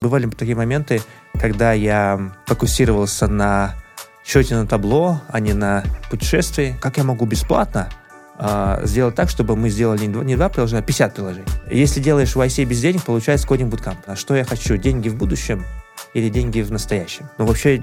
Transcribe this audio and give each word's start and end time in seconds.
Бывали 0.00 0.26
такие 0.26 0.54
моменты, 0.54 1.02
когда 1.40 1.72
я 1.72 2.30
фокусировался 2.46 3.26
на 3.26 3.74
счете 4.24 4.54
на 4.54 4.64
табло, 4.64 5.20
а 5.28 5.40
не 5.40 5.54
на 5.54 5.82
путешествии. 6.08 6.76
Как 6.80 6.98
я 6.98 7.02
могу 7.02 7.26
бесплатно 7.26 7.88
э, 8.38 8.82
сделать 8.84 9.16
так, 9.16 9.28
чтобы 9.28 9.56
мы 9.56 9.70
сделали 9.70 10.06
не 10.06 10.08
два, 10.12 10.22
не 10.22 10.36
два 10.36 10.50
приложения, 10.50 10.82
а 10.82 10.84
50 10.84 11.14
приложений? 11.14 11.46
Если 11.68 11.98
делаешь 11.98 12.36
в 12.36 12.40
IC 12.40 12.64
без 12.66 12.80
денег, 12.80 13.02
получается 13.02 13.48
кодинг 13.48 13.70
буткамп. 13.72 13.98
А 14.06 14.14
что 14.14 14.36
я 14.36 14.44
хочу? 14.44 14.76
Деньги 14.76 15.08
в 15.08 15.16
будущем 15.16 15.64
или 16.14 16.28
деньги 16.28 16.60
в 16.60 16.70
настоящем? 16.70 17.28
Ну, 17.36 17.46
вообще, 17.46 17.82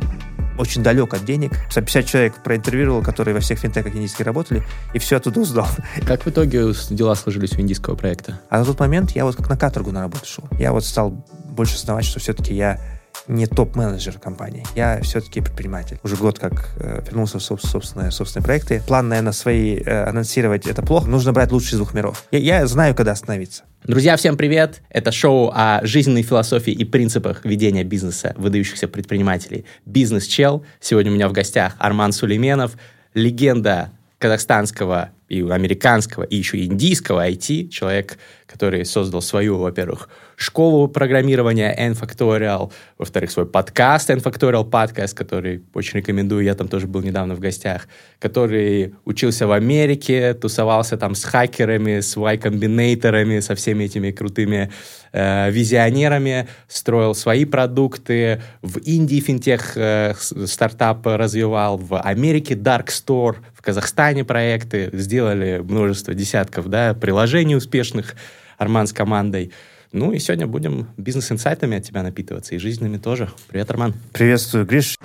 очень 0.58 0.84
далек 0.84 1.14
от 1.14 1.26
денег. 1.26 1.52
50 1.74 2.06
человек 2.06 2.36
проинтервьюировал, 2.36 3.02
которые 3.02 3.34
во 3.34 3.42
всех 3.42 3.60
финтеках 3.60 3.94
индийских 3.94 4.26
работали, 4.26 4.64
и 4.94 5.00
все 5.00 5.18
оттуда 5.18 5.42
узнал. 5.42 5.68
Как 6.08 6.26
в 6.26 6.30
итоге 6.30 6.72
дела 6.92 7.16
сложились 7.16 7.52
у 7.58 7.62
индийского 7.62 7.96
проекта? 7.96 8.40
А 8.50 8.60
на 8.60 8.66
тот 8.66 8.80
момент 8.80 9.12
я 9.12 9.26
вот 9.26 9.36
как 9.36 9.50
на 9.50 9.58
каторгу 9.58 9.92
на 9.92 10.00
работу 10.00 10.26
шел. 10.26 10.46
Я 10.58 10.72
вот 10.72 10.86
стал 10.86 11.26
больше 11.56 11.76
осознавать, 11.76 12.06
что 12.06 12.20
все-таки 12.20 12.54
я 12.54 12.80
не 13.28 13.48
топ-менеджер 13.48 14.20
компании. 14.20 14.64
Я 14.76 15.02
все-таки 15.02 15.42
предприниматель. 15.42 15.98
Уже 16.04 16.16
год 16.16 16.38
как 16.38 16.70
э, 16.78 17.02
вернулся 17.06 17.40
в 17.40 17.44
собственные, 17.44 18.12
собственные 18.12 18.44
проекты. 18.44 18.84
План, 18.86 19.08
наверное, 19.08 19.32
свои 19.32 19.78
э, 19.78 20.04
анонсировать 20.04 20.68
это 20.68 20.82
плохо. 20.82 21.08
Нужно 21.08 21.34
брать 21.34 21.52
лучшие 21.52 21.74
из 21.74 21.78
двух 21.78 21.94
миров. 21.94 22.26
Я, 22.32 22.40
я 22.40 22.68
знаю, 22.68 22.94
когда 22.94 23.14
остановиться. 23.14 23.64
Друзья, 23.84 24.18
всем 24.18 24.36
привет! 24.36 24.82
Это 24.90 25.12
шоу 25.12 25.52
о 25.54 25.80
жизненной 25.84 26.24
философии 26.24 26.74
и 26.74 26.86
принципах 26.86 27.46
ведения 27.46 27.84
бизнеса 27.84 28.34
выдающихся 28.38 28.88
предпринимателей. 28.88 29.66
Бизнес-чел. 29.86 30.66
Сегодня 30.80 31.12
у 31.12 31.16
меня 31.16 31.30
в 31.30 31.34
гостях 31.34 31.76
Арман 31.80 32.12
Сулейменов, 32.12 32.74
легенда 33.14 33.92
казахстанского 34.18 35.12
и 35.30 35.42
американского, 35.42 36.24
и 36.24 36.36
еще 36.36 36.64
индийского 36.64 37.28
IT, 37.28 37.70
человек, 37.70 38.18
который 38.46 38.86
создал 38.86 39.22
свою, 39.22 39.58
во-первых, 39.58 40.10
школу 40.36 40.88
программирования 40.88 41.74
N-Factorial, 41.78 42.72
во-вторых, 42.98 43.32
свой 43.32 43.46
подкаст 43.46 44.10
N-Factorial 44.10 44.70
Podcast, 44.70 45.16
который 45.16 45.64
очень 45.74 46.00
рекомендую, 46.00 46.44
я 46.44 46.56
там 46.56 46.68
тоже 46.68 46.88
был 46.88 47.02
недавно 47.02 47.36
в 47.36 47.40
гостях, 47.40 47.88
который 48.20 48.94
учился 49.06 49.48
в 49.48 49.52
Америке, 49.52 50.34
тусовался 50.34 50.98
там 50.98 51.16
с 51.16 51.24
хакерами, 51.24 52.02
с 52.02 52.16
Y-комбинаторами, 52.18 53.40
со 53.40 53.56
всеми 53.56 53.86
этими 53.86 54.12
крутыми 54.12 54.72
э, 55.12 55.50
визионерами, 55.52 56.48
строил 56.68 57.16
свои 57.16 57.46
продукты, 57.46 58.42
в 58.62 58.78
Индии 58.80 59.20
финтех 59.20 59.74
э, 59.76 60.14
стартап 60.20 61.06
развивал, 61.06 61.78
в 61.78 62.00
Америке 62.00 62.56
Dark 62.56 62.88
Store, 62.88 63.38
в 63.54 63.62
Казахстане 63.62 64.24
проекты, 64.24 64.90
сделали 65.16 65.60
множество 65.60 66.14
десятков 66.14 66.68
да, 66.68 66.94
приложений 66.94 67.56
успешных, 67.56 68.16
Арман 68.58 68.86
с 68.86 68.92
командой. 68.92 69.54
Ну 69.94 70.12
и 70.12 70.20
сегодня 70.20 70.46
будем 70.46 70.90
бизнес-инсайтами 70.98 71.78
от 71.78 71.86
тебя 71.86 72.04
напитываться 72.04 72.54
и 72.54 72.58
жизненными 72.58 72.98
тоже. 72.98 73.30
Привет, 73.48 73.72
Арман. 73.72 73.94
Приветствую, 74.12 74.66
Гриш. 74.66 74.98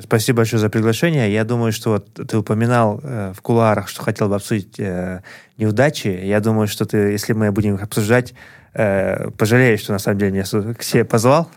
Спасибо 0.00 0.36
большое 0.36 0.60
за 0.60 0.68
приглашение. 0.68 1.32
Я 1.32 1.42
думаю, 1.42 1.72
что 1.72 1.90
вот 1.90 2.06
ты 2.14 2.38
упоминал 2.38 3.00
э, 3.02 3.32
в 3.34 3.40
кулуарах, 3.40 3.88
что 3.88 4.02
хотел 4.02 4.28
бы 4.28 4.36
обсудить 4.36 4.78
э, 4.78 5.22
неудачи. 5.56 6.06
Я 6.06 6.38
думаю, 6.38 6.68
что 6.68 6.84
ты, 6.84 6.98
если 6.98 7.32
мы 7.32 7.50
будем 7.50 7.74
их 7.74 7.82
обсуждать, 7.82 8.32
э, 8.74 9.30
пожалеешь, 9.30 9.80
что 9.80 9.92
на 9.92 9.98
самом 9.98 10.18
деле 10.18 10.32
меня 10.32 10.44
к 10.74 10.82
себе 10.82 11.04
позвал 11.04 11.50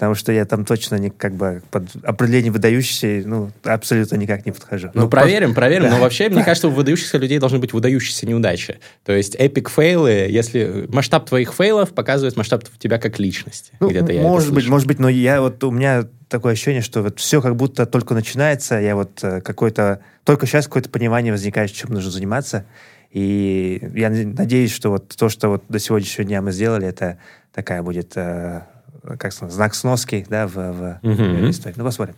потому 0.00 0.14
что 0.14 0.32
я 0.32 0.46
там 0.46 0.64
точно 0.64 0.96
не, 0.96 1.10
как 1.10 1.34
бы 1.34 1.62
под 1.70 1.84
определение 2.04 2.50
выдающийся, 2.50 3.28
ну, 3.28 3.50
абсолютно 3.64 4.16
никак 4.16 4.46
не 4.46 4.52
подхожу. 4.52 4.90
Ну, 4.94 5.02
ну 5.02 5.08
проверим, 5.10 5.52
проверим. 5.54 5.84
Да. 5.84 5.90
Но 5.90 6.00
вообще, 6.00 6.30
мне 6.30 6.42
кажется, 6.44 6.68
у 6.68 6.70
выдающихся 6.70 7.18
людей 7.18 7.38
должны 7.38 7.58
быть 7.58 7.74
выдающиеся 7.74 8.26
неудачи. 8.26 8.78
То 9.04 9.12
есть 9.12 9.34
эпик 9.34 9.68
фейлы, 9.68 10.26
если 10.30 10.86
масштаб 10.88 11.28
твоих 11.28 11.52
фейлов 11.52 11.92
показывает 11.92 12.34
масштаб 12.36 12.64
тебя 12.78 12.98
как 12.98 13.18
личности. 13.18 13.72
Ну, 13.78 13.90
Где-то 13.90 14.12
я 14.12 14.22
может 14.22 14.54
быть, 14.54 14.66
может 14.68 14.86
быть, 14.86 15.00
но 15.00 15.10
я 15.10 15.42
вот, 15.42 15.62
у 15.64 15.70
меня 15.70 16.06
такое 16.28 16.52
ощущение, 16.52 16.80
что 16.82 17.02
вот 17.02 17.18
все 17.18 17.42
как 17.42 17.56
будто 17.56 17.84
только 17.84 18.14
начинается, 18.14 18.76
я 18.76 18.94
вот 18.94 19.18
э, 19.22 19.42
какой-то, 19.42 20.00
только 20.24 20.46
сейчас 20.46 20.66
какое-то 20.66 20.88
понимание 20.88 21.32
возникает, 21.32 21.72
чем 21.72 21.90
нужно 21.90 22.10
заниматься. 22.10 22.64
И 23.10 23.90
я 23.94 24.10
надеюсь, 24.10 24.72
что 24.72 24.90
вот 24.90 25.08
то, 25.08 25.28
что 25.28 25.48
вот 25.48 25.64
до 25.68 25.78
сегодняшнего 25.78 26.24
дня 26.24 26.42
мы 26.42 26.52
сделали, 26.52 26.86
это 26.86 27.18
такая 27.52 27.82
будет 27.82 28.12
э, 28.16 28.62
как 29.02 29.32
сказать, 29.32 29.54
знак 29.54 29.74
сноски, 29.74 30.26
да, 30.28 30.46
в, 30.46 30.54
в 30.54 30.98
угу. 31.02 31.50
истории. 31.50 31.74
Ну, 31.76 31.84
посмотрим. 31.84 32.16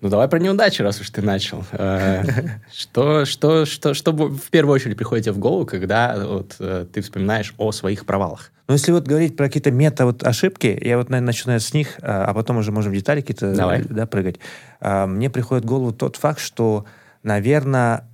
Ну, 0.00 0.10
давай 0.10 0.28
про 0.28 0.38
неудачи, 0.38 0.82
раз 0.82 1.00
уж 1.00 1.08
ты 1.10 1.22
начал. 1.22 1.64
Э, 1.72 2.22
что, 2.72 3.24
что, 3.24 3.64
что, 3.64 3.94
что 3.94 4.12
в 4.12 4.50
первую 4.50 4.74
очередь 4.74 4.96
приходит 4.96 5.24
тебе 5.24 5.32
в 5.32 5.38
голову, 5.38 5.66
когда 5.66 6.16
вот, 6.26 6.56
э, 6.58 6.86
ты 6.92 7.00
вспоминаешь 7.00 7.54
о 7.56 7.72
своих 7.72 8.04
провалах? 8.04 8.50
Ну, 8.66 8.74
если 8.74 8.92
вот 8.92 9.06
говорить 9.06 9.36
про 9.36 9.46
какие-то 9.46 9.70
мета-ошибки, 9.70 10.78
я 10.82 10.98
вот, 10.98 11.10
наверное, 11.10 11.28
начинаю 11.28 11.60
с 11.60 11.74
них, 11.74 11.98
а, 12.00 12.32
потом 12.32 12.56
уже 12.56 12.72
можем 12.72 12.92
в 12.92 12.94
детали 12.94 13.20
какие-то 13.20 13.54
да, 13.54 14.06
прыгать. 14.06 14.40
А, 14.80 15.06
мне 15.06 15.28
приходит 15.28 15.64
в 15.64 15.68
голову 15.68 15.92
тот 15.92 16.16
факт, 16.16 16.40
что, 16.40 16.86
наверное, 17.22 18.04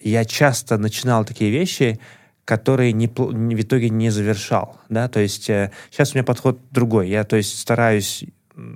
я 0.00 0.24
часто 0.24 0.78
начинал 0.78 1.24
такие 1.24 1.50
вещи, 1.50 2.00
который 2.44 2.92
не, 2.92 3.06
в 3.06 3.60
итоге 3.60 3.90
не 3.90 4.10
завершал, 4.10 4.78
да, 4.88 5.08
то 5.08 5.20
есть 5.20 5.48
э, 5.48 5.70
сейчас 5.90 6.12
у 6.12 6.14
меня 6.16 6.24
подход 6.24 6.58
другой, 6.70 7.08
я, 7.08 7.22
то 7.22 7.36
есть, 7.36 7.58
стараюсь 7.58 8.24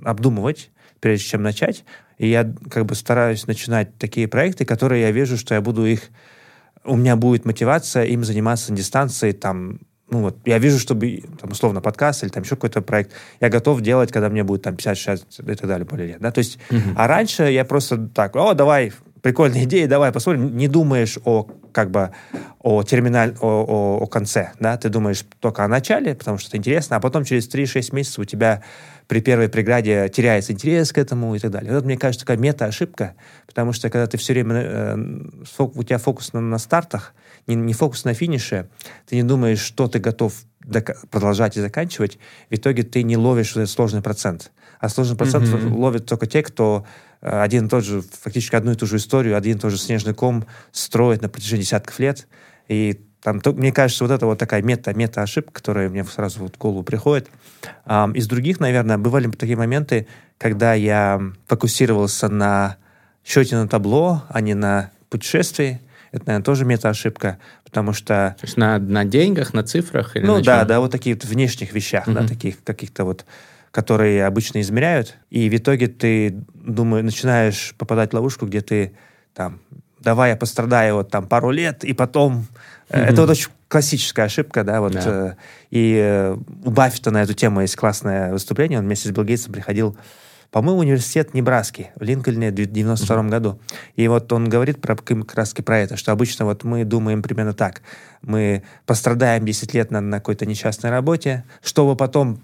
обдумывать, 0.03 0.71
прежде 1.01 1.25
чем 1.25 1.43
начать, 1.43 1.83
и 2.17 2.27
я 2.29 2.49
как 2.69 2.85
бы 2.85 2.95
стараюсь 2.95 3.47
начинать 3.47 3.97
такие 3.97 4.27
проекты, 4.27 4.63
которые 4.63 5.01
я 5.01 5.11
вижу, 5.11 5.37
что 5.37 5.55
я 5.55 5.61
буду 5.61 5.85
их, 5.85 6.03
у 6.85 6.95
меня 6.95 7.15
будет 7.15 7.45
мотивация 7.45 8.05
им 8.05 8.23
заниматься 8.23 8.71
на 8.71 8.77
дистанции, 8.77 9.33
там, 9.33 9.79
ну 10.09 10.21
вот, 10.21 10.37
я 10.45 10.57
вижу, 10.57 10.79
чтобы, 10.79 11.23
там, 11.41 11.51
условно, 11.51 11.81
подкаст 11.81 12.23
или 12.23 12.29
там 12.29 12.43
еще 12.43 12.55
какой-то 12.55 12.81
проект, 12.81 13.11
я 13.41 13.49
готов 13.49 13.81
делать, 13.81 14.11
когда 14.11 14.29
мне 14.29 14.43
будет 14.43 14.61
там 14.61 14.75
50-60 14.75 15.51
и 15.51 15.55
так 15.55 15.67
далее 15.67 15.85
более 15.85 16.07
лет, 16.07 16.21
да, 16.21 16.31
то 16.31 16.39
есть, 16.39 16.59
uh-huh. 16.69 16.93
а 16.95 17.07
раньше 17.07 17.43
я 17.43 17.65
просто 17.65 17.97
так, 18.07 18.37
о, 18.37 18.53
давай, 18.53 18.93
прикольная 19.25 19.63
идея, 19.63 19.87
давай 19.87 20.11
посмотрим, 20.11 20.55
не 20.55 20.67
думаешь 20.67 21.17
о 21.25 21.47
как 21.71 21.89
бы 21.89 22.11
о 22.59 22.83
терминаль, 22.83 23.33
о, 23.41 23.47
о, 23.47 24.03
о 24.03 24.05
конце, 24.05 24.51
да, 24.59 24.77
ты 24.77 24.89
думаешь 24.89 25.25
только 25.39 25.63
о 25.63 25.67
начале, 25.67 26.13
потому 26.13 26.37
что 26.37 26.49
это 26.49 26.57
интересно, 26.57 26.97
а 26.97 26.99
потом 26.99 27.23
через 27.23 27.49
3-6 27.49 27.95
месяцев 27.95 28.19
у 28.19 28.25
тебя 28.25 28.61
при 29.07 29.21
первой 29.21 29.49
преграде 29.49 30.09
теряется 30.09 30.53
интерес 30.53 30.93
к 30.93 30.99
этому 30.99 31.33
и 31.33 31.39
так 31.39 31.49
далее. 31.49 31.73
Вот, 31.73 31.85
мне 31.85 31.97
кажется, 31.97 32.23
такая 32.23 32.37
мета-ошибка, 32.37 33.15
потому 33.47 33.73
что 33.73 33.89
когда 33.89 34.05
ты 34.05 34.19
все 34.19 34.33
время, 34.33 34.61
э, 34.61 34.97
у 35.57 35.83
тебя 35.83 35.97
фокус 35.97 36.31
на, 36.33 36.41
на 36.41 36.59
стартах, 36.59 37.15
не, 37.47 37.55
не 37.55 37.73
фокус 37.73 38.03
на 38.05 38.13
финише, 38.13 38.69
ты 39.07 39.15
не 39.15 39.23
думаешь, 39.23 39.59
что 39.59 39.87
ты 39.87 39.99
готов 39.99 40.33
продолжать 41.11 41.57
и 41.57 41.61
заканчивать, 41.61 42.17
в 42.49 42.55
итоге 42.55 42.83
ты 42.83 43.03
не 43.03 43.17
ловишь 43.17 43.51
этот 43.51 43.69
сложный 43.69 44.01
процент. 44.01 44.51
А 44.79 44.89
сложный 44.89 45.15
процент 45.15 45.45
mm-hmm. 45.45 45.73
ловят 45.73 46.05
только 46.05 46.25
те, 46.25 46.41
кто 46.41 46.85
Э, 47.25 47.41
один 47.41 47.65
и 47.65 47.69
тот 47.69 47.83
же, 47.83 48.01
фактически 48.01 48.55
одну 48.55 48.71
и 48.71 48.75
ту 48.75 48.85
же 48.85 48.97
историю, 48.97 49.35
один 49.35 49.57
и 49.57 49.59
тот 49.59 49.71
же 49.71 49.77
снежный 49.77 50.13
ком 50.13 50.45
строит 50.71 51.21
на 51.23 51.29
протяжении 51.29 51.63
десятков 51.63 51.99
лет. 51.99 52.27
И 52.67 53.01
там, 53.21 53.41
то, 53.41 53.51
мне 53.51 53.71
кажется, 53.71 54.03
вот 54.03 54.11
это 54.11 54.27
вот 54.27 54.37
такая 54.37 54.61
мета, 54.61 54.93
мета-ошибка, 54.93 55.51
которая 55.51 55.89
мне 55.89 56.03
сразу 56.05 56.41
вот 56.41 56.55
в 56.55 56.59
голову 56.59 56.83
приходит. 56.83 57.29
Um, 57.87 58.15
из 58.15 58.27
других, 58.27 58.59
наверное, 58.59 58.99
бывали 58.99 59.27
такие 59.31 59.57
моменты, 59.57 60.07
когда 60.37 60.75
я 60.75 61.19
фокусировался 61.47 62.29
на 62.29 62.77
счете 63.23 63.55
на 63.55 63.67
табло, 63.67 64.23
а 64.29 64.41
не 64.41 64.53
на 64.53 64.91
путешествии. 65.09 65.81
Это, 66.15 66.27
наверное, 66.27 66.45
тоже 66.45 66.63
мета-ошибка, 66.63 67.39
потому 67.65 67.91
что... 67.91 68.37
То 68.39 68.45
есть 68.45 68.55
на, 68.55 68.79
на 68.79 69.03
деньгах, 69.03 69.53
на 69.53 69.63
цифрах? 69.63 70.15
Или 70.15 70.25
ну 70.25 70.37
на 70.37 70.43
да, 70.43 70.59
чем? 70.59 70.67
да, 70.69 70.79
вот 70.79 70.91
такие 70.91 71.13
вот 71.13 71.25
внешних 71.25 71.73
вещах, 71.73 72.07
mm-hmm. 72.07 72.13
да, 72.13 72.27
таких 72.27 72.63
каких-то 72.63 73.03
вот 73.03 73.25
которые 73.71 74.25
обычно 74.25 74.61
измеряют, 74.61 75.17
и 75.29 75.49
в 75.49 75.53
итоге 75.57 75.87
ты, 75.87 76.33
думаю, 76.53 77.03
начинаешь 77.03 77.75
попадать 77.77 78.11
в 78.11 78.15
ловушку, 78.15 78.45
где 78.45 78.61
ты 78.61 78.93
там, 79.33 79.59
давай 79.99 80.29
я 80.29 80.37
пострадаю 80.37 80.95
вот 80.95 81.11
там 81.11 81.27
пару 81.27 81.51
лет, 81.51 81.83
и 81.83 81.91
потом... 81.91 82.47
Mm-hmm. 82.87 82.97
Это 82.97 83.21
вот 83.21 83.31
очень 83.31 83.49
классическая 83.67 84.23
ошибка, 84.27 84.63
да, 84.63 84.79
вот. 84.79 84.93
Yeah. 84.93 85.31
Э, 85.31 85.35
и 85.71 85.99
э, 86.01 86.37
у 86.63 86.71
Баффета 86.71 87.11
на 87.11 87.23
эту 87.23 87.33
тему 87.33 87.59
есть 87.59 87.75
классное 87.75 88.31
выступление, 88.31 88.79
он 88.79 88.85
вместе 88.85 89.09
с 89.09 89.11
Билл 89.11 89.25
Гейтсом 89.25 89.51
приходил 89.51 89.97
по-моему, 90.51 90.81
университет 90.81 91.33
Небраски 91.33 91.91
в 91.95 92.03
Линкольне 92.03 92.51
в 92.51 92.53
92 92.53 93.15
mm-hmm. 93.15 93.29
году. 93.29 93.59
И 93.95 94.07
вот 94.07 94.31
он 94.31 94.49
говорит 94.49 94.81
про, 94.81 94.95
как 94.95 95.35
раз 95.35 95.53
про 95.53 95.79
это, 95.79 95.97
что 95.97 96.11
обычно 96.11 96.45
вот 96.45 96.63
мы 96.63 96.83
думаем 96.85 97.21
примерно 97.21 97.53
так. 97.53 97.81
Мы 98.21 98.63
пострадаем 98.85 99.45
10 99.45 99.73
лет 99.73 99.91
на, 99.91 100.01
на 100.01 100.19
какой-то 100.19 100.45
несчастной 100.45 100.89
работе, 100.89 101.43
чтобы 101.61 101.95
потом 101.95 102.39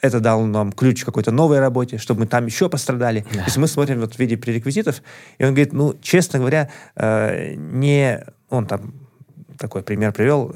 это 0.00 0.20
дал 0.20 0.44
нам 0.44 0.72
ключ 0.72 1.02
к 1.02 1.06
какой-то 1.06 1.30
новой 1.30 1.60
работе, 1.60 1.98
чтобы 1.98 2.20
мы 2.20 2.26
там 2.26 2.46
еще 2.46 2.68
пострадали. 2.68 3.24
Да. 3.32 3.40
То 3.40 3.44
есть 3.46 3.56
мы 3.56 3.66
смотрим 3.66 4.00
вот 4.00 4.14
в 4.14 4.18
виде 4.18 4.36
пререквизитов, 4.36 5.02
и 5.38 5.44
он 5.44 5.50
говорит, 5.50 5.72
ну, 5.72 5.94
честно 6.00 6.38
говоря, 6.38 6.70
э, 6.96 7.54
не... 7.54 8.24
Он 8.48 8.66
там 8.66 8.94
такой 9.58 9.82
пример 9.82 10.12
привел, 10.12 10.54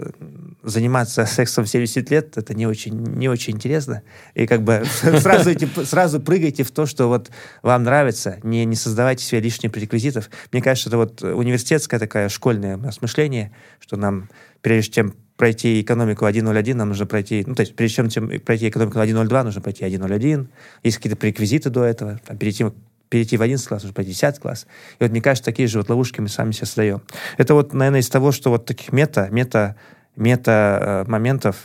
заниматься 0.62 1.24
сексом 1.26 1.64
в 1.64 1.68
70 1.68 2.10
лет, 2.10 2.36
это 2.36 2.54
не 2.54 2.66
очень, 2.66 2.94
не 2.94 3.28
очень 3.28 3.54
интересно. 3.54 4.02
И 4.34 4.46
как 4.46 4.62
бы 4.62 4.82
сразу, 5.20 5.50
сразу 5.84 6.20
прыгайте 6.20 6.62
в 6.64 6.70
то, 6.70 6.86
что 6.86 7.08
вот 7.08 7.30
вам 7.62 7.84
нравится, 7.84 8.38
не, 8.42 8.64
не 8.64 8.76
создавайте 8.76 9.24
себе 9.24 9.40
лишних 9.40 9.72
пререквизитов. 9.72 10.30
Мне 10.52 10.62
кажется, 10.62 10.88
это 10.88 10.98
вот 10.98 11.22
университетское 11.22 11.98
такое 11.98 12.28
школьное 12.28 12.78
осмышление, 12.86 13.52
что 13.80 13.96
нам, 13.96 14.28
прежде 14.60 14.92
чем 14.92 15.14
пройти 15.36 15.80
экономику 15.80 16.26
1.01, 16.26 16.74
нам 16.74 16.88
нужно 16.88 17.06
пройти, 17.06 17.44
ну, 17.46 17.54
то 17.54 17.62
есть, 17.62 17.74
прежде 17.74 18.10
чем 18.10 18.40
пройти 18.40 18.68
экономику 18.68 18.98
1.02, 18.98 19.42
нужно 19.42 19.62
пройти 19.62 19.84
1.01. 19.84 20.46
Есть 20.82 20.98
какие-то 20.98 21.16
преквизиты 21.16 21.70
до 21.70 21.82
этого. 21.84 22.20
Там, 22.26 22.36
перейти, 22.36 22.66
перейти 23.10 23.36
в 23.36 23.42
11 23.42 23.66
класс, 23.66 23.82
нужно 23.82 23.94
пройти 23.94 24.12
10 24.12 24.38
класс. 24.38 24.66
И 24.98 25.02
вот, 25.04 25.10
мне 25.10 25.20
кажется, 25.20 25.44
такие 25.44 25.68
же 25.68 25.78
вот 25.78 25.90
ловушки 25.90 26.20
мы 26.20 26.28
сами 26.28 26.52
себе 26.52 26.66
создаем. 26.66 27.02
Это 27.36 27.54
вот, 27.54 27.74
наверное, 27.74 28.00
из 28.00 28.08
того, 28.08 28.32
что 28.32 28.50
вот 28.50 28.64
таких 28.64 28.92
мета, 28.92 29.28
мета, 29.30 29.76
мета 30.16 31.04
э, 31.06 31.10
моментов. 31.10 31.56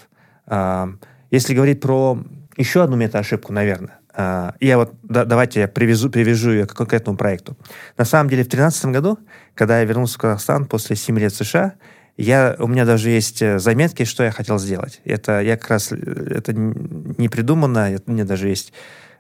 Э, 0.47 0.88
если 1.31 1.53
говорить 1.53 1.80
про 1.80 2.21
еще 2.57 2.83
одну 2.83 2.97
мета-ошибку, 2.97 3.53
наверное, 3.53 4.00
э, 4.15 4.51
я 4.59 4.77
вот, 4.77 4.94
да, 5.03 5.24
давайте 5.24 5.62
я 5.62 5.68
привезу, 5.68 6.09
привяжу 6.09 6.51
ее 6.51 6.65
к 6.65 6.74
конкретному 6.74 7.18
проекту. 7.18 7.56
На 7.98 8.06
самом 8.06 8.30
деле, 8.30 8.44
в 8.44 8.48
2013 8.48 8.86
году, 8.86 9.19
когда 9.53 9.80
я 9.80 9.86
вернулся 9.86 10.15
в 10.15 10.21
Казахстан 10.21 10.65
после 10.65 10.95
7 10.95 11.18
лет 11.19 11.31
в 11.31 11.38
США, 11.38 11.75
я, 12.18 12.56
у 12.59 12.68
меня 12.68 12.86
даже 12.86 13.09
есть 13.09 13.41
э, 13.41 13.59
заметки, 13.59 14.03
что 14.03 14.24
я 14.24 14.31
хотел 14.31 14.57
сделать. 14.57 15.01
Это 15.03 15.41
я 15.41 15.57
как 15.57 15.69
раз, 15.69 15.91
э, 15.91 15.95
это 15.95 16.53
не 16.53 17.27
придумано, 17.27 17.94
это, 17.94 18.09
мне 18.09 18.24
даже 18.24 18.48
есть 18.48 18.71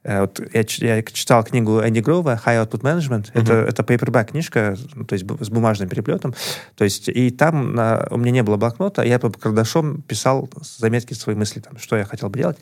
вот 0.05 0.39
я, 0.53 0.63
я 0.95 1.03
читал 1.03 1.43
книгу 1.43 1.81
Энди 1.81 1.99
Грова 1.99 2.39
«High 2.45 2.63
Output 2.63 2.81
Management». 2.81 3.31
Uh-huh. 3.33 3.41
Это, 3.41 3.53
это 3.53 3.83
paperback 3.83 4.31
книжка, 4.31 4.77
ну, 4.93 5.03
то 5.03 5.13
есть 5.13 5.25
с 5.25 5.49
бумажным 5.49 5.89
переплетом. 5.89 6.35
То 6.75 6.83
есть, 6.83 7.09
и 7.09 7.31
там 7.31 7.73
на, 7.73 8.07
у 8.11 8.17
меня 8.17 8.31
не 8.31 8.43
было 8.43 8.57
блокнота, 8.57 9.03
я 9.03 9.17
по 9.17 9.31
карандашом 9.31 10.01
писал 10.03 10.49
заметки, 10.61 11.13
свои 11.13 11.35
мысли, 11.35 11.59
там, 11.59 11.77
что 11.79 11.97
я 11.97 12.05
хотел 12.05 12.29
бы 12.29 12.37
делать. 12.37 12.57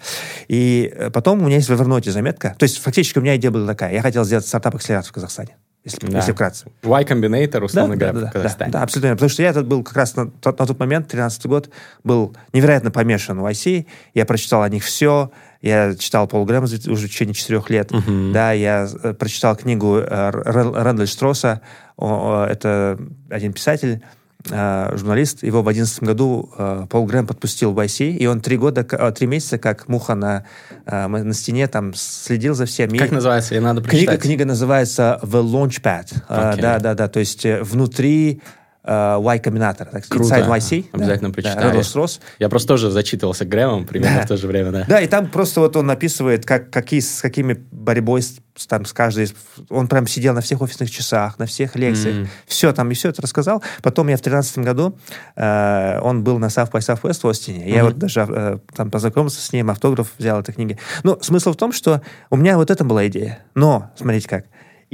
И 0.47 0.93
потом 1.13 1.41
у 1.41 1.45
меня 1.45 1.57
есть 1.57 1.69
в 1.69 1.73
Evernote 1.73 2.09
заметка. 2.11 2.55
То 2.57 2.63
есть, 2.63 2.79
фактически 2.79 3.19
у 3.19 3.21
меня 3.21 3.35
идея 3.35 3.51
была 3.51 3.67
такая. 3.67 3.93
Я 3.93 4.01
хотел 4.01 4.23
сделать 4.23 4.45
стартап-акселератор 4.45 5.09
в 5.09 5.13
Казахстане 5.13 5.57
если, 5.83 6.07
да. 6.07 6.17
если 6.17 6.31
вкратце. 6.31 6.67
Y 6.81 7.03
Combinator, 7.03 7.63
условно 7.63 7.97
да, 7.97 8.11
говоря, 8.11 8.25
да, 8.25 8.29
в 8.29 8.33
Казахстане. 8.33 8.71
Да, 8.71 8.79
да, 8.79 8.83
абсолютно. 8.83 9.11
Потому 9.11 9.29
что 9.29 9.43
я 9.43 9.49
этот 9.49 9.67
был 9.67 9.83
как 9.83 9.97
раз 9.97 10.15
на, 10.15 10.25
на 10.25 10.53
тот 10.53 10.79
момент, 10.79 11.09
13 11.09 11.45
год, 11.45 11.69
был 12.03 12.35
невероятно 12.53 12.91
помешан 12.91 13.39
в 13.39 13.45
IC. 13.45 13.85
Я 14.13 14.25
прочитал 14.25 14.63
о 14.63 14.69
них 14.69 14.83
все. 14.83 15.31
Я 15.63 15.95
читал 15.95 16.27
Пол 16.27 16.43
Грэма 16.43 16.65
уже 16.65 16.77
в 17.07 17.09
течение 17.09 17.33
четырех 17.33 17.69
лет. 17.69 17.89
Uh-huh. 17.89 18.33
Да, 18.33 18.51
я 18.51 18.85
э, 19.01 19.13
прочитал 19.13 19.55
книгу 19.55 19.95
э, 19.95 20.29
Рэндаль 20.29 21.07
Стросса. 21.07 21.61
Это 21.97 22.99
один 23.29 23.53
писатель 23.53 24.03
э, 24.49 24.97
журналист, 24.97 25.41
его 25.41 25.61
в 25.61 25.63
2011 25.63 26.03
году 26.03 26.51
Пол 26.89 27.05
Грэм 27.05 27.27
подпустил 27.27 27.71
в 27.71 27.79
IC, 27.79 28.11
и 28.11 28.25
он 28.27 28.41
три 28.41 28.57
года, 28.57 28.83
три 29.13 29.25
месяца, 29.25 29.57
как 29.57 29.87
муха 29.87 30.15
на, 30.15 30.43
на 30.85 31.33
стене, 31.33 31.67
там 31.67 31.93
следил 31.93 32.55
за 32.55 32.65
всем. 32.65 32.89
Как 32.89 33.11
называется? 33.11 33.55
И 33.55 33.59
надо 33.59 33.79
прочитать. 33.79 34.19
Книга, 34.19 34.21
книга 34.21 34.45
называется 34.45 35.17
The 35.23 35.41
Launchpad. 35.41 36.23
Okay. 36.27 36.61
Да, 36.61 36.79
да, 36.79 36.93
да, 36.93 37.07
то 37.07 37.21
есть 37.21 37.45
внутри 37.45 38.41
Y 38.85 39.39
Combinator, 39.39 39.85
так 39.85 40.05
сказать, 40.05 40.45
Inside 40.45 40.49
YC. 40.49 40.85
Обязательно 40.91 41.29
да, 41.29 41.33
прочитаю. 41.33 41.73
Да, 41.73 41.81
Рос. 41.93 42.19
Я 42.39 42.49
просто 42.49 42.67
тоже 42.67 42.91
зачитывался 42.91 43.45
Грэмом 43.45 43.85
примерно 43.85 44.17
да. 44.17 44.25
в 44.25 44.27
то 44.27 44.37
же 44.37 44.47
время, 44.47 44.71
да. 44.71 44.85
Да, 44.87 44.99
и 44.99 45.07
там 45.07 45.27
просто 45.27 45.61
вот 45.61 45.77
он 45.77 45.89
описывает, 45.89 46.45
как, 46.45 46.69
какие, 46.69 46.99
с 46.99 47.21
какими 47.21 47.53
борьбой 47.71 48.21
с, 48.21 48.67
там, 48.67 48.85
с 48.85 48.91
каждой... 48.91 49.33
Он 49.69 49.87
прям 49.87 50.05
сидел 50.05 50.33
на 50.33 50.41
всех 50.41 50.61
офисных 50.61 50.91
часах, 50.91 51.39
на 51.39 51.45
всех 51.45 51.75
лекциях. 51.75 52.15
Mm. 52.15 52.27
Все 52.45 52.73
там, 52.73 52.91
и 52.91 52.93
все 52.93 53.09
это 53.09 53.21
рассказал. 53.21 53.63
Потом 53.81 54.09
я 54.09 54.17
в 54.17 54.21
2013 54.21 54.57
году, 54.59 54.97
э, 55.35 55.99
он 56.01 56.23
был 56.25 56.37
на 56.37 56.47
South 56.47 56.71
by 56.71 56.79
Southwest 56.79 57.21
в 57.23 57.27
Остине. 57.27 57.69
Я 57.69 57.79
mm-hmm. 57.79 57.83
вот 57.83 57.97
даже 57.97 58.27
э, 58.29 58.57
там 58.75 58.91
познакомился 58.91 59.41
с 59.41 59.53
ним, 59.53 59.69
автограф 59.69 60.11
взял 60.17 60.39
этой 60.41 60.53
книги. 60.53 60.77
Ну, 61.03 61.17
смысл 61.21 61.53
в 61.53 61.55
том, 61.55 61.71
что 61.71 62.01
у 62.29 62.35
меня 62.35 62.57
вот 62.57 62.69
это 62.69 62.83
была 62.83 63.07
идея. 63.07 63.39
Но, 63.55 63.91
смотрите 63.95 64.27
как, 64.27 64.45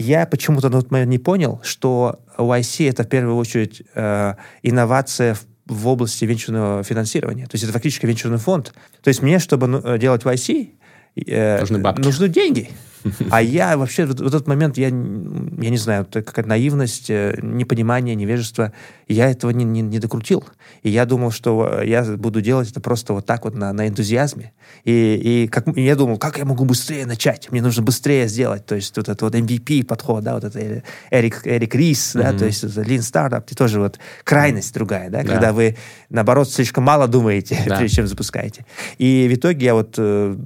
я 0.01 0.25
почему-то 0.25 0.69
на 0.69 0.81
тот 0.81 0.91
момент 0.91 1.11
не 1.11 1.17
понял, 1.17 1.59
что 1.61 2.21
YC— 2.37 2.89
это 2.91 3.03
в 3.03 3.09
первую 3.09 3.35
очередь 3.35 3.81
э, 3.95 4.35
инновация 4.63 5.33
в, 5.33 5.45
в 5.65 5.87
области 5.87 6.23
венчурного 6.23 6.83
финансирования. 6.83 7.45
То 7.47 7.55
есть 7.55 7.65
это 7.65 7.73
фактически 7.73 8.05
венчурный 8.05 8.37
фонд. 8.37 8.73
То 9.03 9.09
есть 9.09 9.21
мне, 9.21 9.39
чтобы 9.39 9.67
ну, 9.67 9.97
делать 9.97 10.23
YC, 10.23 10.69
э, 11.25 11.59
нужны, 11.59 11.79
бабки. 11.79 12.01
нужны 12.01 12.29
деньги. 12.29 12.69
А 13.31 13.41
я 13.41 13.77
вообще 13.77 14.05
в, 14.05 14.27
этот 14.27 14.47
момент, 14.47 14.77
я, 14.77 14.87
я 14.87 14.91
не 14.91 15.77
знаю, 15.77 16.03
это 16.03 16.21
какая-то 16.21 16.49
наивность, 16.49 17.09
э, 17.09 17.37
непонимание, 17.41 18.15
невежество. 18.15 18.73
Я 19.07 19.29
этого 19.29 19.51
не, 19.51 19.63
не, 19.63 19.81
не 19.81 19.99
докрутил. 19.99 20.43
И 20.83 20.89
я 20.89 21.05
думал, 21.05 21.31
что 21.31 21.81
я 21.81 22.03
буду 22.03 22.41
делать 22.41 22.71
это 22.71 22.79
просто 22.79 23.13
вот 23.13 23.25
так 23.25 23.45
вот 23.45 23.55
на, 23.55 23.73
на 23.73 23.87
энтузиазме. 23.87 24.53
И, 24.83 25.43
и, 25.43 25.47
как, 25.47 25.67
и 25.75 25.81
я 25.81 25.95
думал, 25.95 26.17
как 26.17 26.37
я 26.37 26.45
могу 26.45 26.65
быстрее 26.65 27.05
начать? 27.05 27.51
Мне 27.51 27.61
нужно 27.61 27.83
быстрее 27.83 28.27
сделать. 28.27 28.65
То 28.65 28.75
есть 28.75 28.95
вот 28.97 29.09
этот 29.09 29.21
вот 29.21 29.35
MVP 29.35 29.85
подход, 29.85 30.23
да, 30.23 30.35
вот 30.35 30.43
это 30.43 30.83
Эрик, 31.11 31.41
Эрик 31.45 31.75
Рис, 31.75 32.15
mm-hmm. 32.15 32.21
да, 32.21 32.37
то 32.37 32.45
есть 32.45 32.63
Lean 32.63 32.99
Startup, 32.99 33.43
это 33.45 33.55
тоже 33.55 33.79
вот 33.79 33.99
крайность 34.23 34.71
mm-hmm. 34.71 34.73
другая, 34.73 35.09
да, 35.09 35.23
да, 35.23 35.27
когда 35.27 35.53
вы, 35.53 35.77
наоборот, 36.09 36.49
слишком 36.49 36.83
мало 36.83 37.07
думаете, 37.07 37.61
да. 37.65 37.75
прежде 37.77 37.97
чем 37.97 38.07
запускаете. 38.07 38.65
И 38.97 39.27
в 39.29 39.35
итоге 39.35 39.65
я 39.65 39.73
вот 39.73 39.95
э, 39.97 40.37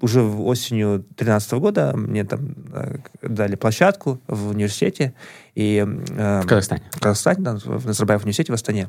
уже 0.00 0.22
осенью 0.22 1.04
2013 1.16 1.52
года 1.52 1.94
мне 2.08 2.24
там 2.24 2.54
э, 2.72 2.98
дали 3.22 3.56
площадку 3.56 4.20
в 4.26 4.50
университете. 4.50 5.14
И, 5.54 5.86
э, 5.86 6.40
в 6.42 6.46
Казахстане? 6.46 6.82
В 6.92 7.00
Казахстане, 7.00 7.40
да, 7.40 7.56
в 7.56 7.86
Назарбаев 7.86 8.22
университете 8.22 8.52
в 8.52 8.54
Астане. 8.54 8.88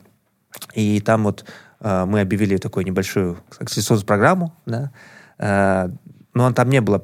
И 0.74 1.00
там 1.02 1.24
вот 1.24 1.46
э, 1.80 2.06
мы 2.06 2.22
объявили 2.22 2.58
такую 2.58 2.86
небольшую 2.86 3.38
акселерационную 3.60 4.06
программу, 4.06 4.54
да, 4.66 4.92
э, 5.38 5.90
но 6.34 6.52
там 6.52 6.70
не 6.70 6.82
было, 6.82 7.04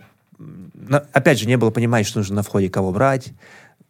опять 1.14 1.40
же, 1.40 1.48
не 1.48 1.58
было 1.58 1.70
понимания, 1.70 2.04
что 2.04 2.20
нужно 2.20 2.38
на 2.38 2.44
входе 2.44 2.70
кого 2.70 2.92
брать, 2.92 3.34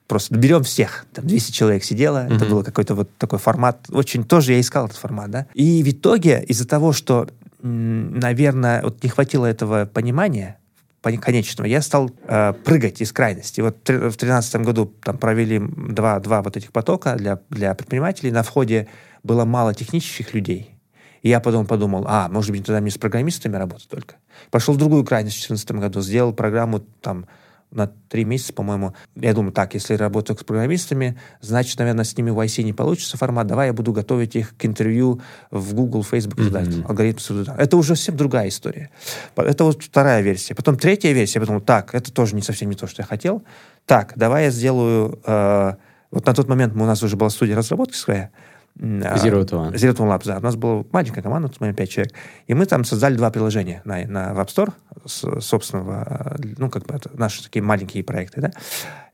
просто 0.07 0.36
берем 0.36 0.63
всех. 0.63 1.06
Там 1.13 1.25
200 1.27 1.51
человек 1.51 1.83
сидело, 1.83 2.25
mm-hmm. 2.25 2.36
это 2.36 2.45
был 2.45 2.63
какой-то 2.63 2.95
вот 2.95 3.16
такой 3.18 3.39
формат. 3.39 3.86
Очень 3.89 4.24
тоже 4.25 4.54
я 4.54 4.60
искал 4.60 4.86
этот 4.86 4.98
формат, 4.98 5.31
да. 5.31 5.48
И 5.54 5.83
в 5.83 5.89
итоге 5.89 6.44
из-за 6.44 6.68
того, 6.68 6.92
что, 6.92 7.30
наверное, 7.62 8.81
вот 8.81 9.04
не 9.04 9.10
хватило 9.10 9.45
этого 9.45 9.86
понимания, 9.86 10.57
конечного, 11.01 11.68
я 11.68 11.81
стал 11.81 12.12
э, 12.28 12.54
прыгать 12.54 13.01
из 13.01 13.12
крайности. 13.12 13.62
Вот 13.62 13.78
в 13.88 14.00
2013 14.00 14.56
году 14.57 14.86
там 14.86 15.18
провели 15.18 15.60
два, 15.60 16.19
два 16.19 16.42
вот 16.42 16.57
этих 16.57 16.72
потока 16.72 17.16
для, 17.16 17.40
для 17.50 17.74
предпринимателей. 17.74 18.31
На 18.31 18.44
входе 18.44 18.88
было 19.24 19.46
мало 19.46 19.74
технических 19.74 20.34
людей. 20.34 20.75
И 21.22 21.30
я 21.30 21.40
потом 21.40 21.66
подумал, 21.66 22.06
а, 22.07 22.30
может 22.30 22.51
быть, 22.51 22.66
тогда 22.66 22.80
мне 22.80 22.92
с 22.92 22.98
программистами 22.98 23.57
работать 23.57 23.90
только. 23.90 24.16
Пошел 24.51 24.74
в 24.74 24.78
другую 24.78 25.04
крайность 25.04 25.36
в 25.36 25.48
2014 25.48 25.72
году, 25.81 26.01
сделал 26.01 26.34
программу 26.34 26.80
там 26.80 27.25
на 27.71 27.88
три 27.88 28.25
месяца, 28.25 28.54
по-моему. 28.54 28.94
Я 29.16 29.33
думаю, 29.33 29.51
так, 29.51 29.74
если 29.75 29.94
работаю 29.94 30.38
с 30.38 30.44
программистами, 30.44 31.19
значит, 31.42 31.77
наверное, 31.77 32.04
с 32.04 32.18
ними 32.18 32.31
в 32.31 32.39
IC 32.39 32.63
не 32.63 32.74
получится 32.74 33.18
формат. 33.18 33.48
Давай 33.48 33.68
я 33.68 33.74
буду 33.74 33.94
готовить 33.94 34.36
их 34.36 34.57
к 34.57 34.66
интервью 34.66 35.21
в 35.51 35.74
Google, 35.74 36.04
Facebook 36.04 36.39
mm-hmm. 36.39 36.86
Алгоритм 36.88 37.51
Это 37.57 37.77
уже 37.77 37.95
совсем 37.95 38.18
другая 38.18 38.47
история. 38.49 38.90
Это 39.35 39.64
вот 39.64 39.83
вторая 39.83 40.21
версия. 40.21 40.56
Потом 40.56 40.78
третья 40.78 41.11
версия. 41.11 41.40
Я 41.40 41.42
подумал, 41.42 41.61
так, 41.61 41.94
это 41.94 42.11
тоже 42.11 42.35
не 42.35 42.42
совсем 42.42 42.69
не 42.69 42.76
то, 42.76 42.88
что 42.88 43.02
я 43.02 43.06
хотел. 43.06 43.44
Так, 43.85 44.14
давай 44.16 44.45
я 44.45 44.52
сделаю... 44.52 45.19
Э, 45.26 45.73
вот 46.11 46.26
на 46.26 46.33
тот 46.33 46.47
момент 46.47 46.73
у 46.76 46.85
нас 46.85 47.04
уже 47.04 47.16
была 47.18 47.30
студия 47.30 47.56
разработки 47.56 47.95
своя. 47.95 48.31
Zero 48.80 49.44
to 49.44 49.57
One. 49.57 49.74
Zero 49.74 49.94
to 49.94 49.98
One 49.98 50.09
Labs, 50.09 50.26
да. 50.26 50.38
У 50.38 50.42
нас 50.42 50.56
была 50.56 50.86
маленькая 50.92 51.21
команда, 51.21 51.50
тут 51.50 51.59
мы 51.59 51.74
пять 51.74 51.90
человек. 51.90 52.14
И 52.48 52.54
мы 52.54 52.66
там 52.66 52.86
создали 52.86 53.16
два 53.16 53.30
приложения 53.30 53.81
на, 53.83 54.06
на 54.07 54.31
App 54.31 54.48
Store 54.48 54.71
с, 55.06 55.42
собственного, 55.42 56.38
ну, 56.57 56.69
как 56.69 56.86
бы 56.86 56.95
это 56.95 57.09
наши 57.14 57.44
такие 57.44 57.62
маленькие 57.62 58.04
проекты, 58.04 58.40
да. 58.42 58.52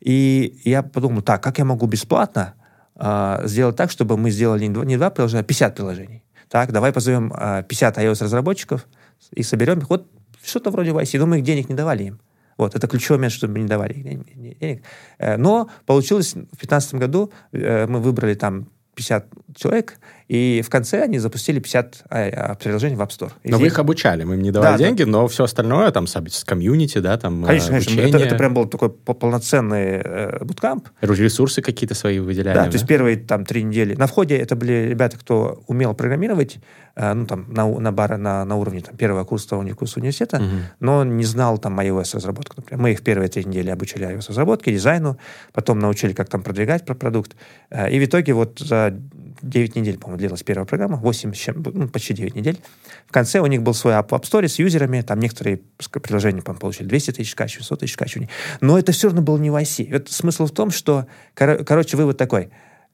И 0.02 0.62
я 0.66 0.84
подумал, 0.84 1.24
так, 1.24 1.42
как 1.42 1.58
я 1.58 1.66
могу 1.66 1.88
бесплатно 1.88 2.54
э, 2.96 3.42
сделать 3.46 3.76
так, 3.76 3.90
чтобы 3.90 4.18
мы 4.18 4.30
сделали 4.30 4.66
не 4.66 4.70
два, 4.70 4.86
не 4.86 4.98
два 4.98 5.10
приложения, 5.10 5.42
а 5.42 5.44
50 5.44 5.76
приложений. 5.76 6.24
Так, 6.48 6.72
давай 6.72 6.94
позовем 6.94 7.34
э, 7.36 7.64
50 7.68 7.98
iOS-разработчиков 7.98 8.86
и 9.32 9.42
соберем 9.42 9.80
их. 9.80 9.90
Вот 9.90 10.08
что-то 10.44 10.70
вроде 10.70 10.92
YC, 10.92 11.18
но 11.18 11.26
мы 11.26 11.40
их 11.40 11.44
денег 11.44 11.70
не 11.70 11.76
давали 11.76 12.04
им. 12.04 12.20
Вот, 12.58 12.76
это 12.76 12.88
ключевой 12.88 13.18
момент, 13.18 13.34
чтобы 13.34 13.54
мы 13.54 13.60
не 13.60 13.68
давали 13.68 13.94
денег. 13.94 14.84
Э, 15.18 15.38
но 15.38 15.70
получилось 15.86 16.34
в 16.34 16.58
2015 16.58 16.96
году, 16.96 17.32
э, 17.52 17.88
мы 17.88 18.00
выбрали 18.00 18.36
там 18.36 18.68
50 18.96 19.26
человек, 19.56 20.00
и 20.28 20.64
в 20.66 20.70
конце 20.70 21.04
они 21.04 21.20
запустили 21.20 21.60
50 21.60 22.04
а, 22.10 22.30
а, 22.30 22.56
приложений 22.56 22.96
в 22.96 23.02
App 23.02 23.10
Store. 23.10 23.32
И 23.44 23.52
но 23.52 23.60
вы 23.60 23.68
их 23.68 23.78
обучали, 23.78 24.24
мы 24.24 24.36
им 24.36 24.42
не 24.42 24.52
давали 24.52 24.78
да, 24.78 24.78
деньги, 24.78 25.04
да. 25.04 25.10
но 25.10 25.28
все 25.28 25.44
остальное, 25.44 25.92
там, 25.92 26.08
с 26.08 26.44
комьюнити, 26.44 26.98
да, 26.98 27.18
там, 27.18 27.44
Конечно, 27.44 27.70
конечно. 27.70 28.02
Это, 28.02 28.18
это 28.18 28.36
прям 28.36 28.54
был 28.54 28.66
такой 28.66 28.90
полноценный 28.90 30.02
э, 30.04 30.44
буткамп. 30.44 30.90
Ресурсы 31.02 31.62
какие-то 31.62 31.94
свои 31.94 32.20
выделяли. 32.20 32.56
Да, 32.56 32.66
да, 32.66 32.72
то 32.72 32.76
есть 32.76 32.88
первые 32.88 33.18
там 33.18 33.46
три 33.46 33.64
недели. 33.64 33.94
На 33.96 34.08
входе 34.08 34.36
это 34.36 34.56
были 34.56 34.88
ребята, 34.90 35.18
кто 35.18 35.64
умел 35.68 35.94
программировать, 35.94 36.58
э, 36.96 37.14
ну, 37.14 37.28
там, 37.28 37.46
на, 37.48 37.68
на, 37.68 37.92
бар, 37.92 38.18
на, 38.18 38.44
на 38.46 38.56
уровне 38.56 38.82
там, 38.82 38.98
первого 38.98 39.26
курса, 39.26 39.46
второго 39.46 39.74
курса 39.74 40.00
университета, 40.00 40.38
угу. 40.38 40.46
но 40.80 41.04
не 41.04 41.24
знал 41.24 41.60
там 41.60 41.80
iOS-разработку, 41.80 42.56
например. 42.58 42.82
Мы 42.82 42.92
их 42.94 43.04
первые 43.04 43.30
три 43.30 43.46
недели 43.46 43.70
обучили 43.70 44.08
iOS-разработке, 44.08 44.72
дизайну, 44.72 45.20
потом 45.54 45.78
научили, 45.78 46.14
как 46.14 46.30
там 46.30 46.42
продвигать 46.42 46.84
про 46.84 46.96
продукт. 46.96 47.36
Э, 47.70 47.92
и 47.92 48.00
в 48.00 48.06
итоге 48.06 48.34
вот 48.34 48.58
за 48.58 48.92
9 49.42 49.76
недель, 49.76 49.98
по-моему, 49.98 50.20
длилась 50.20 50.44
первая 50.44 50.66
программа, 50.66 50.98
8, 50.98 51.34
ну, 51.74 51.88
почти 51.88 52.14
9 52.14 52.36
недель. 52.36 52.60
В 53.08 53.12
конце 53.12 53.40
у 53.40 53.46
них 53.46 53.62
был 53.62 53.74
свой 53.74 53.94
App, 53.94 54.10
Store 54.10 54.48
с 54.48 54.60
юзерами, 54.60 55.02
там 55.02 55.20
некоторые 55.20 55.62
приложения, 56.02 56.42
по 56.42 56.54
получили 56.54 56.88
200 56.88 57.12
тысяч 57.12 57.32
скачиваний, 57.32 57.66
100 57.66 57.76
тысяч 57.78 57.94
скачиваний. 57.94 58.30
Но 58.62 58.80
это 58.80 58.92
все 58.92 59.08
равно 59.08 59.22
было 59.22 59.38
не 59.38 59.50
в 59.50 59.56
IC. 59.56 59.92
Это 59.92 60.14
смысл 60.14 60.46
в 60.46 60.52
том, 60.52 60.72
что, 60.72 61.06
кор- 61.34 61.64
короче, 61.64 61.98
вывод 61.98 62.18
такой. 62.18 62.50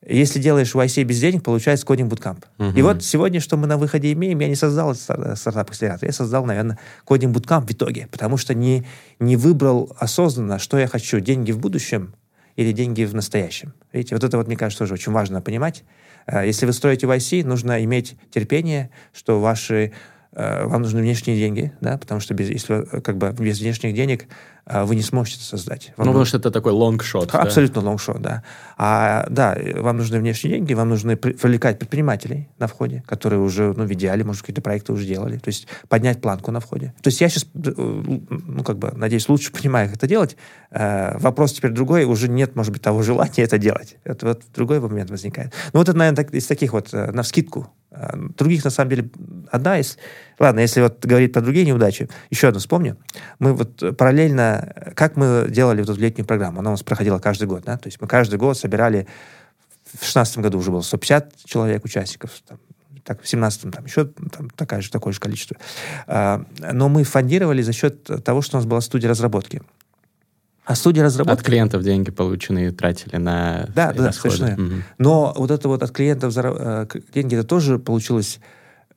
Если 0.06 0.40
делаешь 0.40 0.74
в 0.74 0.80
IC 0.80 1.04
без 1.04 1.20
денег, 1.20 1.44
получается 1.44 1.86
кодинг 1.86 2.10
буткамп. 2.10 2.44
Uh-huh. 2.58 2.74
И 2.76 2.82
вот 2.82 3.04
сегодня, 3.04 3.40
что 3.40 3.56
мы 3.56 3.68
на 3.68 3.78
выходе 3.78 4.12
имеем, 4.14 4.40
я 4.40 4.48
не 4.48 4.56
создал 4.56 4.96
стартап-акселератор, 4.96 6.08
я 6.08 6.12
создал, 6.12 6.44
наверное, 6.44 6.80
кодинг 7.06 7.34
буткамп 7.34 7.70
в 7.70 7.74
итоге, 7.74 8.08
потому 8.12 8.38
что 8.38 8.56
не, 8.56 8.84
не 9.20 9.36
выбрал 9.36 9.96
осознанно, 10.00 10.58
что 10.58 10.80
я 10.80 10.88
хочу, 10.88 11.20
деньги 11.20 11.52
в 11.52 11.60
будущем 11.60 12.16
или 12.56 12.72
деньги 12.72 13.04
в 13.04 13.14
настоящем. 13.14 13.74
Видите, 13.94 14.16
вот 14.16 14.24
это 14.24 14.38
вот, 14.38 14.48
мне 14.48 14.58
кажется, 14.58 14.80
тоже 14.80 14.96
очень 14.96 15.12
важно 15.12 15.40
понимать. 15.40 15.84
Э, 16.28 16.46
если 16.46 16.66
вы 16.66 16.74
строите 16.74 17.08
в 17.08 17.12
IC, 17.12 17.46
нужно 17.46 17.84
иметь 17.84 18.16
терпение, 18.30 18.90
что 19.14 19.40
ваши 19.40 19.92
вам 20.34 20.84
нужны 20.84 21.02
внешние 21.02 21.38
деньги, 21.38 21.74
да, 21.82 21.98
потому 21.98 22.22
что 22.22 22.34
без, 22.34 22.50
если, 22.50 22.86
э, 22.90 23.02
как 23.02 23.18
бы 23.18 23.32
без 23.38 23.60
внешних 23.60 23.94
денег 23.94 24.28
э, 24.66 24.84
вы 24.86 24.96
не 24.96 25.02
сможете 25.02 25.38
это 25.38 25.46
создать. 25.46 25.92
Вам 25.98 26.08
ну, 26.08 26.14
потому 26.14 26.24
что 26.24 26.38
это 26.38 26.52
такой 26.52 26.72
лонгшот. 26.72 27.36
Абсолютно 27.36 27.82
лонгшот, 27.82 28.22
да? 28.22 28.42
А, 28.78 29.28
да, 29.30 29.58
вам 29.76 29.98
нужны 29.98 30.20
внешние 30.20 30.56
деньги, 30.56 30.74
вам 30.74 30.88
нужно 30.88 31.18
привлекать 31.18 31.80
предпринимателей 31.80 32.48
на 32.60 32.68
входе, 32.68 33.04
которые 33.08 33.42
уже, 33.42 33.74
ну, 33.74 33.84
в 33.84 33.92
идеале, 33.92 34.24
может, 34.24 34.44
какие-то 34.44 34.62
проекты 34.62 34.94
уже 34.94 35.06
делали. 35.06 35.38
То 35.38 35.50
есть 35.50 35.68
поднять 35.90 36.22
планку 36.22 36.52
на 36.52 36.62
входе. 36.62 36.94
То 37.02 37.10
есть 37.10 37.20
я 37.20 37.28
сейчас, 37.28 37.48
ну, 37.54 38.64
как 38.64 38.78
бы, 38.78 38.94
надеюсь, 38.96 39.28
лучше 39.28 39.52
понимаю, 39.62 39.90
как 39.90 39.98
это 39.98 40.08
делать. 40.08 40.38
Вопрос 40.70 41.52
теперь 41.52 41.72
другой, 41.72 42.06
уже 42.06 42.30
нет, 42.30 42.56
может 42.56 42.72
быть, 42.72 42.82
того 42.82 43.02
желания 43.04 43.44
это 43.44 43.58
делать. 43.58 43.98
Это 44.06 44.28
вот 44.28 44.44
другой 44.56 44.80
момент 44.80 45.10
возникает. 45.10 45.52
Ну, 45.74 45.80
вот 45.80 45.90
это, 45.90 45.98
наверное, 45.98 46.24
так, 46.24 46.34
из 46.34 46.48
таких 46.48 46.72
вот, 46.72 46.94
на 46.94 47.22
вскидку, 47.22 47.70
других, 48.38 48.64
на 48.64 48.70
самом 48.70 48.90
деле, 48.90 49.10
одна 49.52 49.80
из... 49.80 49.98
Ладно, 50.40 50.62
если 50.62 50.82
вот 50.82 51.06
говорить 51.06 51.34
про 51.34 51.42
другие 51.42 51.66
неудачи, 51.66 52.10
еще 52.30 52.48
одну 52.48 52.60
вспомню. 52.60 52.98
Мы 53.40 53.54
вот 53.54 53.98
параллельно... 53.98 54.94
Как 54.96 55.18
мы 55.18 55.48
делали 55.50 55.82
вот 55.82 55.90
эту 55.90 56.00
летнюю 56.00 56.26
программу? 56.26 56.60
Она 56.60 56.70
у 56.70 56.74
нас 56.74 56.84
проходила 56.84 57.20
каждый 57.20 57.48
год, 57.48 57.64
да? 57.66 57.78
То 57.78 57.88
есть 57.88 58.00
мы 58.02 58.08
каждый 58.08 58.40
год 58.40 58.58
собирали... 58.58 59.08
В 60.00 60.06
шестнадцатом 60.06 60.42
году 60.42 60.58
уже 60.58 60.72
было 60.72 60.82
150 60.82 61.34
человек, 61.46 61.84
участников. 61.84 62.32
Там, 62.48 62.60
так, 63.04 63.22
в 63.22 63.28
семнадцатом 63.28 63.72
там 63.72 63.86
еще 63.86 64.06
там, 64.06 64.50
такое, 64.52 64.82
же, 64.82 64.90
такое 64.90 65.12
же 65.12 65.20
количество. 65.20 65.58
А, 66.08 66.46
но 66.60 66.88
мы 66.88 67.04
фондировали 67.04 67.62
за 67.62 67.74
счет 67.74 68.04
того, 68.24 68.42
что 68.42 68.58
у 68.58 68.60
нас 68.60 68.66
была 68.66 68.80
студия 68.80 69.10
разработки. 69.10 69.62
А 70.66 70.76
студия 70.76 71.04
разработки... 71.04 71.40
От 71.40 71.46
клиентов 71.46 71.84
деньги 71.84 72.12
полученные 72.12 72.72
тратили 72.72 73.18
на 73.18 73.68
Да, 73.76 73.94
да, 73.94 74.12
совершенно. 74.12 74.54
Угу. 74.54 74.74
Но 75.00 75.34
вот 75.36 75.52
это 75.52 75.68
вот 75.68 75.82
от 75.82 75.92
клиентов 75.92 76.34
э, 76.38 76.88
деньги, 77.14 77.36
это 77.36 77.48
тоже 77.48 77.80
получилось 77.80 78.40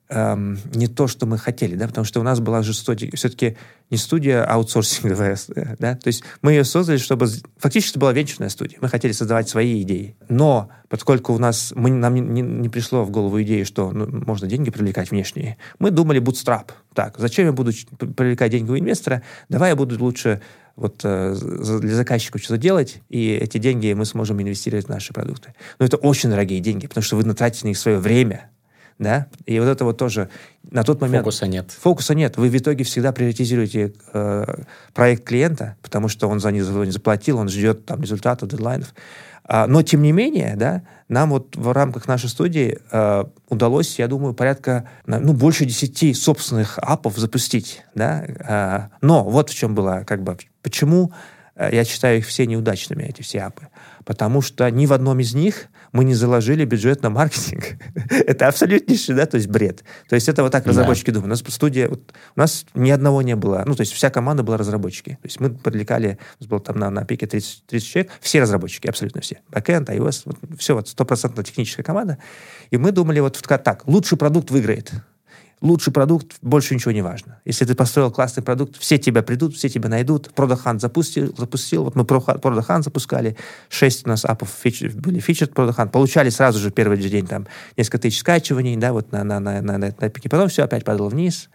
эм, 0.09 0.59
не 0.73 0.87
то, 0.87 1.07
что 1.07 1.25
мы 1.25 1.37
хотели, 1.37 1.75
да, 1.75 1.87
потому 1.87 2.05
что 2.05 2.19
у 2.19 2.23
нас 2.23 2.39
была 2.39 2.61
же 2.61 2.73
студия, 2.73 3.09
все-таки 3.15 3.57
не 3.89 3.97
студия 3.97 4.43
аутсорсинговая, 4.43 5.37
да, 5.79 5.95
то 5.95 6.07
есть 6.07 6.23
мы 6.41 6.53
ее 6.53 6.63
создали, 6.63 6.97
чтобы... 6.97 7.27
Фактически 7.57 7.93
это 7.93 7.99
была 7.99 8.13
венчурная 8.13 8.49
студия. 8.49 8.77
Мы 8.81 8.89
хотели 8.89 9.11
создавать 9.11 9.47
свои 9.47 9.81
идеи. 9.83 10.15
Но 10.27 10.69
поскольку 10.89 11.33
у 11.33 11.39
нас... 11.39 11.71
Мы, 11.75 11.91
нам 11.91 12.15
не, 12.15 12.21
не, 12.21 12.41
не 12.41 12.69
пришло 12.69 13.03
в 13.03 13.11
голову 13.11 13.41
идеи, 13.43 13.63
что 13.63 13.91
ну, 13.91 14.07
можно 14.07 14.47
деньги 14.47 14.71
привлекать 14.71 15.11
внешние, 15.11 15.57
мы 15.79 15.91
думали 15.91 16.21
bootstrap. 16.21 16.71
Так, 16.93 17.15
зачем 17.17 17.45
я 17.45 17.51
буду 17.51 17.71
привлекать 17.97 18.51
деньги 18.51 18.71
у 18.71 18.77
инвестора? 18.77 19.21
Давай 19.49 19.71
я 19.71 19.75
буду 19.75 20.01
лучше 20.03 20.41
вот 20.75 21.01
э, 21.03 21.35
для 21.81 21.95
заказчика 21.95 22.37
что-то 22.37 22.57
делать, 22.57 23.01
и 23.09 23.29
эти 23.29 23.57
деньги 23.57 23.93
мы 23.93 24.05
сможем 24.05 24.41
инвестировать 24.41 24.85
в 24.85 24.89
наши 24.89 25.13
продукты. 25.13 25.53
Но 25.79 25.85
это 25.85 25.97
очень 25.97 26.29
дорогие 26.29 26.59
деньги, 26.59 26.87
потому 26.87 27.03
что 27.03 27.15
вы 27.15 27.23
натратите 27.23 27.65
на 27.65 27.69
них 27.69 27.77
свое 27.77 27.97
время, 27.97 28.49
да, 28.97 29.27
и 29.45 29.59
вот 29.59 29.67
это 29.67 29.83
вот 29.83 29.97
тоже 29.97 30.29
на 30.71 30.83
тот 30.83 31.01
момент... 31.01 31.23
Фокуса 31.23 31.47
нет. 31.47 31.71
Фокуса 31.71 32.15
нет. 32.15 32.37
Вы 32.37 32.49
в 32.49 32.55
итоге 32.55 32.83
всегда 32.83 33.11
приоритизируете 33.11 33.93
э, 34.13 34.45
проект 34.93 35.25
клиента, 35.25 35.75
потому 35.81 36.07
что 36.07 36.27
он 36.29 36.39
за 36.39 36.51
них 36.51 36.63
заплатил, 36.63 37.37
он 37.37 37.49
ждет 37.49 37.85
там 37.85 38.01
результатов, 38.01 38.49
дедлайнов. 38.49 38.93
А, 39.47 39.67
но, 39.67 39.83
тем 39.83 40.01
не 40.01 40.11
менее, 40.11 40.55
да, 40.55 40.81
нам 41.07 41.29
вот 41.29 41.55
в 41.55 41.71
рамках 41.71 42.07
нашей 42.07 42.29
студии 42.29 42.79
э, 42.91 43.25
удалось, 43.47 43.99
я 43.99 44.07
думаю, 44.07 44.33
порядка, 44.33 44.89
ну, 45.05 45.33
больше 45.33 45.65
десяти 45.65 46.13
собственных 46.13 46.79
апов 46.79 47.17
запустить, 47.17 47.83
да. 47.93 48.25
А, 48.39 48.89
но 49.01 49.23
вот 49.23 49.51
в 49.51 49.55
чем 49.55 49.75
было, 49.75 50.03
как 50.07 50.23
бы, 50.23 50.37
почему 50.63 51.11
э, 51.55 51.69
я 51.73 51.83
считаю 51.83 52.19
их 52.19 52.25
все 52.25 52.47
неудачными, 52.47 53.03
эти 53.03 53.21
все 53.21 53.41
апы. 53.41 53.67
Потому 54.03 54.41
что 54.41 54.69
ни 54.71 54.87
в 54.87 54.93
одном 54.93 55.19
из 55.19 55.35
них 55.35 55.67
мы 55.95 56.03
не 56.03 56.13
заложили 56.13 56.65
бюджет 56.65 57.01
на 57.03 57.09
маркетинг. 57.09 57.63
это 58.09 58.49
абсолютнейший, 58.49 59.15
да, 59.15 59.25
то 59.25 59.37
есть 59.37 59.47
бред. 59.47 59.85
То 60.09 60.15
есть 60.15 60.27
это 60.27 60.43
вот 60.43 60.51
так 60.51 60.67
разработчики 60.67 61.09
думают. 61.09 61.27
У 61.27 61.29
нас 61.29 61.53
студия, 61.53 61.87
вот, 61.87 62.13
у 62.35 62.39
нас 62.39 62.65
ни 62.75 62.91
одного 62.91 63.21
не 63.21 63.37
было, 63.37 63.63
ну, 63.65 63.75
то 63.75 63.81
есть 63.81 63.93
вся 63.93 64.09
команда 64.09 64.43
была 64.43 64.57
разработчики. 64.57 65.11
То 65.21 65.27
есть 65.27 65.39
мы 65.39 65.51
привлекали, 65.51 66.19
у 66.39 66.43
нас 66.43 66.49
было 66.49 66.59
там 66.59 66.77
на, 66.79 66.89
на 66.89 67.05
пике 67.05 67.27
30, 67.27 67.63
30 67.67 67.87
человек, 67.87 68.11
все 68.19 68.41
разработчики, 68.41 68.87
абсолютно 68.87 69.21
все. 69.21 69.39
Backend, 69.49 69.85
iOS, 69.85 70.23
вот, 70.25 70.37
все, 70.59 70.75
вот 70.75 70.89
стопроцентно 70.89 71.45
техническая 71.45 71.85
команда. 71.85 72.17
И 72.71 72.77
мы 72.77 72.91
думали 72.91 73.21
вот 73.21 73.41
так, 73.41 73.87
лучший 73.87 74.17
продукт 74.17 74.51
выиграет 74.51 74.91
лучший 75.61 75.93
продукт, 75.93 76.35
больше 76.41 76.75
ничего 76.75 76.91
не 76.91 77.01
важно. 77.01 77.39
Если 77.45 77.65
ты 77.65 77.75
построил 77.75 78.11
классный 78.11 78.43
продукт, 78.43 78.77
все 78.77 78.97
тебя 78.97 79.23
придут, 79.23 79.55
все 79.55 79.69
тебя 79.69 79.89
найдут. 79.89 80.33
Продахант 80.33 80.81
запустил, 80.81 81.33
запустил. 81.37 81.83
Вот 81.83 81.95
мы 81.95 82.05
Продахант 82.05 82.83
запускали, 82.85 83.37
шесть 83.69 84.05
у 84.05 84.09
нас 84.09 84.25
апов 84.25 84.49
фичер, 84.49 84.91
были 84.93 85.19
фичер 85.19 85.47
Продахант. 85.47 85.91
Получали 85.91 86.29
сразу 86.29 86.59
же 86.59 86.71
первый 86.71 87.01
же 87.01 87.09
день 87.09 87.27
там 87.27 87.47
несколько 87.77 87.99
тысяч 87.99 88.19
скачиваний, 88.19 88.75
да, 88.75 88.93
вот 88.93 89.11
на, 89.11 89.23
на, 89.23 89.39
на, 89.39 89.61
на, 89.61 89.77
на, 89.77 89.93
на 89.99 90.09
пике. 90.09 90.29
Потом 90.29 90.49
все 90.49 90.63
опять 90.63 90.83
падало 90.83 91.09
вниз. 91.09 91.49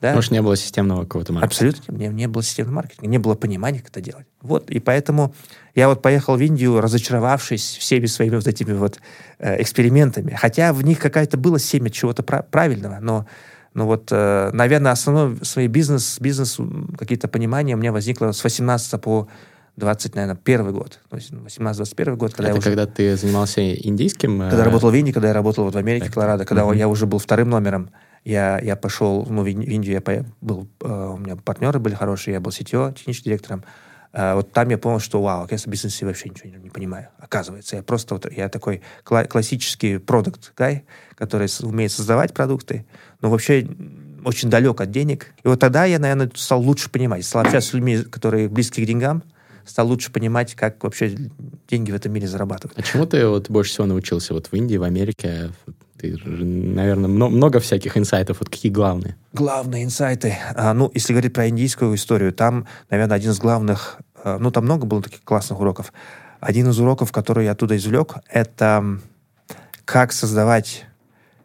Да? 0.00 0.14
Может, 0.14 0.30
не 0.30 0.42
было 0.42 0.56
системного 0.56 1.02
какого-то 1.02 1.32
маркетинга? 1.32 1.70
Абсолютно. 1.70 1.92
Не, 1.96 2.08
не 2.08 2.28
было 2.28 2.42
системного 2.42 2.76
маркетинга, 2.76 3.08
не 3.08 3.18
было 3.18 3.34
понимания, 3.34 3.78
как 3.78 3.90
это 3.90 4.00
делать. 4.00 4.26
Вот, 4.42 4.70
и 4.70 4.78
поэтому 4.78 5.34
я 5.74 5.88
вот 5.88 6.02
поехал 6.02 6.36
в 6.36 6.40
Индию, 6.40 6.80
разочаровавшись 6.80 7.76
всеми 7.76 8.06
своими 8.06 8.36
вот 8.36 8.46
этими 8.46 8.72
вот 8.72 9.00
э, 9.38 9.60
экспериментами. 9.62 10.36
Хотя 10.38 10.72
в 10.72 10.82
них 10.82 10.98
какая-то 10.98 11.36
было 11.36 11.58
семя 11.58 11.90
чего-то 11.90 12.22
правильного, 12.22 12.98
но 13.00 13.26
но 13.74 13.86
вот, 13.86 14.08
э, 14.10 14.50
наверное, 14.54 14.92
основной 14.92 15.36
свой 15.44 15.66
бизнес, 15.66 16.18
бизнес 16.18 16.58
какие-то 16.96 17.28
понимания 17.28 17.74
у 17.74 17.76
меня 17.78 17.92
возникло 17.92 18.32
с 18.32 18.42
18 18.42 18.98
по 19.02 19.28
20, 19.76 20.14
наверное, 20.14 20.36
первый 20.42 20.72
год. 20.72 20.98
То 21.10 21.16
есть 21.16 21.30
18-21 21.30 22.16
год. 22.16 22.32
Когда 22.32 22.48
Это 22.48 22.58
уже, 22.58 22.68
когда 22.70 22.86
ты 22.86 23.16
занимался 23.16 23.74
индийским? 23.74 24.38
Когда 24.40 24.62
э... 24.62 24.64
работал 24.64 24.90
в 24.90 24.94
Индии, 24.94 25.12
когда 25.12 25.28
я 25.28 25.34
работал 25.34 25.64
вот 25.64 25.74
в 25.74 25.76
Америке, 25.76 26.10
Колорадо, 26.10 26.46
когда 26.46 26.62
mm-hmm. 26.62 26.78
я 26.78 26.88
уже 26.88 27.04
был 27.04 27.18
вторым 27.18 27.50
номером 27.50 27.90
я, 28.26 28.58
я 28.58 28.74
пошел, 28.74 29.24
ну, 29.30 29.42
в 29.42 29.46
Индию 29.46 29.94
я 29.94 30.00
по, 30.00 30.26
был, 30.40 30.66
э, 30.80 31.10
у 31.14 31.16
меня 31.16 31.36
партнеры 31.36 31.78
были 31.78 31.94
хорошие, 31.94 32.34
я 32.34 32.40
был 32.40 32.50
CTO, 32.50 32.92
техническим 32.92 33.30
директором. 33.30 33.64
Э, 34.12 34.34
вот 34.34 34.50
там 34.50 34.68
я 34.68 34.78
понял, 34.78 34.98
что, 34.98 35.22
вау, 35.22 35.44
оказывается, 35.44 35.68
в 35.68 35.70
бизнесе 35.70 36.06
вообще 36.06 36.30
ничего 36.30 36.50
не, 36.50 36.56
не 36.56 36.70
понимаю. 36.70 37.08
Оказывается, 37.18 37.76
я 37.76 37.84
просто 37.84 38.14
вот, 38.14 38.30
я 38.32 38.48
такой 38.48 38.82
кла- 39.04 39.28
классический 39.28 39.98
продукт 39.98 40.52
гай, 40.56 40.84
который 41.14 41.48
умеет 41.62 41.92
создавать 41.92 42.34
продукты, 42.34 42.84
но 43.20 43.30
вообще 43.30 43.68
очень 44.24 44.50
далек 44.50 44.80
от 44.80 44.90
денег. 44.90 45.32
И 45.44 45.48
вот 45.48 45.60
тогда 45.60 45.84
я, 45.84 46.00
наверное, 46.00 46.28
стал 46.34 46.60
лучше 46.60 46.90
понимать. 46.90 47.24
Стал 47.24 47.42
общаться 47.42 47.70
с 47.70 47.72
людьми, 47.74 47.98
которые 47.98 48.48
близки 48.48 48.82
к 48.82 48.86
деньгам, 48.88 49.22
стал 49.64 49.86
лучше 49.86 50.10
понимать, 50.10 50.56
как 50.56 50.82
вообще 50.82 51.16
деньги 51.68 51.92
в 51.92 51.94
этом 51.94 52.12
мире 52.12 52.26
зарабатывать. 52.26 52.76
А 52.76 52.82
чему 52.82 53.06
ты 53.06 53.24
вот 53.28 53.50
больше 53.50 53.70
всего 53.70 53.86
научился 53.86 54.34
вот 54.34 54.48
в 54.48 54.52
Индии, 54.52 54.78
в 54.78 54.82
Америке? 54.82 55.52
Ты, 56.12 56.18
наверное, 56.24 57.08
много 57.08 57.60
всяких 57.60 57.96
инсайтов. 57.96 58.38
Вот 58.40 58.48
какие 58.48 58.70
главные? 58.70 59.16
Главные 59.32 59.84
инсайты. 59.84 60.36
А, 60.54 60.72
ну, 60.74 60.90
если 60.94 61.12
говорить 61.12 61.32
про 61.32 61.48
индийскую 61.48 61.94
историю, 61.94 62.32
там, 62.32 62.66
наверное, 62.90 63.16
один 63.16 63.30
из 63.30 63.38
главных... 63.38 63.98
А, 64.22 64.38
ну, 64.38 64.50
там 64.50 64.64
много 64.64 64.86
было 64.86 65.02
таких 65.02 65.22
классных 65.22 65.60
уроков. 65.60 65.92
Один 66.40 66.68
из 66.68 66.78
уроков, 66.78 67.12
который 67.12 67.44
я 67.44 67.52
оттуда 67.52 67.76
извлек, 67.76 68.14
это 68.28 68.98
как 69.84 70.12
создавать 70.12 70.86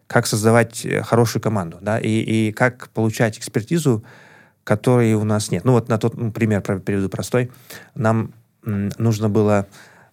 как 0.07 0.27
создавать 0.27 0.85
э, 0.85 1.03
хорошую 1.03 1.41
команду, 1.41 1.77
да, 1.79 1.97
и, 1.97 2.09
и 2.09 2.51
как 2.51 2.89
получать 2.89 3.37
экспертизу, 3.37 4.03
которой 4.65 5.13
у 5.13 5.23
нас 5.23 5.51
нет. 5.51 5.63
Ну, 5.63 5.71
вот 5.71 5.87
на 5.87 5.97
тот 5.97 6.17
ну, 6.17 6.33
пример 6.33 6.61
приведу 6.61 7.07
простой. 7.07 7.49
Нам 7.95 8.33
нужно 8.63 9.29
было 9.29 9.67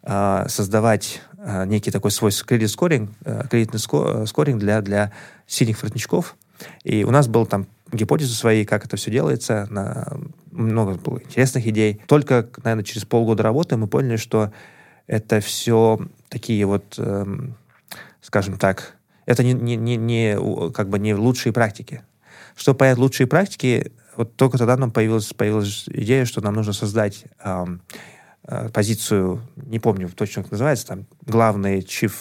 э, 0.04 0.44
создавать 0.48 1.20
некий 1.64 1.90
такой 1.90 2.10
свой 2.10 2.30
кредит 2.46 2.70
скоринг, 2.70 3.10
э, 3.24 3.44
кредитный 3.50 3.80
э, 3.80 4.26
скоринг 4.26 4.60
для, 4.60 4.82
для 4.82 5.12
синих 5.46 5.82
воротничков. 5.82 6.36
И 6.84 7.04
у 7.04 7.10
нас 7.10 7.26
был 7.26 7.46
там 7.46 7.66
гипотезы 7.90 8.34
свои, 8.34 8.64
как 8.64 8.84
это 8.84 8.96
все 8.96 9.10
делается, 9.10 9.66
на, 9.70 10.18
много 10.50 10.94
было 10.94 11.18
интересных 11.20 11.66
идей. 11.66 12.02
Только, 12.06 12.48
наверное, 12.62 12.84
через 12.84 13.04
полгода 13.04 13.42
работы 13.42 13.76
мы 13.76 13.86
поняли, 13.86 14.16
что 14.16 14.52
это 15.06 15.40
все 15.40 15.98
такие 16.28 16.66
вот, 16.66 16.96
эм, 16.98 17.56
скажем 18.20 18.58
так, 18.58 18.96
это 19.24 19.42
не, 19.42 19.54
не, 19.54 19.76
не, 19.76 19.96
не, 19.96 20.72
как 20.72 20.90
бы 20.90 20.98
не 20.98 21.14
лучшие 21.14 21.52
практики. 21.52 22.02
Чтобы 22.56 22.78
понять 22.78 22.98
лучшие 22.98 23.26
практики, 23.26 23.92
вот 24.16 24.36
только 24.36 24.58
тогда 24.58 24.76
нам 24.76 24.90
появилась, 24.90 25.32
появилась 25.32 25.84
идея, 25.86 26.24
что 26.26 26.42
нам 26.42 26.54
нужно 26.54 26.72
создать 26.72 27.24
эм, 27.42 27.80
Э, 27.80 28.17
позицию, 28.72 29.42
не 29.56 29.78
помню 29.78 30.08
точно, 30.14 30.42
как 30.42 30.52
называется, 30.52 30.86
там, 30.86 31.06
главный 31.26 31.80
chief 31.80 32.12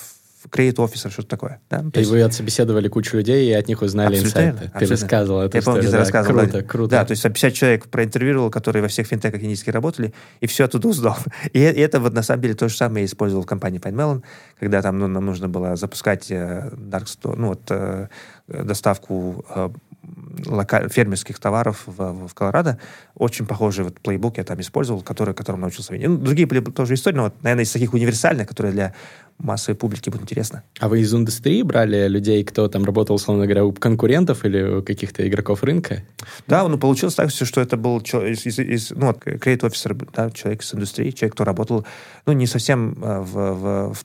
create 0.50 0.76
officer, 0.76 1.10
что-то 1.10 1.28
такое. 1.28 1.60
Да? 1.70 1.80
То 1.80 2.00
и 2.00 2.00
есть... 2.00 2.12
вы 2.12 2.22
отсобеседовали 2.22 2.88
кучу 2.88 3.18
людей, 3.18 3.50
и 3.50 3.54
от 3.54 3.68
них 3.68 3.82
узнали 3.82 4.16
абсолютно 4.16 4.50
инсайты. 4.50 4.80
Ты 4.80 4.86
рассказывал 4.86 5.42
это. 5.42 5.58
Я 5.58 5.64
помню, 5.64 5.82
ты 5.82 5.92
да. 5.92 5.98
рассказывал. 5.98 6.40
Круто, 6.40 6.54
да. 6.54 6.64
круто. 6.64 6.92
Да, 6.92 7.06
то 7.06 7.12
есть 7.12 7.24
50 7.24 7.54
человек 7.54 7.88
проинтервьюировал, 7.88 8.50
которые 8.50 8.82
во 8.82 8.88
всех 8.88 9.08
финтеках 9.08 9.42
индийских 9.42 9.74
работали, 9.74 10.14
и 10.40 10.48
все 10.48 10.66
оттуда 10.66 10.88
узнал. 10.88 11.18
И, 11.54 11.60
и 11.60 11.62
это 11.62 12.00
вот 12.00 12.14
на 12.14 12.24
самом 12.24 12.42
деле 12.42 12.54
то 12.54 12.70
же 12.70 12.76
самое 12.76 13.02
я 13.02 13.06
использовал 13.06 13.44
в 13.44 13.48
компании 13.48 13.80
PineMelon, 13.80 14.24
когда 14.60 14.82
там 14.82 15.00
ну, 15.00 15.08
нам 15.08 15.26
нужно 15.26 15.50
было 15.50 15.76
запускать 15.76 16.32
э, 16.32 16.70
Dark 16.74 17.06
Store, 17.06 17.36
ну 17.36 17.50
вот 17.50 17.62
э, 17.70 18.08
доставку 18.48 19.46
э, 19.54 19.70
локаль... 20.46 20.89
фермерских 20.89 21.39
товаров 21.39 21.84
в, 21.86 22.27
в 22.27 22.34
Колорадо. 22.34 22.79
Очень 23.15 23.46
похожий 23.46 23.84
вот 23.84 24.00
плейбук 24.00 24.38
я 24.38 24.44
там 24.44 24.60
использовал, 24.60 25.01
который, 25.01 25.34
которым 25.34 25.62
научился 25.62 25.94
видеть. 25.94 26.10
Ну, 26.10 26.17
другие 26.17 26.48
были 26.48 26.62
тоже 26.62 26.94
истории, 26.94 27.17
но, 27.17 27.24
вот, 27.24 27.44
наверное, 27.44 27.63
из 27.63 27.72
таких 27.72 27.94
универсальных, 27.94 28.48
которые 28.48 28.74
для 28.74 28.94
массовой 29.38 29.75
публики 29.75 30.10
будет 30.10 30.24
интересно. 30.24 30.63
А 30.79 30.88
вы 30.89 31.01
из 31.01 31.13
индустрии 31.13 31.62
брали 31.62 32.08
людей, 32.08 32.44
кто 32.44 32.67
там 32.67 32.84
работал, 32.86 33.15
условно 33.15 33.46
говоря, 33.46 33.65
у 33.65 33.72
конкурентов 33.72 34.46
или 34.46 34.62
у 34.62 34.82
каких-то 34.82 35.27
игроков 35.27 35.63
рынка? 35.63 36.03
Да, 36.48 36.67
ну, 36.67 36.77
получилось 36.77 37.15
так, 37.15 37.29
что 37.29 37.62
это 37.62 37.77
был 37.77 38.00
из, 38.00 38.46
из, 38.46 38.60
из 38.60 38.91
ну, 38.91 39.12
creative 39.12 39.70
officer, 39.70 40.10
да, 40.15 40.32
человек 40.32 40.63
из 40.63 40.74
индустрии, 40.74 41.12
человек, 41.12 41.34
кто 41.34 41.44
работал, 41.44 41.86
ну, 42.25 42.34
не 42.34 42.48
совсем 42.48 42.96
в, 42.96 43.34
в, 43.34 43.94
в 43.94 44.03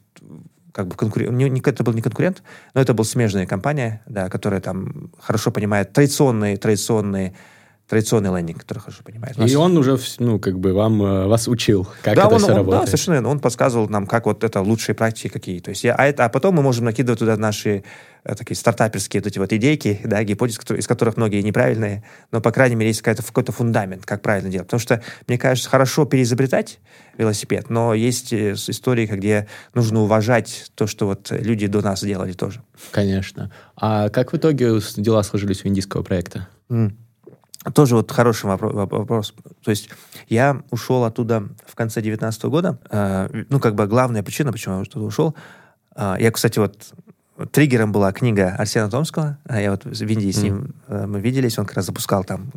как 0.72 0.88
бы 0.88 0.96
конкурент, 0.96 1.32
не, 1.32 1.48
не, 1.48 1.60
это 1.60 1.84
был 1.84 1.92
не 1.92 2.02
конкурент, 2.02 2.42
но 2.74 2.80
это 2.80 2.94
была 2.94 3.04
смежная 3.04 3.46
компания, 3.46 4.02
да, 4.06 4.28
которая 4.28 4.60
там 4.60 5.10
хорошо 5.18 5.50
понимает 5.50 5.92
традиционные, 5.92 6.56
традиционные 6.56 7.34
традиционный 7.92 8.34
лендинг, 8.34 8.60
который 8.60 8.78
хорошо 8.78 9.02
понимает. 9.04 9.36
И 9.38 9.54
он 9.54 9.76
уже, 9.76 9.98
ну, 10.18 10.38
как 10.38 10.58
бы 10.58 10.72
вам, 10.72 11.02
э, 11.02 11.26
вас 11.26 11.46
учил, 11.46 11.86
как 12.00 12.16
да, 12.16 12.22
это 12.22 12.34
он, 12.36 12.38
все 12.38 12.50
он, 12.52 12.56
работает. 12.56 12.84
Да, 12.84 12.86
совершенно 12.86 13.14
верно. 13.16 13.28
Он 13.28 13.38
подсказывал 13.38 13.86
нам, 13.90 14.06
как 14.06 14.24
вот 14.24 14.44
это 14.44 14.62
лучшие 14.62 14.94
практики 14.94 15.28
какие. 15.28 15.60
То 15.60 15.68
есть 15.68 15.84
я, 15.84 15.94
а, 15.94 16.06
это, 16.06 16.24
а 16.24 16.30
потом 16.30 16.54
мы 16.54 16.62
можем 16.62 16.86
накидывать 16.86 17.18
туда 17.18 17.36
наши 17.36 17.84
э, 18.24 18.34
такие 18.34 18.56
стартаперские 18.56 19.20
вот 19.20 19.26
эти 19.26 19.38
вот 19.38 19.52
идейки, 19.52 20.00
да, 20.04 20.24
гипотезы, 20.24 20.58
которые, 20.58 20.80
из 20.80 20.86
которых 20.86 21.18
многие 21.18 21.42
неправильные, 21.42 22.02
но, 22.30 22.40
по 22.40 22.50
крайней 22.50 22.76
мере, 22.76 22.88
есть 22.88 23.02
какой-то, 23.02 23.22
какой-то 23.22 23.52
фундамент, 23.52 24.06
как 24.06 24.22
правильно 24.22 24.48
делать. 24.48 24.68
Потому 24.68 24.80
что, 24.80 25.02
мне 25.28 25.36
кажется, 25.36 25.68
хорошо 25.68 26.06
переизобретать 26.06 26.80
велосипед, 27.18 27.68
но 27.68 27.92
есть 27.92 28.32
э, 28.32 28.54
истории, 28.54 29.04
где 29.04 29.48
нужно 29.74 30.00
уважать 30.00 30.72
то, 30.76 30.86
что 30.86 31.08
вот 31.08 31.30
люди 31.30 31.66
до 31.66 31.82
нас 31.82 32.02
делали 32.02 32.32
тоже. 32.32 32.62
Конечно. 32.90 33.52
А 33.76 34.08
как 34.08 34.32
в 34.32 34.36
итоге 34.38 34.80
дела 34.96 35.22
сложились 35.24 35.62
у 35.66 35.68
индийского 35.68 36.02
проекта? 36.02 36.48
Mm. 36.70 36.92
Тоже 37.74 37.94
вот 37.94 38.10
хороший 38.10 38.46
вопрос. 38.46 39.34
То 39.62 39.70
есть 39.70 39.88
я 40.28 40.62
ушел 40.70 41.04
оттуда 41.04 41.44
в 41.64 41.74
конце 41.76 42.02
19 42.02 42.44
года. 42.44 42.78
Э, 42.90 43.28
ну, 43.48 43.60
как 43.60 43.74
бы 43.74 43.86
главная 43.86 44.22
причина, 44.22 44.52
почему 44.52 44.76
я 44.76 44.82
оттуда 44.82 45.06
ушел. 45.06 45.36
Э, 45.94 46.16
я, 46.18 46.30
кстати, 46.32 46.58
вот 46.58 46.92
триггером 47.52 47.92
была 47.92 48.12
книга 48.12 48.56
Арсена 48.58 48.90
Томского. 48.90 49.38
А 49.44 49.60
я 49.60 49.70
вот 49.70 49.84
в 49.84 50.02
Индии 50.02 50.32
с 50.32 50.42
ним 50.42 50.74
э, 50.88 51.06
мы 51.06 51.20
виделись. 51.20 51.58
Он 51.58 51.66
как 51.66 51.76
раз 51.76 51.86
запускал 51.86 52.24
там, 52.24 52.50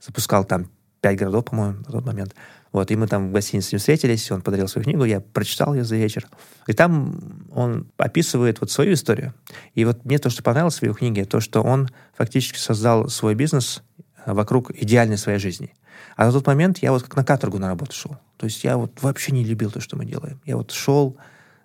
запускал 0.00 0.44
там 0.44 0.68
пять 1.06 1.18
городов, 1.18 1.44
по-моему, 1.44 1.76
на 1.86 1.92
тот 1.92 2.04
момент. 2.04 2.34
Вот, 2.72 2.90
и 2.90 2.96
мы 2.96 3.06
там 3.06 3.28
в 3.28 3.32
гостинице 3.32 3.68
с 3.68 3.72
ним 3.72 3.78
встретились, 3.78 4.28
он 4.32 4.42
подарил 4.42 4.66
свою 4.66 4.82
книгу, 4.82 5.04
я 5.04 5.20
прочитал 5.20 5.72
ее 5.72 5.84
за 5.84 5.94
вечер. 5.94 6.26
И 6.66 6.72
там 6.72 7.46
он 7.52 7.86
описывает 7.96 8.60
вот 8.60 8.72
свою 8.72 8.94
историю. 8.94 9.32
И 9.76 9.84
вот 9.84 10.04
мне 10.04 10.18
то, 10.18 10.30
что 10.30 10.42
понравилось 10.42 10.80
в 10.80 10.82
его 10.82 10.94
книге, 10.94 11.24
то, 11.26 11.38
что 11.38 11.62
он 11.62 11.88
фактически 12.16 12.58
создал 12.58 13.08
свой 13.08 13.36
бизнес 13.36 13.84
э, 14.24 14.32
вокруг 14.32 14.72
идеальной 14.72 15.16
своей 15.16 15.38
жизни. 15.38 15.76
А 16.16 16.26
на 16.26 16.32
тот 16.32 16.44
момент 16.48 16.78
я 16.78 16.90
вот 16.90 17.04
как 17.04 17.14
на 17.14 17.24
каторгу 17.24 17.60
на 17.60 17.68
работу 17.68 17.92
шел. 17.94 18.16
То 18.36 18.46
есть 18.46 18.64
я 18.64 18.76
вот 18.76 19.00
вообще 19.00 19.30
не 19.30 19.44
любил 19.44 19.70
то, 19.70 19.78
что 19.78 19.96
мы 19.96 20.06
делаем. 20.06 20.40
Я 20.44 20.56
вот 20.56 20.72
шел, 20.72 21.16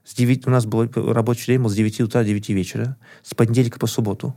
с 0.04 0.14
9, 0.14 0.46
у 0.46 0.52
нас 0.52 0.68
был 0.68 0.88
рабочий 1.14 1.48
день 1.48 1.64
был 1.64 1.70
с 1.72 1.76
9 1.76 2.02
утра 2.02 2.22
до 2.22 2.28
9 2.28 2.50
вечера, 2.50 2.96
с 3.24 3.34
понедельника 3.34 3.80
по 3.80 3.88
субботу. 3.88 4.36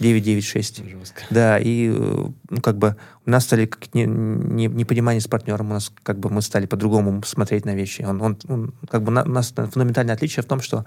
996. 0.00 0.84
Жестко. 0.84 1.22
Да, 1.30 1.58
и 1.58 1.88
ну, 1.88 2.60
как 2.62 2.78
бы 2.78 2.96
у 3.26 3.30
нас 3.30 3.44
стали 3.44 3.70
не, 3.92 4.04
не, 4.04 4.66
непонимание 4.66 5.20
с 5.20 5.28
партнером, 5.28 5.70
у 5.70 5.74
нас 5.74 5.92
как 6.02 6.18
бы 6.18 6.30
мы 6.30 6.42
стали 6.42 6.66
по-другому 6.66 7.22
смотреть 7.22 7.64
на 7.64 7.74
вещи. 7.74 8.02
Он, 8.02 8.20
он, 8.20 8.38
он 8.48 8.74
как 8.88 9.02
бы 9.02 9.12
на, 9.12 9.22
у 9.22 9.28
нас 9.28 9.52
фундаментальное 9.52 10.14
отличие 10.14 10.42
в 10.42 10.46
том, 10.46 10.60
что 10.60 10.84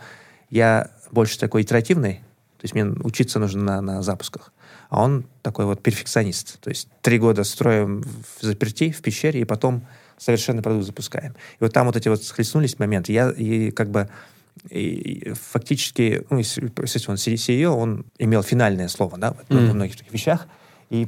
я 0.50 0.92
больше 1.12 1.40
такой 1.40 1.62
итеративный, 1.62 2.16
то 2.58 2.64
есть 2.64 2.74
мне 2.74 2.86
учиться 3.04 3.40
нужно 3.40 3.62
на, 3.62 3.82
на 3.82 4.02
запусках. 4.02 4.52
А 4.90 5.04
он 5.04 5.26
такой 5.42 5.66
вот 5.66 5.84
перфекционист. 5.84 6.60
То 6.60 6.70
есть 6.70 6.90
три 7.02 7.20
года 7.20 7.44
строим 7.44 8.01
в 8.01 8.44
заперти, 8.44 8.92
в 8.92 9.01
пещере, 9.01 9.42
и 9.42 9.46
потом 9.46 9.86
совершенно 10.18 10.62
продукт 10.62 10.86
запускаем. 10.86 11.34
И 11.34 11.64
вот 11.64 11.74
там 11.74 11.86
вот 11.86 11.96
эти 11.96 12.08
вот 12.10 12.24
схлестнулись 12.24 12.79
моменты. 12.79 13.14
Я 13.14 13.29
и 13.29 13.72
как 13.72 13.90
бы 13.90 14.10
и 14.70 15.34
фактически, 15.34 16.25
ну, 16.30 16.38
естественно, 16.38 17.14
он 17.14 17.16
CEO, 17.16 17.70
он 17.70 18.06
имел 18.18 18.44
финальное 18.44 18.88
слово, 18.88 19.18
да, 19.18 19.36
mm. 19.50 19.68
во 19.68 19.74
многих 19.74 19.98
таких 19.98 20.14
вещах. 20.14 20.48
И 20.90 21.08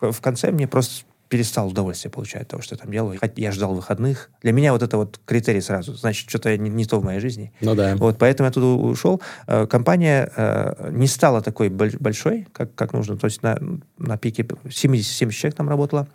в, 0.00 0.20
конце 0.20 0.50
мне 0.50 0.66
просто 0.66 1.04
перестал 1.28 1.68
удовольствие 1.68 2.12
получать 2.12 2.42
от 2.42 2.48
того, 2.48 2.62
что 2.62 2.74
я 2.74 2.78
там 2.78 2.92
делаю. 2.92 3.18
Я 3.36 3.50
ждал 3.50 3.74
выходных. 3.74 4.30
Для 4.42 4.52
меня 4.52 4.72
вот 4.72 4.82
это 4.82 4.96
вот 4.96 5.18
критерий 5.24 5.60
сразу. 5.60 5.94
Значит, 5.94 6.28
что-то 6.28 6.56
не, 6.56 6.70
не 6.70 6.84
то 6.84 7.00
в 7.00 7.04
моей 7.04 7.18
жизни. 7.18 7.52
Ну 7.60 7.74
да. 7.74 7.96
Вот, 7.96 8.18
поэтому 8.18 8.46
я 8.46 8.52
туда 8.52 8.66
ушел. 8.66 9.20
Э, 9.46 9.66
компания 9.66 10.30
э, 10.36 10.90
не 10.92 11.06
стала 11.06 11.40
такой 11.40 11.70
большой, 11.70 12.46
как, 12.52 12.74
как 12.74 12.92
нужно. 12.92 13.16
То 13.16 13.26
есть 13.26 13.42
на, 13.42 13.58
на 13.98 14.16
пике 14.16 14.42
70-70 14.42 15.30
человек 15.30 15.56
там 15.56 15.68
работало. 15.68 16.06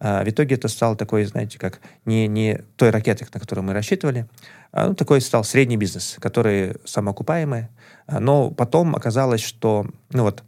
Э, 0.00 0.22
в 0.24 0.28
итоге 0.28 0.54
это 0.54 0.68
стало 0.68 0.96
такой, 0.96 1.24
знаете, 1.24 1.58
как 1.58 1.80
не, 2.04 2.28
не 2.28 2.60
той 2.76 2.90
ракетой, 2.90 3.26
на 3.32 3.40
которую 3.40 3.64
мы 3.64 3.72
рассчитывали. 3.72 4.28
А, 4.72 4.88
ну, 4.88 4.94
такой 4.94 5.20
стал 5.20 5.44
средний 5.44 5.76
бизнес, 5.76 6.16
который 6.20 6.76
самоокупаемый. 6.84 7.68
А, 8.06 8.20
но 8.20 8.50
потом 8.50 8.94
оказалось, 8.94 9.40
что, 9.40 9.86
ну 10.10 10.22
вот, 10.22 10.42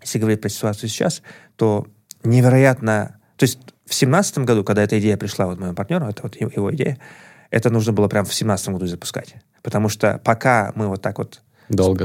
если 0.00 0.18
говорить 0.18 0.40
про 0.40 0.48
ситуацию 0.48 0.88
сейчас, 0.88 1.22
то 1.56 1.86
невероятно... 2.24 3.16
То 3.36 3.44
есть 3.44 3.58
в 3.86 3.94
семнадцатом 3.94 4.44
году, 4.44 4.64
когда 4.64 4.82
эта 4.82 4.98
идея 5.00 5.16
пришла 5.16 5.46
вот 5.46 5.58
моему 5.58 5.74
партнеру, 5.74 6.06
это 6.06 6.22
вот 6.22 6.36
его 6.36 6.74
идея, 6.74 6.98
это 7.50 7.70
нужно 7.70 7.92
было 7.92 8.08
прямо 8.08 8.26
в 8.26 8.34
семнадцатом 8.34 8.74
году 8.74 8.86
запускать. 8.86 9.34
Потому 9.62 9.88
что 9.88 10.20
пока 10.24 10.72
мы 10.74 10.88
вот 10.88 11.02
так 11.02 11.18
вот 11.18 11.42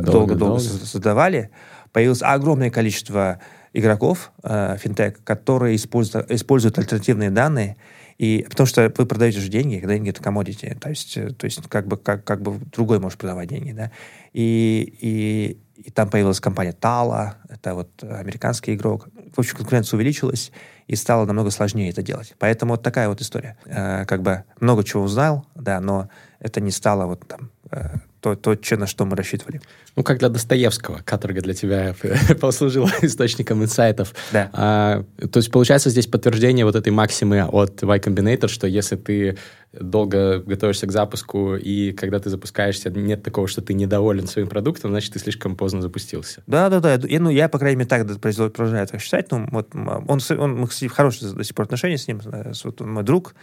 долго-долго 0.03 0.59
создавали, 0.59 1.51
появилось 1.91 2.21
огромное 2.21 2.69
количество 2.69 3.39
игроков 3.73 4.31
э, 4.43 4.77
финтех, 4.77 5.23
которые 5.23 5.75
используют, 5.75 6.31
используют 6.31 6.77
альтернативные 6.79 7.29
данные, 7.29 7.77
и, 8.17 8.45
потому 8.49 8.65
что 8.65 8.91
вы 8.97 9.05
продаете 9.05 9.39
же 9.39 9.49
деньги, 9.49 9.79
когда 9.79 9.93
деньги 9.95 10.09
это 10.09 10.21
commodity, 10.21 10.77
то 10.79 10.89
есть, 10.89 11.17
э, 11.17 11.31
то 11.31 11.45
есть 11.45 11.61
как, 11.67 11.87
бы, 11.87 11.97
как, 11.97 12.23
как 12.23 12.41
бы 12.41 12.59
другой 12.71 12.99
может 12.99 13.19
продавать 13.19 13.49
деньги, 13.49 13.73
да. 13.73 13.91
И, 14.31 14.97
и, 15.01 15.59
и 15.75 15.91
там 15.91 16.09
появилась 16.09 16.39
компания 16.39 16.73
Tala, 16.79 17.33
это 17.49 17.73
вот 17.73 17.89
американский 18.03 18.75
игрок. 18.75 19.09
В 19.35 19.39
общем, 19.39 19.57
конкуренция 19.57 19.97
увеличилась, 19.97 20.51
и 20.87 20.95
стало 20.95 21.25
намного 21.25 21.49
сложнее 21.49 21.89
это 21.89 22.01
делать. 22.01 22.35
Поэтому 22.39 22.73
вот 22.73 22.83
такая 22.83 23.09
вот 23.09 23.19
история. 23.21 23.57
Э, 23.65 24.05
как 24.05 24.21
бы 24.21 24.43
много 24.59 24.83
чего 24.83 25.03
узнал, 25.03 25.45
да, 25.55 25.79
но 25.81 26.09
это 26.39 26.61
не 26.61 26.71
стало 26.71 27.07
вот 27.07 27.27
там 27.27 27.51
э, 27.71 27.95
то, 28.33 28.55
то 28.55 28.77
на 28.77 28.87
что 28.87 29.05
мы 29.05 29.15
рассчитывали. 29.15 29.61
Ну, 29.95 30.03
как 30.03 30.19
для 30.19 30.29
Достоевского, 30.29 31.01
каторга 31.05 31.41
для 31.41 31.53
тебя 31.53 31.95
послужила 32.41 32.89
источником 33.01 33.63
инсайтов. 33.63 34.13
Да. 34.33 34.49
А, 34.53 35.03
то 35.31 35.37
есть, 35.37 35.51
получается, 35.51 35.89
здесь 35.89 36.07
подтверждение 36.07 36.65
вот 36.65 36.75
этой 36.75 36.91
максимы 36.91 37.43
от 37.43 37.83
Y 37.83 37.99
Combinator, 37.99 38.47
что 38.47 38.67
если 38.67 38.95
ты 38.95 39.37
долго 39.79 40.39
готовишься 40.39 40.87
к 40.87 40.91
запуску, 40.91 41.55
и 41.55 41.91
когда 41.91 42.19
ты 42.19 42.29
запускаешься, 42.29 42.89
нет 42.89 43.23
такого, 43.23 43.47
что 43.47 43.61
ты 43.61 43.73
недоволен 43.73 44.27
своим 44.27 44.47
продуктом, 44.47 44.91
значит, 44.91 45.13
ты 45.13 45.19
слишком 45.19 45.55
поздно 45.55 45.81
запустился. 45.81 46.43
Да, 46.47 46.69
да, 46.69 46.79
да. 46.79 46.99
Я, 47.07 47.19
ну, 47.19 47.29
я, 47.29 47.49
по 47.49 47.59
крайней 47.59 47.77
мере, 47.77 47.89
так 47.89 48.07
продолжаю 48.19 48.87
так 48.87 49.01
считать. 49.01 49.31
Ну, 49.31 49.47
вот 49.51 49.69
он, 49.73 50.19
он, 50.37 50.55
мы, 50.57 50.67
кстати, 50.67 50.87
хорошие 50.87 51.33
до 51.33 51.43
сих 51.43 51.55
пор 51.55 51.65
отношения 51.65 51.97
с 51.97 52.07
ним. 52.07 52.21
Вот 52.63 52.81
мой 52.81 53.03
друг, 53.03 53.35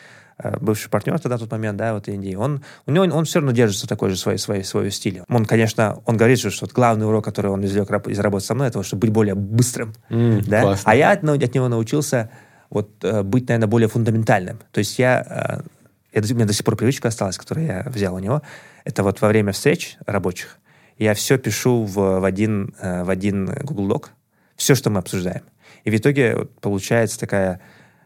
бывший 0.60 0.88
партнер 0.90 1.18
тогда 1.18 1.36
в 1.36 1.40
тот 1.40 1.50
момент, 1.50 1.76
да, 1.76 1.94
вот 1.94 2.08
Индии, 2.08 2.34
он, 2.34 2.62
у 2.86 2.90
него, 2.90 3.04
он 3.04 3.24
все 3.24 3.38
равно 3.38 3.52
держится 3.52 3.86
такой 3.86 4.10
же 4.10 4.16
своей, 4.16 4.38
своей, 4.38 4.64
своей 4.64 4.90
стиле. 4.90 5.24
Он, 5.28 5.44
конечно, 5.44 6.00
он 6.06 6.16
говорит, 6.16 6.38
что, 6.38 6.50
что 6.50 6.66
главный 6.66 7.06
урок, 7.06 7.24
который 7.24 7.50
он 7.50 7.64
извлек 7.64 7.90
из 8.08 8.18
работы 8.18 8.44
со 8.44 8.54
мной, 8.54 8.68
это 8.68 8.82
чтобы 8.82 9.02
быть 9.02 9.10
более 9.10 9.34
быстрым, 9.34 9.94
mm, 10.10 10.44
да, 10.46 10.62
классно. 10.62 10.90
а 10.90 10.94
я 10.94 11.12
от, 11.12 11.24
от 11.24 11.54
него 11.54 11.68
научился 11.68 12.30
вот 12.70 12.90
э, 13.02 13.22
быть, 13.22 13.48
наверное, 13.48 13.68
более 13.68 13.88
фундаментальным. 13.88 14.60
То 14.70 14.78
есть 14.78 14.98
я, 14.98 15.62
э, 16.12 16.18
это, 16.18 16.32
у 16.32 16.36
меня 16.36 16.46
до 16.46 16.52
сих 16.52 16.64
пор 16.64 16.76
привычка 16.76 17.08
осталась, 17.08 17.36
которую 17.36 17.66
я 17.66 17.82
взял 17.86 18.14
у 18.14 18.18
него, 18.18 18.42
это 18.84 19.02
вот 19.02 19.20
во 19.20 19.28
время 19.28 19.52
встреч 19.52 19.96
рабочих 20.06 20.58
я 20.98 21.14
все 21.14 21.38
пишу 21.38 21.84
в, 21.84 22.20
в, 22.20 22.24
один, 22.24 22.74
в 22.80 23.10
один 23.10 23.46
Google 23.46 23.96
Doc, 23.96 24.06
все, 24.56 24.74
что 24.74 24.90
мы 24.90 25.00
обсуждаем. 25.00 25.42
И 25.84 25.90
в 25.90 25.96
итоге 25.96 26.46
получается 26.60 27.18
такая 27.18 27.60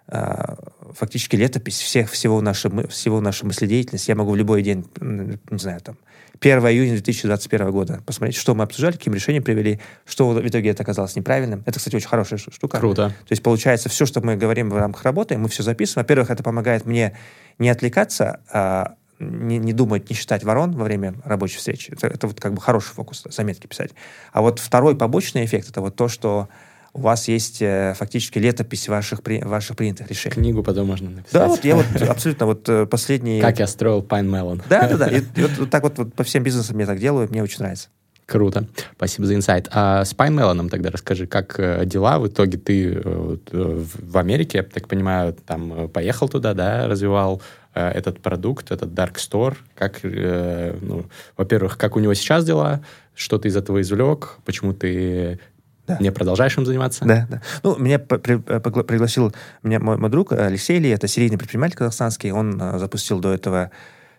фактически 0.09 1.37
летопись 1.37 1.81
всех, 1.81 2.11
всего, 2.11 2.41
нашей, 2.41 2.87
всего 2.89 3.21
нашей 3.21 3.45
мыследеятельности. 3.45 4.11
Я 4.11 4.17
могу 4.17 4.33
в 4.33 4.37
любой 4.37 4.63
день, 4.63 4.87
не 5.01 5.59
знаю, 5.59 5.81
там, 5.81 5.97
1 6.41 6.59
июня 6.59 6.93
2021 6.93 7.71
года 7.71 8.01
посмотреть, 8.05 8.37
что 8.37 8.55
мы 8.55 8.65
обсуждали, 8.65 8.93
каким 8.93 9.15
решением 9.15 9.43
привели, 9.43 9.81
что 10.05 10.29
в 10.29 10.47
итоге 10.47 10.71
это 10.71 10.83
оказалось 10.83 11.17
неправильным. 11.17 11.63
Это, 11.67 11.79
кстати, 11.79 11.97
очень 11.97 12.09
хорошая 12.09 12.39
штука. 12.39 12.79
Круто. 12.79 13.09
То 13.09 13.33
есть, 13.33 13.43
получается, 13.43 13.89
все, 13.89 14.07
что 14.07 14.21
мы 14.21 14.37
говорим 14.37 14.71
в 14.71 14.77
рамках 14.77 15.05
работы, 15.05 15.39
мы 15.39 15.49
все 15.49 15.63
записываем. 15.63 16.05
Во-первых, 16.05 16.31
это 16.31 16.43
помогает 16.43 16.85
мне 16.85 17.17
не 17.59 17.71
отвлекаться 17.71 18.41
а, 18.53 18.97
не, 19.19 19.59
не 19.59 19.73
думать, 19.73 20.11
не 20.11 20.17
считать 20.17 20.45
ворон 20.45 20.73
во 20.73 20.85
время 20.85 21.15
рабочей 21.25 21.57
встречи. 21.57 21.91
Это, 21.91 22.07
это 22.09 22.27
вот 22.27 22.41
как 22.41 22.53
бы 22.53 22.61
хороший 22.61 22.93
фокус, 22.93 23.25
заметки 23.31 23.67
писать. 23.67 23.93
А 24.33 24.43
вот 24.43 24.59
второй 24.59 24.97
побочный 24.97 25.45
эффект, 25.45 25.71
это 25.71 25.81
вот 25.81 25.97
то, 25.97 26.09
что 26.09 26.49
у 26.97 27.01
вас 27.01 27.29
есть 27.29 27.61
э, 27.61 27.95
фактически 27.97 28.39
летопись 28.39 28.89
ваших, 28.89 29.23
при, 29.23 29.43
ваших 29.43 29.77
принятых 29.77 30.09
решений. 30.09 30.35
Книгу 30.35 30.63
потом 30.63 30.87
можно 30.87 31.11
написать. 31.11 31.33
Да, 31.33 31.49
вот 31.49 31.65
я 31.65 31.77
вот 31.77 31.87
абсолютно 32.09 32.47
вот 32.47 32.69
э, 32.69 32.87
последний... 32.87 33.41
Как 33.41 33.59
я 33.59 33.67
строил 33.67 34.01
Pine 34.01 34.29
Melon. 34.29 34.63
Да, 34.69 34.89
да, 34.89 34.97
да. 34.97 35.07
И, 35.17 35.19
и 35.21 35.43
вот, 35.43 35.51
вот 35.59 35.71
так 35.71 35.83
вот, 35.83 35.99
вот 35.99 36.15
по 36.15 36.25
всем 36.25 36.43
бизнесам 36.43 36.79
я 36.79 36.87
так 36.87 36.99
делаю, 36.99 37.29
мне 37.29 37.43
очень 37.43 37.59
нравится. 37.59 37.89
Круто. 38.25 38.67
Спасибо 38.97 39.27
за 39.27 39.35
инсайт. 39.35 39.69
А 39.71 40.05
с 40.05 40.15
Pine 40.15 40.35
Melon 40.35 40.69
тогда 40.71 40.91
расскажи, 40.91 41.27
как 41.27 41.61
э, 41.61 41.85
дела? 41.85 42.19
В 42.19 42.29
итоге 42.29 42.57
ты 42.57 42.95
э, 42.95 43.37
в 43.53 44.19
Америке, 44.19 44.59
я 44.59 44.65
так 44.65 44.89
понимаю, 44.89 45.35
там 45.35 45.91
поехал 45.91 46.29
туда, 46.29 46.55
да, 46.55 46.89
развивал 46.89 47.43
этот 47.75 48.21
продукт, 48.21 48.71
этот 48.71 48.93
Dark 48.93 49.17
Store. 49.17 49.55
Как, 49.75 50.01
ну, 50.03 51.05
во-первых, 51.37 51.77
как 51.77 51.95
у 51.95 51.99
него 51.99 52.15
сейчас 52.15 52.47
дела? 52.47 52.81
Что 53.15 53.37
ты 53.37 53.49
из 53.49 53.57
этого 53.57 53.83
извлек? 53.83 54.39
Почему 54.47 54.73
ты 54.73 55.39
да. 55.87 55.99
Не 56.01 56.11
продолжаешь 56.11 56.57
им 56.59 56.67
заниматься? 56.67 57.05
Да, 57.05 57.27
да. 57.31 57.43
Ну, 57.63 57.77
меня 57.77 57.99
при, 57.99 58.37
пригласил 58.37 59.35
меня 59.63 59.81
мой, 59.81 59.97
мой 59.97 60.11
друг 60.11 60.33
Алексей 60.33 60.79
Ли, 60.79 60.91
это 60.91 61.07
серийный 61.07 61.39
предприниматель 61.39 61.77
казахстанский. 61.77 62.33
Он 62.33 62.61
а, 62.61 62.79
запустил 62.79 63.21
до 63.21 63.33
этого 63.33 63.71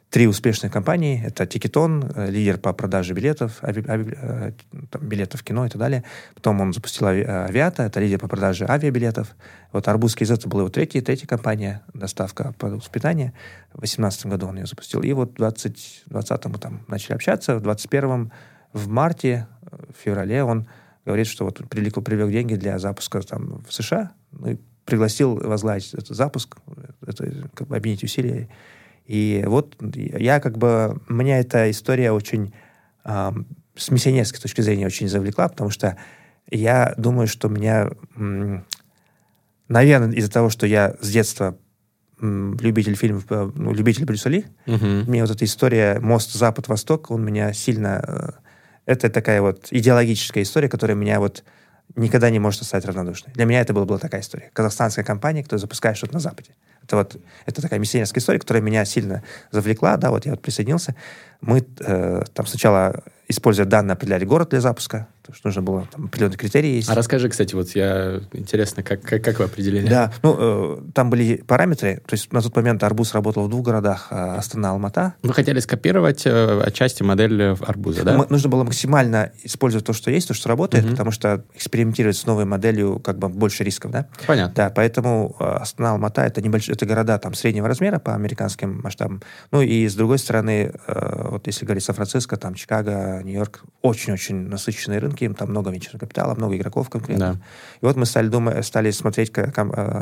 три 0.09 0.27
успешные 0.27 0.71
компании. 0.71 1.21
Это 1.25 1.45
Тикетон, 1.45 2.11
э, 2.15 2.29
лидер 2.29 2.57
по 2.57 2.71
продаже 2.71 3.13
билетов, 3.13 3.61
ави, 3.61 3.83
ави, 3.87 4.13
э, 4.15 4.51
там, 4.89 5.01
билетов 5.01 5.41
в 5.41 5.43
кино 5.43 5.65
и 5.65 5.69
так 5.69 5.79
далее. 5.79 6.03
Потом 6.33 6.61
он 6.61 6.71
запустил 6.71 7.07
ави, 7.07 7.23
Авиата, 7.23 7.83
это 7.83 7.99
лидер 7.99 8.19
по 8.19 8.27
продаже 8.27 8.65
авиабилетов. 8.67 9.35
Вот 9.73 9.87
Арбузский 9.87 10.23
из 10.23 10.31
этого 10.31 10.49
была 10.49 10.61
его 10.61 10.69
третья, 10.69 11.01
третья 11.01 11.27
компания, 11.27 11.81
доставка 11.93 12.53
продуктов 12.57 12.89
питания. 12.89 13.33
В 13.73 13.79
2018 13.79 14.27
году 14.27 14.47
он 14.47 14.57
ее 14.57 14.65
запустил. 14.65 15.01
И 15.01 15.11
вот 15.11 15.33
в 15.33 15.35
2020 15.35 16.45
мы 16.45 16.57
там 16.57 16.85
начали 16.87 17.13
общаться. 17.13 17.55
В 17.55 17.61
2021 17.61 18.31
в 18.73 18.87
марте, 18.87 19.47
в 19.71 20.03
феврале 20.03 20.43
он 20.43 20.67
говорит, 21.07 21.27
что 21.27 21.45
вот 21.45 21.61
привлекал, 21.69 22.03
привлек 22.03 22.31
деньги 22.31 22.55
для 22.55 22.77
запуска 22.79 23.21
там 23.21 23.63
в 23.67 23.73
США, 23.73 24.11
ну, 24.31 24.51
и 24.51 24.57
пригласил 24.85 25.35
возглавить 25.35 25.93
этот 25.93 26.15
запуск, 26.15 26.57
это, 27.05 27.49
как 27.53 27.67
бы 27.67 27.75
объединить 27.75 28.03
усилия. 28.03 28.49
И 29.05 29.43
вот 29.47 29.75
я 29.81 30.39
как 30.39 30.57
бы, 30.57 31.01
меня 31.07 31.39
эта 31.39 31.71
история 31.71 32.11
очень 32.11 32.53
э, 33.05 33.31
с 33.75 33.89
миссионерской 33.89 34.41
точки 34.41 34.61
зрения 34.61 34.85
очень 34.85 35.07
завлекла, 35.07 35.47
потому 35.47 35.69
что 35.69 35.97
я 36.49 36.93
думаю, 36.97 37.27
что 37.27 37.47
меня, 37.47 37.89
м, 38.15 38.65
наверное, 39.69 40.11
из-за 40.13 40.31
того, 40.31 40.49
что 40.49 40.67
я 40.67 40.95
с 40.99 41.09
детства 41.09 41.57
м, 42.19 42.57
любитель 42.57 42.95
фильмов, 42.95 43.25
ну, 43.29 43.73
любитель 43.73 44.05
Брюса 44.05 44.29
Ли, 44.29 44.45
угу. 44.65 44.85
мне 45.07 45.21
вот 45.21 45.31
эта 45.31 45.45
история 45.45 45.99
мост 45.99 46.33
Запад-Восток, 46.33 47.11
он 47.11 47.23
меня 47.23 47.53
сильно 47.53 48.03
э, 48.05 48.46
это 48.87 49.09
такая 49.09 49.41
вот 49.41 49.67
идеологическая 49.69 50.41
история, 50.41 50.69
которая 50.69 50.95
меня 50.95 51.19
вот 51.19 51.43
никогда 51.95 52.29
не 52.29 52.39
может 52.39 52.63
стать 52.63 52.85
равнодушной. 52.85 53.33
Для 53.33 53.45
меня 53.45 53.59
это 53.61 53.73
была, 53.73 53.85
была 53.85 53.99
такая 53.99 54.21
история. 54.21 54.49
Казахстанская 54.53 55.05
компания, 55.05 55.43
которая 55.43 55.59
запускает 55.59 55.97
что-то 55.97 56.13
на 56.13 56.19
Западе. 56.19 56.51
Это 56.83 56.95
вот 56.95 57.17
это 57.45 57.61
такая 57.61 57.79
миссионерская 57.79 58.21
история, 58.21 58.39
которая 58.39 58.63
меня 58.63 58.85
сильно 58.85 59.23
завлекла. 59.51 59.97
Да, 59.97 60.09
вот 60.09 60.25
я 60.25 60.31
вот 60.31 60.41
присоединился. 60.41 60.95
Мы 61.41 61.65
э, 61.79 62.23
там 62.33 62.47
сначала, 62.47 63.03
используя 63.27 63.65
данные, 63.65 63.93
определяли 63.93 64.23
город 64.23 64.49
для 64.49 64.61
запуска, 64.61 65.07
потому 65.27 65.35
что 65.35 65.47
нужно 65.47 65.61
было 65.61 65.87
там 65.91 66.05
определенные 66.05 66.37
критерии 66.37 66.75
есть. 66.75 66.89
А 66.89 66.95
расскажи, 66.95 67.27
кстати, 67.29 67.53
вот 67.53 67.69
я 67.75 68.21
интересно, 68.31 68.81
как, 68.81 69.01
как, 69.01 69.21
как 69.21 69.39
вы 69.39 69.45
определили? 69.45 69.87
Да, 69.87 70.13
ну, 70.23 70.35
э, 70.39 70.81
там 70.93 71.09
были 71.09 71.43
параметры. 71.45 72.01
То 72.07 72.13
есть 72.13 72.31
на 72.31 72.41
тот 72.41 72.55
момент 72.55 72.81
Арбуз 72.83 73.13
работал 73.13 73.43
в 73.45 73.49
двух 73.49 73.65
городах, 73.65 74.07
э, 74.11 74.15
Астана, 74.37 74.71
Алмата. 74.71 75.15
Вы 75.23 75.33
хотели 75.33 75.59
скопировать 75.59 76.25
э, 76.25 76.61
отчасти 76.65 77.03
модель 77.03 77.41
Арбуза, 77.41 78.03
да? 78.03 78.17
Мы, 78.17 78.25
нужно 78.29 78.49
было 78.49 78.63
максимально 78.63 79.31
использовать 79.43 79.85
то, 79.85 79.93
что 79.93 80.11
есть, 80.11 80.29
то, 80.29 80.33
что 80.33 80.47
работает, 80.49 80.85
угу. 80.85 80.91
потому 80.91 81.11
что 81.11 81.43
экспериментировать 81.53 82.17
с 82.17 82.25
новой 82.25 82.45
моделью 82.45 82.99
как 82.99 83.19
бы 83.19 83.27
больше 83.27 83.63
рисков, 83.63 83.91
да? 83.91 84.07
Понятно. 84.25 84.53
Да, 84.55 84.69
поэтому 84.69 85.35
э, 85.39 85.43
Астана, 85.43 85.91
Алмата 85.91 86.21
это 86.21 86.41
небольшие, 86.41 86.75
это 86.75 86.85
города 86.85 87.17
там 87.19 87.33
среднего 87.33 87.67
размера 87.67 87.99
по 87.99 88.15
американским 88.15 88.81
масштабам. 88.81 89.21
Ну 89.51 89.61
и 89.61 89.87
с 89.87 89.95
другой 89.95 90.19
стороны, 90.19 90.73
э, 90.87 91.27
вот 91.31 91.47
если 91.47 91.65
говорить 91.65 91.83
Сан-Франциско, 91.83 92.37
там 92.37 92.55
Чикаго, 92.55 93.21
Нью-Йорк, 93.23 93.63
очень-очень 93.81 94.47
насыщенные 94.47 94.99
рынки, 94.99 95.16
им 95.25 95.35
там 95.35 95.49
много 95.49 95.71
венчурного 95.71 95.99
капитала, 95.99 96.35
много 96.35 96.55
игроков 96.55 96.89
конкретно. 96.89 97.33
Да. 97.33 97.39
И 97.81 97.85
вот 97.85 97.95
мы 97.95 98.05
стали, 98.05 98.27
думать, 98.27 98.65
стали 98.65 98.91
смотреть 98.91 99.31
э, 99.35 99.51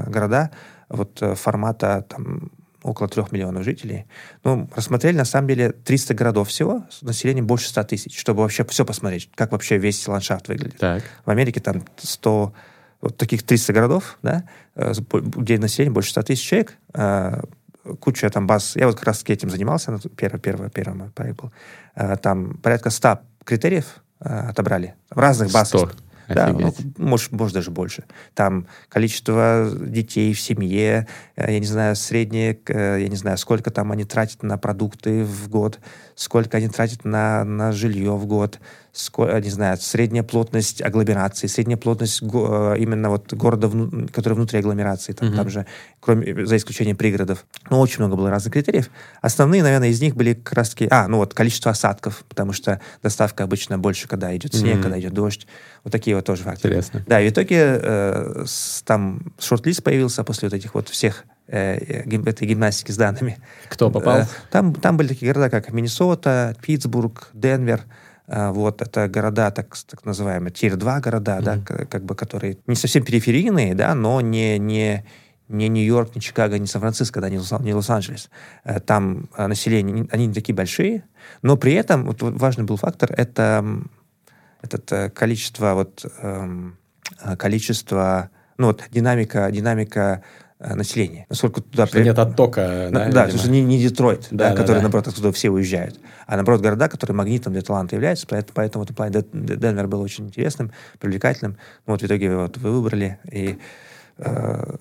города 0.07 0.51
вот 0.89 1.21
э, 1.21 1.35
формата 1.35 2.05
там, 2.07 2.51
около 2.83 3.07
трех 3.07 3.31
миллионов 3.31 3.63
жителей. 3.63 4.05
Ну, 4.43 4.69
рассмотрели, 4.75 5.17
на 5.17 5.25
самом 5.25 5.47
деле, 5.47 5.71
300 5.71 6.13
городов 6.13 6.49
всего, 6.49 6.83
с 6.89 7.01
населением 7.01 7.47
больше 7.47 7.69
100 7.69 7.83
тысяч, 7.83 8.19
чтобы 8.19 8.41
вообще 8.41 8.63
все 8.65 8.85
посмотреть, 8.85 9.29
как 9.35 9.51
вообще 9.51 9.77
весь 9.77 10.07
ландшафт 10.07 10.47
выглядит. 10.47 10.77
Так. 10.77 11.03
В 11.25 11.29
Америке 11.29 11.59
там 11.59 11.83
100, 11.97 12.53
вот 13.01 13.17
таких 13.17 13.43
300 13.43 13.73
городов, 13.73 14.17
да, 14.21 14.43
э, 14.75 14.93
где 15.11 15.57
население 15.57 15.93
больше 15.93 16.11
100 16.11 16.21
тысяч 16.23 16.47
человек, 16.47 16.77
куча 17.99 18.29
там 18.29 18.47
баз. 18.47 18.75
Я 18.75 18.87
вот 18.87 18.95
как 18.95 19.05
раз 19.05 19.23
этим 19.27 19.49
занимался, 19.49 19.99
первый, 20.15 20.39
первый, 20.39 20.69
первый 20.69 21.09
проект 21.11 21.39
был. 21.39 21.51
Там 22.21 22.57
порядка 22.57 22.89
100 22.89 23.19
критериев 23.43 24.03
отобрали. 24.19 24.95
Разных 25.09 25.51
баз. 25.51 25.69
100. 25.69 25.91
Да, 26.27 26.47
ну, 26.47 26.73
может, 26.97 27.31
может 27.31 27.53
даже 27.53 27.71
больше. 27.71 28.03
Там 28.33 28.67
количество 28.89 29.71
детей 29.79 30.33
в 30.33 30.39
семье, 30.39 31.07
э, 31.35 31.53
я 31.53 31.59
не 31.59 31.65
знаю, 31.65 31.95
среднее, 31.95 32.59
э, 32.67 33.01
я 33.01 33.07
не 33.07 33.15
знаю, 33.15 33.37
сколько 33.37 33.71
там 33.71 33.91
они 33.91 34.05
тратят 34.05 34.41
на 34.43 34.57
продукты 34.57 35.23
в 35.23 35.49
год, 35.49 35.79
сколько 36.15 36.57
они 36.57 36.67
тратят 36.67 37.05
на, 37.05 37.43
на 37.43 37.71
жилье 37.71 38.15
в 38.15 38.25
год, 38.25 38.59
не 39.17 39.49
знаю, 39.49 39.77
средняя 39.77 40.23
плотность 40.23 40.81
агломерации, 40.81 41.47
средняя 41.47 41.77
плотность 41.77 42.21
э, 42.21 42.75
именно 42.77 43.09
вот 43.09 43.33
города, 43.33 43.69
который 44.11 44.35
внутри 44.35 44.59
агломерации, 44.59 45.13
там, 45.13 45.29
mm-hmm. 45.29 45.35
там 45.35 45.49
же, 45.49 45.65
кроме, 45.99 46.45
за 46.45 46.57
исключением 46.57 46.95
пригородов. 46.95 47.45
Ну, 47.69 47.79
очень 47.79 47.99
много 47.99 48.15
было 48.15 48.29
разных 48.29 48.53
критериев. 48.53 48.89
Основные, 49.21 49.63
наверное, 49.63 49.89
из 49.89 50.01
них 50.01 50.15
были 50.15 50.33
как 50.33 50.53
раз-таки, 50.53 50.87
а, 50.89 51.07
ну 51.07 51.17
вот, 51.17 51.33
количество 51.33 51.71
осадков, 51.71 52.23
потому 52.29 52.53
что 52.53 52.79
доставка 53.03 53.43
обычно 53.43 53.77
больше, 53.77 54.07
когда 54.07 54.35
идет 54.35 54.53
снег, 54.53 54.77
mm-hmm. 54.77 54.81
когда 54.81 54.99
идет 54.99 55.13
дождь. 55.13 55.47
Вот 55.83 55.91
такие 55.91 56.15
вот 56.15 56.25
тоже 56.25 56.43
факторы. 56.43 56.73
Интересно. 56.75 57.03
Да, 57.07 57.21
и 57.21 57.29
в 57.29 57.31
итоге 57.31 57.57
э, 57.59 58.43
с, 58.45 58.81
там 58.83 59.33
шорт-лист 59.39 59.83
появился 59.83 60.23
после 60.23 60.49
вот 60.49 60.55
этих 60.55 60.73
вот 60.73 60.89
всех 60.89 61.25
э, 61.47 61.75
этой 61.75 62.47
гимнастики 62.47 62.91
с 62.91 62.97
данными. 62.97 63.37
Кто 63.69 63.91
попал? 63.91 64.19
Э, 64.19 64.27
там, 64.51 64.73
там 64.73 64.97
были 64.97 65.09
такие 65.09 65.31
города, 65.31 65.49
как 65.49 65.71
Миннесота, 65.71 66.55
Питтсбург, 66.61 67.29
Денвер, 67.33 67.83
вот, 68.27 68.81
это 68.81 69.07
города, 69.07 69.51
так, 69.51 69.75
так 69.77 70.03
называемые, 70.05 70.51
тир-2 70.51 71.01
города, 71.01 71.37
mm-hmm. 71.37 71.43
да, 71.43 71.85
как 71.85 72.03
бы, 72.03 72.15
которые 72.15 72.57
не 72.65 72.75
совсем 72.75 73.03
периферийные, 73.03 73.75
да, 73.75 73.93
но 73.93 74.19
не, 74.21 74.57
не, 74.57 75.05
не 75.47 75.67
Нью-Йорк, 75.67 76.15
не 76.15 76.21
Чикаго, 76.21 76.57
не 76.57 76.67
Сан-Франциско, 76.67 77.21
да, 77.21 77.29
не, 77.29 77.39
не 77.63 77.73
Лос-Анджелес. 77.73 78.29
Э, 78.63 78.79
там 78.79 79.29
а, 79.35 79.47
население, 79.47 80.07
они 80.11 80.27
не 80.27 80.33
такие 80.33 80.55
большие, 80.55 81.03
но 81.41 81.57
при 81.57 81.73
этом 81.73 82.05
вот, 82.05 82.21
важный 82.21 82.63
был 82.63 82.77
фактор, 82.77 83.11
это 83.15 83.63
этот 84.61 84.91
э, 84.91 85.09
количество, 85.11 85.73
вот, 85.75 86.05
эм, 86.21 86.77
количество, 87.37 88.31
ну 88.57 88.67
вот 88.67 88.83
динамика, 88.91 89.49
динамика 89.51 90.23
населения. 90.59 91.25
Насколько 91.29 91.61
туда... 91.61 91.85
Что 91.85 91.97
при... 91.97 92.03
нет 92.05 92.17
оттока, 92.17 92.89
да? 92.91 93.09
Да, 93.09 93.27
то 93.27 93.33
есть 93.33 93.47
не, 93.47 93.61
не 93.61 93.81
Детройт, 93.81 94.27
да, 94.31 94.49
да, 94.49 94.49
да, 94.51 94.55
который, 94.55 94.77
да. 94.77 94.81
наоборот, 94.83 95.07
оттуда 95.07 95.31
все 95.31 95.49
уезжают, 95.49 95.99
а, 96.27 96.35
наоборот, 96.35 96.61
города, 96.61 96.87
которые 96.87 97.15
магнитом 97.15 97.53
для 97.53 97.61
таланта 97.61 97.95
являются, 97.95 98.25
поэтому, 98.27 98.53
поэтому 98.55 98.83
в 98.83 98.85
этом 98.85 98.95
плане 98.95 99.23
Денвер 99.33 99.87
был 99.87 100.01
очень 100.01 100.25
интересным, 100.25 100.71
привлекательным. 100.99 101.57
Ну, 101.85 101.93
вот 101.93 102.01
в 102.01 102.05
итоге 102.05 102.35
вот 102.35 102.57
вы 102.57 102.71
выбрали, 102.71 103.19
и 103.29 103.59
э, 104.17 104.75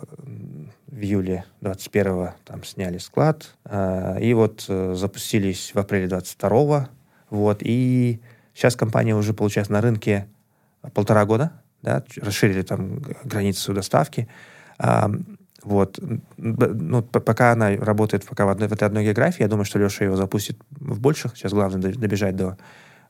в 0.87 1.01
июле 1.01 1.45
21-го 1.61 2.35
там 2.45 2.63
сняли 2.63 2.99
склад, 2.99 3.55
э, 3.65 4.19
и 4.21 4.33
вот 4.33 4.65
э, 4.69 4.95
запустились 4.95 5.73
в 5.75 5.79
апреле 5.79 6.07
22-го, 6.07 6.89
вот, 7.31 7.59
и 7.63 8.21
сейчас 8.55 8.77
компания 8.77 9.17
уже, 9.17 9.35
получается, 9.35 9.73
на 9.73 9.81
рынке 9.81 10.29
полтора 10.93 11.25
года, 11.25 11.53
да, 11.83 12.05
расширили 12.17 12.63
там 12.63 13.03
границы 13.25 13.73
доставки, 13.73 14.29
вот. 15.65 15.99
Ну, 16.37 17.03
пока 17.03 17.53
она 17.53 17.77
работает 17.77 18.25
пока 18.27 18.47
в, 18.47 18.51
одной, 18.51 18.69
в 18.69 18.73
этой 18.73 18.85
одной 18.85 19.05
географии, 19.05 19.43
я 19.43 19.49
думаю, 19.49 19.65
что 19.65 19.79
Леша 19.79 20.05
его 20.05 20.17
запустит 20.17 20.59
в 20.71 21.01
больших. 21.01 21.37
Сейчас 21.37 21.53
главное 21.53 21.93
добежать 21.93 22.37
до 22.37 22.57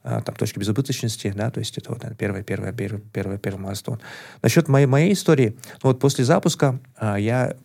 а, 0.02 0.20
там, 0.20 0.34
точки 0.34 0.58
безубыточности, 0.58 1.32
да, 1.34 1.50
то 1.50 1.60
есть 1.60 1.78
это 1.78 1.90
вот 1.90 2.04
первое, 2.18 2.42
первое, 2.42 2.72
первое, 2.72 3.00
первое, 3.12 3.38
первый 3.38 3.60
мастон. 3.60 4.00
Насчет 4.42 4.68
моей, 4.68 4.86
моей 4.86 5.14
истории, 5.14 5.56
ну, 5.82 5.90
вот 5.90 5.98
после 5.98 6.24
запуска 6.24 6.78
а, 6.96 7.18
я, 7.18 7.56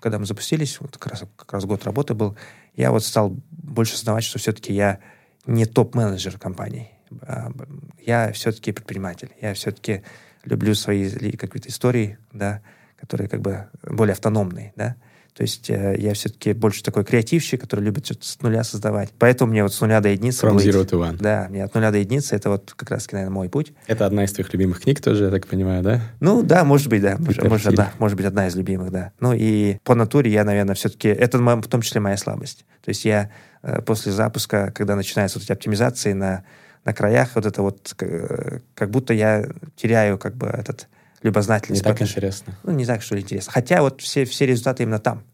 когда 0.00 0.18
мы 0.18 0.26
запустились, 0.26 0.80
вот 0.80 0.96
как 0.96 1.12
раз, 1.12 1.24
как 1.36 1.52
раз 1.52 1.64
год 1.66 1.84
работы 1.84 2.14
был, 2.14 2.36
я 2.74 2.90
вот 2.90 3.04
стал 3.04 3.36
больше 3.50 3.94
осознавать, 3.94 4.24
что 4.24 4.38
все-таки 4.38 4.72
я 4.72 4.98
не 5.46 5.66
топ-менеджер 5.66 6.38
компании. 6.38 6.90
А, 7.20 7.52
я 8.00 8.32
все-таки 8.32 8.72
предприниматель. 8.72 9.30
Я 9.40 9.54
все-таки 9.54 10.02
люблю 10.44 10.74
свои 10.74 11.10
какие-то 11.32 11.68
истории, 11.68 12.18
да, 12.32 12.62
которые 13.04 13.28
как 13.28 13.42
бы 13.42 13.66
более 13.82 14.12
автономные, 14.12 14.72
да. 14.76 14.96
То 15.34 15.42
есть 15.42 15.68
э, 15.68 15.96
я 15.98 16.14
все-таки 16.14 16.52
больше 16.52 16.82
такой 16.84 17.04
креативщик, 17.04 17.60
который 17.60 17.80
любит 17.80 18.06
что-то 18.06 18.24
с 18.24 18.40
нуля 18.40 18.62
создавать. 18.62 19.10
Поэтому 19.18 19.50
мне 19.50 19.64
вот 19.64 19.74
с 19.74 19.80
нуля 19.80 20.00
до 20.00 20.08
единицы... 20.08 20.46
From 20.46 20.56
zero 20.56 20.88
to 20.88 20.92
one. 20.92 21.16
Да, 21.20 21.48
мне 21.50 21.64
от 21.64 21.74
нуля 21.74 21.90
до 21.90 21.98
единицы 21.98 22.36
это 22.36 22.50
вот 22.50 22.72
как 22.74 22.90
раз, 22.90 23.10
наверное, 23.10 23.34
мой 23.34 23.48
путь. 23.48 23.72
Это 23.88 24.06
одна 24.06 24.24
из 24.24 24.32
твоих 24.32 24.52
любимых 24.52 24.80
книг 24.80 25.00
тоже, 25.00 25.24
я 25.24 25.30
так 25.30 25.48
понимаю, 25.48 25.82
да? 25.82 26.00
Ну 26.20 26.42
да, 26.44 26.64
может 26.64 26.86
быть, 26.86 27.02
да. 27.02 27.16
Может, 27.18 27.42
может, 27.42 27.66
одна, 27.66 27.92
может 27.98 28.16
быть, 28.16 28.26
одна 28.26 28.46
из 28.46 28.54
любимых, 28.54 28.92
да. 28.92 29.10
Ну 29.18 29.32
и 29.32 29.78
по 29.82 29.96
натуре 29.96 30.30
я, 30.30 30.44
наверное, 30.44 30.76
все-таки... 30.76 31.08
Это 31.08 31.38
в 31.38 31.68
том 31.68 31.82
числе 31.82 32.00
моя 32.00 32.16
слабость. 32.16 32.64
То 32.84 32.90
есть 32.90 33.04
я 33.04 33.30
э, 33.62 33.82
после 33.82 34.12
запуска, 34.12 34.72
когда 34.72 34.94
начинаются 34.94 35.38
вот 35.38 35.44
эти 35.44 35.52
оптимизации 35.52 36.12
на, 36.12 36.44
на 36.84 36.94
краях, 36.94 37.30
вот 37.34 37.44
это 37.44 37.60
вот 37.60 37.92
э, 38.00 38.60
как 38.74 38.90
будто 38.90 39.12
я 39.12 39.48
теряю 39.74 40.16
как 40.16 40.36
бы 40.36 40.46
этот 40.46 40.86
любознательность. 41.24 41.84
Не 41.84 41.90
так 41.90 42.00
интересно. 42.00 42.54
Ну, 42.62 42.72
не 42.72 42.86
так, 42.86 43.02
что 43.02 43.16
ли, 43.16 43.22
интересно. 43.22 43.50
Хотя 43.50 43.82
вот 43.82 44.00
все, 44.00 44.24
все 44.24 44.46
результаты 44.46 44.84
именно 44.84 45.00
там. 45.00 45.24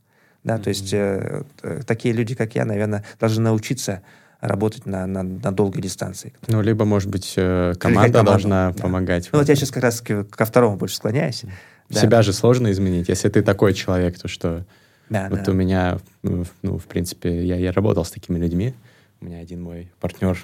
Да, 0.42 0.56
mm-hmm. 0.56 0.62
то 0.62 0.68
есть 0.68 0.92
э, 0.94 1.42
э, 1.62 1.80
такие 1.86 2.14
люди, 2.14 2.34
как 2.34 2.54
я, 2.54 2.64
наверное, 2.64 3.04
должны 3.18 3.42
научиться 3.42 4.02
работать 4.40 4.86
на, 4.86 5.06
на, 5.06 5.22
на 5.22 5.52
долгой 5.52 5.82
дистанции. 5.82 6.32
Ну, 6.46 6.62
либо, 6.62 6.86
может 6.86 7.10
быть, 7.10 7.34
э, 7.36 7.74
команда, 7.78 8.12
команда 8.12 8.22
должна 8.22 8.72
да. 8.72 8.82
помогать. 8.82 9.28
Ну, 9.32 9.38
вот 9.38 9.48
я 9.48 9.54
сейчас 9.54 9.70
как 9.70 9.82
раз 9.82 10.00
ко 10.00 10.44
второму 10.46 10.76
больше 10.76 10.96
склоняюсь. 10.96 11.42
Да. 11.90 12.00
Себя 12.00 12.22
же 12.22 12.32
сложно 12.32 12.70
изменить. 12.70 13.08
Если 13.08 13.28
ты 13.28 13.42
такой 13.42 13.74
человек, 13.74 14.18
то 14.18 14.28
что... 14.28 14.64
Да, 15.10 15.26
вот 15.28 15.42
да. 15.42 15.52
у 15.52 15.54
меня, 15.54 15.98
ну, 16.22 16.78
в 16.78 16.86
принципе, 16.86 17.44
я, 17.44 17.56
я 17.56 17.72
работал 17.72 18.04
с 18.04 18.10
такими 18.12 18.38
людьми. 18.38 18.74
У 19.20 19.26
меня 19.26 19.40
один 19.40 19.60
мой 19.60 19.90
партнер 20.00 20.38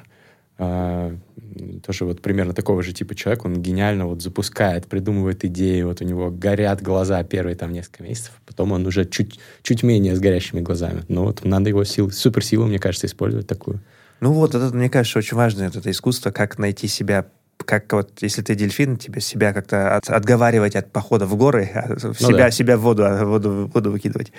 тоже 0.58 2.04
вот 2.04 2.22
примерно 2.22 2.54
такого 2.54 2.82
же 2.82 2.92
типа 2.92 3.14
человек, 3.14 3.44
он 3.44 3.60
гениально 3.60 4.06
вот 4.06 4.22
запускает, 4.22 4.86
придумывает 4.86 5.44
идеи, 5.44 5.82
вот 5.82 6.00
у 6.00 6.04
него 6.04 6.30
горят 6.30 6.82
глаза 6.82 7.22
первые 7.24 7.56
там 7.56 7.72
несколько 7.72 8.02
месяцев, 8.02 8.32
потом 8.46 8.72
он 8.72 8.86
уже 8.86 9.04
чуть, 9.04 9.38
чуть 9.62 9.82
менее 9.82 10.16
с 10.16 10.20
горящими 10.20 10.60
глазами. 10.60 11.04
Но 11.08 11.24
вот 11.24 11.44
надо 11.44 11.68
его 11.68 11.84
сил, 11.84 12.10
суперсилу, 12.10 12.66
мне 12.66 12.78
кажется, 12.78 13.06
использовать 13.06 13.46
такую. 13.46 13.80
Ну 14.20 14.32
вот, 14.32 14.54
это, 14.54 14.74
мне 14.74 14.88
кажется, 14.88 15.18
очень 15.18 15.36
важно, 15.36 15.64
это 15.64 15.90
искусство, 15.90 16.30
как 16.30 16.58
найти 16.58 16.88
себя 16.88 17.26
как 17.64 17.90
вот, 17.92 18.22
если 18.22 18.42
ты 18.42 18.54
дельфин, 18.54 18.96
тебе 18.96 19.20
себя 19.20 19.52
как-то 19.52 19.96
от, 19.96 20.10
отговаривать 20.10 20.76
от 20.76 20.92
похода 20.92 21.26
в 21.26 21.36
горы, 21.36 21.70
а 21.74 21.88
ну 21.88 22.14
себя, 22.14 22.36
да. 22.36 22.50
себя 22.50 22.76
в 22.76 22.82
воду, 22.82 23.02
в 23.02 23.24
воду, 23.24 23.50
в 23.50 23.72
воду 23.72 23.90
выкидывать. 23.90 24.30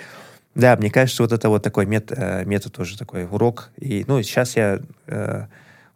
Да, 0.54 0.76
мне 0.76 0.90
кажется, 0.90 1.22
вот 1.22 1.32
это 1.32 1.48
вот 1.48 1.62
такой 1.62 1.84
метод, 1.84 2.18
э, 2.18 2.44
метод 2.44 2.72
тоже 2.72 2.96
такой 2.96 3.24
урок. 3.24 3.70
И, 3.78 4.04
ну, 4.06 4.22
сейчас 4.22 4.56
я 4.56 4.80
э, 5.06 5.46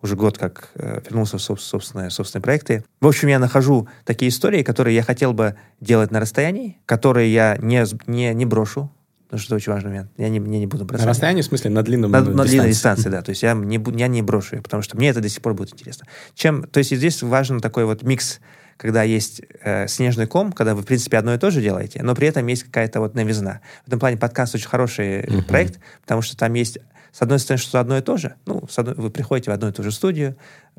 уже 0.02 0.16
год 0.16 0.36
как 0.36 0.70
э, 0.74 1.00
вернулся 1.04 1.38
в 1.38 1.42
собственные, 1.42 2.10
собственные 2.10 2.42
проекты. 2.42 2.84
В 3.00 3.06
общем, 3.06 3.28
я 3.28 3.38
нахожу 3.38 3.88
такие 4.04 4.28
истории, 4.30 4.62
которые 4.62 4.94
я 4.94 5.02
хотел 5.02 5.32
бы 5.32 5.54
делать 5.80 6.10
на 6.10 6.20
расстоянии, 6.20 6.78
которые 6.86 7.32
я 7.32 7.56
не, 7.58 7.84
не, 8.06 8.34
не 8.34 8.44
брошу, 8.44 8.90
потому 9.24 9.40
что 9.40 9.54
это 9.54 9.56
очень 9.56 9.72
важный 9.72 9.90
момент. 9.90 10.10
Я 10.18 10.28
не, 10.28 10.38
я 10.38 10.58
не 10.58 10.66
буду 10.66 10.84
бросать. 10.84 11.06
На 11.06 11.10
расстоянии, 11.10 11.42
в 11.42 11.46
смысле, 11.46 11.70
на 11.70 11.82
длинном 11.82 12.10
На, 12.10 12.20
на 12.20 12.44
длинной 12.44 12.68
дистанции, 12.68 13.08
да. 13.08 13.22
То 13.22 13.30
есть 13.30 13.42
я 13.42 13.54
не, 13.54 13.80
я 13.96 14.08
не 14.08 14.22
брошу, 14.22 14.60
потому 14.60 14.82
что 14.82 14.96
мне 14.96 15.08
это 15.08 15.20
до 15.20 15.28
сих 15.28 15.40
пор 15.40 15.54
будет 15.54 15.72
интересно. 15.72 16.06
Чем, 16.34 16.64
то 16.64 16.78
есть 16.78 16.94
здесь 16.94 17.22
важен 17.22 17.60
такой 17.60 17.84
вот 17.84 18.02
микс 18.02 18.40
когда 18.78 19.04
есть 19.04 19.42
э, 19.62 19.86
снежный 19.86 20.26
ком, 20.26 20.50
когда 20.50 20.74
вы, 20.74 20.82
в 20.82 20.86
принципе, 20.86 21.16
одно 21.16 21.34
и 21.34 21.38
то 21.38 21.52
же 21.52 21.60
делаете, 21.60 22.02
но 22.02 22.16
при 22.16 22.26
этом 22.26 22.44
есть 22.48 22.64
какая-то 22.64 22.98
вот 22.98 23.14
новизна. 23.14 23.60
В 23.84 23.88
этом 23.88 24.00
плане 24.00 24.16
подкаст 24.16 24.56
очень 24.56 24.66
хороший 24.66 25.20
uh-huh. 25.20 25.44
проект, 25.44 25.78
потому 26.00 26.20
что 26.20 26.36
там 26.36 26.54
есть 26.54 26.78
с 27.12 27.20
одной 27.20 27.38
стороны, 27.38 27.62
что 27.62 27.78
одно 27.78 27.98
и 27.98 28.00
то 28.00 28.16
же. 28.16 28.34
Ну, 28.46 28.64
одной, 28.74 28.94
вы 28.94 29.10
приходите 29.10 29.50
в 29.50 29.54
одну 29.54 29.68
и 29.68 29.72
ту 29.72 29.82
же 29.82 29.92
студию, 29.92 30.36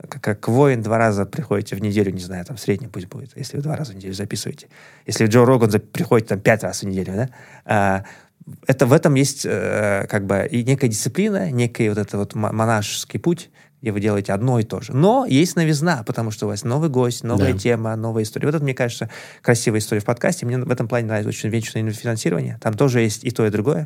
как, 0.09 0.21
как 0.21 0.47
воин 0.47 0.81
два 0.81 0.97
раза 0.97 1.25
приходите 1.25 1.75
в 1.75 1.81
неделю, 1.81 2.11
не 2.11 2.19
знаю, 2.19 2.43
там, 2.43 2.57
в 2.57 2.59
среднем 2.59 2.89
пусть 2.89 3.07
будет, 3.07 3.37
если 3.37 3.57
вы 3.57 3.63
два 3.63 3.75
раза 3.75 3.93
в 3.93 3.95
неделю 3.95 4.13
записываете. 4.13 4.67
Если 5.05 5.27
Джо 5.27 5.45
Роган 5.45 5.69
приходит 5.69 6.27
там 6.27 6.39
пять 6.39 6.63
раз 6.63 6.81
в 6.81 6.87
неделю, 6.87 7.13
да, 7.13 7.29
а, 7.65 8.03
это 8.67 8.85
в 8.85 8.93
этом 8.93 9.13
есть 9.13 9.45
э, 9.45 10.07
как 10.09 10.25
бы 10.25 10.47
и 10.49 10.63
некая 10.63 10.87
дисциплина, 10.87 11.51
некий 11.51 11.87
вот 11.89 11.97
этот 11.97 12.13
вот 12.13 12.35
монашеский 12.35 13.19
путь, 13.19 13.49
где 13.83 13.91
вы 13.91 13.99
делаете 13.99 14.31
одно 14.31 14.59
и 14.59 14.63
то 14.63 14.79
же. 14.79 14.93
Но 14.93 15.25
есть 15.25 15.57
новизна, 15.57 16.03
потому 16.03 16.31
что 16.31 16.45
у 16.45 16.49
вас 16.49 16.63
новый 16.63 16.89
гость, 16.89 17.25
новая 17.25 17.51
да. 17.51 17.59
тема, 17.59 17.93
новая 17.97 18.23
история. 18.23 18.47
Вот 18.47 18.55
это, 18.55 18.63
мне 18.63 18.73
кажется, 18.73 19.09
красивая 19.41 19.79
история 19.79 19.99
в 19.99 20.05
подкасте. 20.05 20.45
Мне 20.45 20.57
в 20.57 20.71
этом 20.71 20.87
плане 20.87 21.07
нравится 21.07 21.27
очень 21.27 21.49
венчурное 21.49 21.91
финансирование. 21.91 22.57
Там 22.61 22.75
тоже 22.75 23.01
есть 23.01 23.25
и 23.25 23.31
то, 23.31 23.45
и 23.45 23.49
другое. 23.49 23.85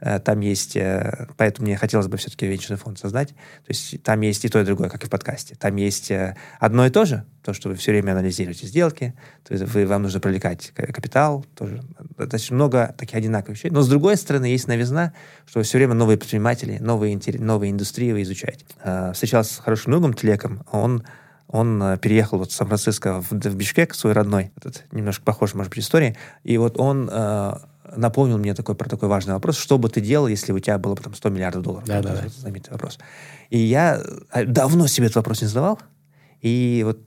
Э, 0.00 0.18
там 0.18 0.40
есть, 0.40 0.76
э, 0.76 1.28
поэтому 1.36 1.66
мне 1.66 1.76
хотелось 1.76 2.06
бы 2.06 2.16
все-таки 2.16 2.46
венчурный 2.46 2.78
фонд 2.78 2.98
создать. 2.98 3.28
То 3.28 3.68
есть 3.68 4.02
там 4.02 4.22
есть 4.22 4.46
и 4.46 4.48
то, 4.48 4.58
и 4.62 4.64
другое, 4.64 4.88
как 4.88 5.04
и 5.04 5.06
в 5.06 5.10
подкасте. 5.10 5.56
Там 5.56 5.76
есть 5.76 6.10
э, 6.10 6.36
одно 6.58 6.86
и 6.86 6.90
то 6.90 7.04
же, 7.04 7.26
то, 7.44 7.52
что 7.52 7.68
вы 7.68 7.74
все 7.74 7.92
время 7.92 8.12
анализируете 8.12 8.66
сделки, 8.66 9.14
то 9.46 9.52
есть 9.54 9.66
вы, 9.72 9.86
вам 9.86 10.02
нужно 10.02 10.18
привлекать 10.20 10.72
капитал, 10.74 11.44
тоже 11.54 11.82
достаточно 12.16 12.56
много 12.56 12.94
таких 12.96 13.16
одинаковых 13.16 13.58
вещей. 13.58 13.70
Но 13.70 13.82
с 13.82 13.88
другой 13.88 14.16
стороны, 14.16 14.46
есть 14.46 14.66
новизна, 14.66 15.12
что 15.46 15.62
все 15.62 15.78
время 15.78 15.94
новые 15.94 16.16
предприниматели, 16.16 16.78
новые, 16.78 17.20
новые 17.38 17.72
индустрии 17.72 18.12
вы 18.12 18.22
изучаете. 18.22 18.64
Встречался 19.12 19.54
с 19.54 19.58
хорошим 19.58 19.92
другом 19.92 20.14
Тлеком, 20.14 20.64
он 20.72 21.04
он 21.46 21.98
переехал 21.98 22.38
вот 22.38 22.50
в 22.50 22.54
Сан-Франциско 22.54 23.20
в, 23.20 23.30
в 23.30 23.54
Бишкек, 23.54 23.94
свой 23.94 24.14
родной, 24.14 24.50
этот 24.56 24.86
немножко 24.90 25.22
похож, 25.22 25.54
может 25.54 25.70
быть, 25.70 25.84
истории, 25.84 26.16
и 26.42 26.56
вот 26.56 26.80
он 26.80 27.08
напомнил 27.96 28.38
мне 28.38 28.54
такой, 28.54 28.74
про 28.74 28.88
такой 28.88 29.08
важный 29.08 29.34
вопрос. 29.34 29.58
Что 29.58 29.78
бы 29.78 29.88
ты 29.88 30.00
делал, 30.00 30.26
если 30.26 30.52
у 30.52 30.58
тебя 30.58 30.78
было 30.78 30.94
бы 30.94 31.02
там 31.02 31.14
100 31.14 31.28
миллиардов 31.28 31.62
долларов? 31.62 31.86
Да, 31.86 32.02
да, 32.02 32.14
да. 32.14 32.28
Знаменитый 32.28 32.72
вопрос. 32.72 32.98
И 33.50 33.58
я 33.58 34.02
э, 34.32 34.44
давно 34.44 34.86
себе 34.86 35.06
этот 35.06 35.16
вопрос 35.16 35.42
не 35.42 35.48
задавал. 35.48 35.78
И 36.40 36.82
вот 36.84 36.98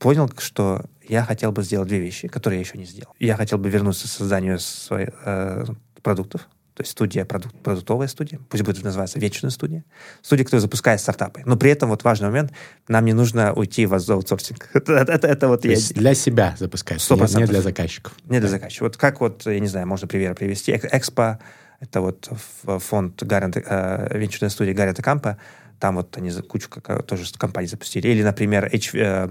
понял, 0.00 0.28
что 0.38 0.82
я 1.06 1.22
хотел 1.22 1.52
бы 1.52 1.62
сделать 1.62 1.88
две 1.88 2.00
вещи, 2.00 2.26
которые 2.26 2.58
я 2.58 2.66
еще 2.66 2.78
не 2.78 2.86
сделал. 2.86 3.14
Я 3.20 3.36
хотел 3.36 3.58
бы 3.58 3.68
вернуться 3.68 4.08
к 4.08 4.10
созданию 4.10 4.58
своих 4.58 5.10
э, 5.24 5.66
продуктов, 6.02 6.48
то 6.74 6.82
есть 6.82 6.92
студия, 6.92 7.26
продукт, 7.26 7.54
продуктовая 7.62 8.08
студия, 8.08 8.40
пусть 8.48 8.64
будет 8.64 8.82
называться 8.82 9.18
вечная 9.20 9.50
студия, 9.50 9.84
студия, 10.22 10.44
которая 10.44 10.62
запускает 10.62 11.00
стартапы. 11.00 11.42
Но 11.44 11.56
при 11.56 11.70
этом 11.70 11.90
вот 11.90 12.02
важный 12.02 12.28
момент, 12.28 12.52
нам 12.88 13.04
не 13.04 13.12
нужно 13.12 13.52
уйти 13.52 13.84
в 13.84 13.92
аутсорсинг. 13.92 14.70
это, 14.74 14.94
это, 14.94 15.28
это 15.28 15.48
вот 15.48 15.64
я... 15.66 15.76
для 15.90 16.14
себя 16.14 16.56
запускать, 16.58 16.98
100%. 16.98 17.38
не 17.38 17.46
для 17.46 17.60
заказчиков. 17.60 18.14
Не 18.24 18.40
для 18.40 18.48
заказчиков. 18.48 18.88
Вот 18.88 18.96
как 18.96 19.20
вот, 19.20 19.44
я 19.44 19.60
не 19.60 19.68
знаю, 19.68 19.86
можно 19.86 20.08
пример 20.08 20.34
привести. 20.34 20.72
Экспо, 20.72 21.38
это 21.80 22.00
вот 22.00 22.30
фонд 22.62 23.22
Гаррент, 23.22 23.58
э, 23.58 24.18
венчурной 24.18 24.50
студии 24.50 24.72
Гаррента 24.72 25.02
Кампа, 25.02 25.36
там 25.78 25.96
вот 25.96 26.16
они 26.16 26.30
кучу 26.42 26.68
тоже 27.06 27.24
компаний 27.36 27.66
запустили. 27.66 28.08
Или, 28.08 28.22
например, 28.22 28.70
H, 28.72 28.94
э, 28.94 29.28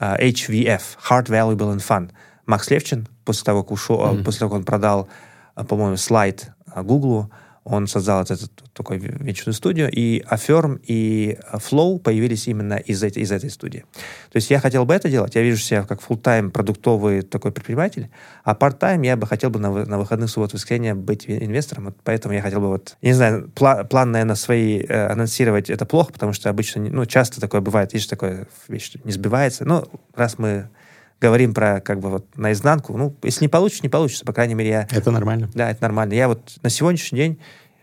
HVF, 0.00 0.96
Hard, 1.08 1.28
Valuable 1.28 1.70
and 1.70 1.82
Fun. 1.82 2.10
Макс 2.46 2.70
Левчин, 2.70 3.06
после 3.24 3.44
того, 3.44 3.62
как 3.62 3.72
ушел, 3.72 4.00
mm-hmm. 4.00 4.24
после 4.24 4.40
того, 4.40 4.50
как 4.50 4.58
он 4.60 4.64
продал, 4.64 5.08
э, 5.56 5.64
по-моему, 5.64 5.96
слайд 5.96 6.52
Google, 6.74 7.30
он 7.64 7.86
создал 7.86 8.22
этот 8.22 8.50
такой 8.72 8.98
вечную 8.98 9.54
студию, 9.54 9.90
и 9.90 10.22
Affirm 10.30 10.80
и 10.82 11.38
Flow 11.52 11.98
появились 11.98 12.48
именно 12.48 12.74
из, 12.74 13.02
этой, 13.02 13.22
из 13.22 13.32
этой 13.32 13.50
студии. 13.50 13.84
То 14.30 14.36
есть 14.36 14.50
я 14.50 14.60
хотел 14.60 14.86
бы 14.86 14.94
это 14.94 15.10
делать, 15.10 15.34
я 15.34 15.42
вижу 15.42 15.60
себя 15.60 15.82
как 15.82 16.00
full-time 16.00 16.50
продуктовый 16.50 17.22
такой 17.22 17.52
предприниматель, 17.52 18.08
а 18.44 18.54
part-time 18.54 19.04
я 19.04 19.16
бы 19.16 19.26
хотел 19.26 19.50
бы 19.50 19.60
на, 19.60 19.70
на 19.84 19.98
выходных, 19.98 20.30
субботу, 20.30 20.56
воскресенье 20.56 20.94
быть 20.94 21.28
инвестором, 21.28 21.86
вот 21.86 21.96
поэтому 22.02 22.34
я 22.34 22.40
хотел 22.40 22.60
бы 22.60 22.68
вот, 22.68 22.96
не 23.02 23.12
знаю, 23.12 23.50
пла 23.54 23.84
план, 23.84 24.12
наверное, 24.12 24.36
свои 24.36 24.80
э, 24.80 25.06
анонсировать 25.08 25.68
это 25.68 25.84
плохо, 25.84 26.12
потому 26.12 26.32
что 26.32 26.48
обычно, 26.48 26.82
ну, 26.82 27.04
часто 27.04 27.40
такое 27.40 27.60
бывает, 27.60 27.92
видишь, 27.92 28.06
такое 28.06 28.48
вещь 28.68 28.92
не 29.04 29.12
сбивается, 29.12 29.64
но 29.64 29.86
раз 30.14 30.38
мы 30.38 30.68
говорим 31.20 31.54
про 31.54 31.80
как 31.80 32.00
бы 32.00 32.08
вот 32.10 32.26
наизнанку. 32.36 32.96
Ну, 32.96 33.14
если 33.22 33.44
не 33.44 33.48
получится, 33.48 33.82
не 33.82 33.88
получится. 33.88 34.24
По 34.24 34.32
крайней 34.32 34.54
мере, 34.54 34.70
я... 34.70 34.88
Это 34.90 35.10
нормально. 35.10 35.50
Да, 35.54 35.70
это 35.70 35.82
нормально. 35.82 36.14
Я 36.14 36.28
вот 36.28 36.56
на 36.62 36.70
сегодняшний 36.70 37.18
день 37.18 37.40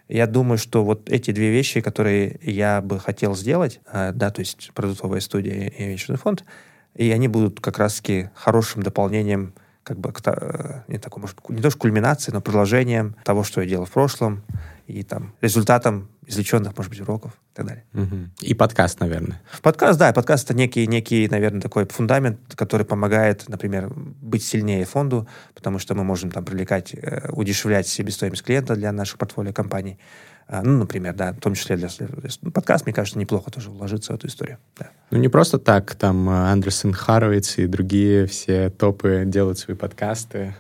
я 0.09 0.25
думаю, 0.25 0.57
что 0.57 0.83
вот 0.83 1.09
эти 1.09 1.31
две 1.31 1.51
вещи, 1.51 1.81
которые 1.81 2.39
я 2.41 2.81
бы 2.81 2.99
хотел 2.99 3.35
сделать, 3.35 3.81
э, 3.91 4.11
да, 4.13 4.31
то 4.31 4.39
есть 4.39 4.71
продуктовая 4.73 5.19
студия 5.19 5.67
и 5.67 5.85
венчурный 5.85 6.17
фонд, 6.17 6.45
и 6.95 7.11
они 7.11 7.27
будут 7.27 7.59
как 7.59 7.77
раз-таки 7.77 8.29
хорошим 8.33 8.83
дополнением 8.83 9.53
как 9.83 9.99
бы, 9.99 10.13
э, 10.25 10.81
не, 10.87 10.97
такой, 10.97 11.21
может, 11.21 11.37
не 11.49 11.61
то 11.61 11.69
что 11.69 11.79
кульминацией, 11.79 12.33
но 12.33 12.41
продолжением 12.41 13.15
того, 13.23 13.43
что 13.43 13.61
я 13.61 13.67
делал 13.67 13.85
в 13.85 13.91
прошлом, 13.91 14.43
и 14.87 15.03
там 15.03 15.33
результатом 15.41 16.09
извлеченных, 16.25 16.75
может 16.77 16.89
быть, 16.89 17.01
уроков 17.01 17.33
и 17.33 17.55
так 17.55 17.65
далее. 17.65 17.83
Угу. 17.93 18.15
И 18.41 18.53
подкаст, 18.53 18.99
наверное. 18.99 19.41
Подкаст, 19.61 19.99
да, 19.99 20.13
подкаст 20.13 20.45
это 20.45 20.53
некий, 20.53 20.87
некий, 20.87 21.27
наверное, 21.29 21.61
такой 21.61 21.85
фундамент, 21.85 22.39
который 22.55 22.85
помогает, 22.85 23.47
например, 23.49 23.91
быть 23.93 24.43
сильнее 24.43 24.85
фонду, 24.85 25.27
потому 25.53 25.77
что 25.79 25.93
мы 25.93 26.03
можем 26.03 26.31
там 26.31 26.45
привлекать, 26.45 26.93
э, 26.93 27.29
удешевлять 27.31 27.87
себестоимость 27.87 28.43
клиента 28.43 28.75
для 28.75 28.91
наших 28.91 29.17
портфолио 29.17 29.53
компаний. 29.53 29.99
А, 30.47 30.61
ну, 30.63 30.77
например, 30.77 31.13
да, 31.13 31.33
в 31.33 31.39
том 31.39 31.53
числе 31.55 31.75
для... 31.75 31.89
Ну, 32.41 32.51
подкаст, 32.51 32.85
мне 32.85 32.93
кажется, 32.93 33.19
неплохо 33.19 33.51
тоже 33.51 33.69
вложиться 33.69 34.13
в 34.13 34.15
эту 34.15 34.27
историю. 34.27 34.57
Да. 34.77 34.89
Ну, 35.11 35.17
не 35.17 35.27
просто 35.27 35.59
так, 35.59 35.95
там 35.95 36.29
э, 36.29 36.51
Андерсон 36.51 36.93
Харовиц 36.93 37.57
и 37.57 37.67
другие 37.67 38.25
все 38.27 38.69
топы 38.69 39.23
делают 39.25 39.59
свои 39.59 39.75
подкасты. 39.75 40.55